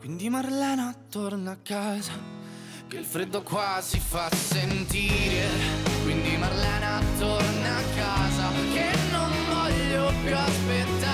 Quindi 0.00 0.28
Marlena 0.30 0.92
torna 1.08 1.52
a 1.52 1.58
casa 1.62 2.37
che 2.88 2.96
il 2.96 3.04
freddo 3.04 3.42
qua 3.42 3.80
si 3.82 4.00
fa 4.00 4.30
sentire. 4.34 5.46
Quindi 6.02 6.36
Marlena 6.38 7.00
torna 7.18 7.76
a 7.76 7.82
casa, 7.94 8.50
che 8.72 8.90
non 9.10 9.30
voglio 9.50 10.12
più 10.24 10.34
aspettare. 10.34 11.07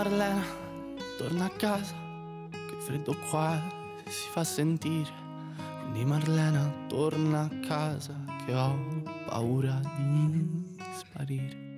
Marlena 0.00 0.42
torna 1.18 1.44
a 1.44 1.50
casa, 1.50 1.94
che 2.48 2.76
freddo 2.78 3.14
qua 3.28 3.60
si 4.06 4.28
fa 4.30 4.44
sentire. 4.44 5.12
Quindi 5.82 6.06
Marlena 6.06 6.72
torna 6.88 7.42
a 7.42 7.66
casa, 7.66 8.18
che 8.46 8.54
ho 8.54 8.78
paura 9.26 9.78
di 9.98 10.78
sparire. 10.94 11.69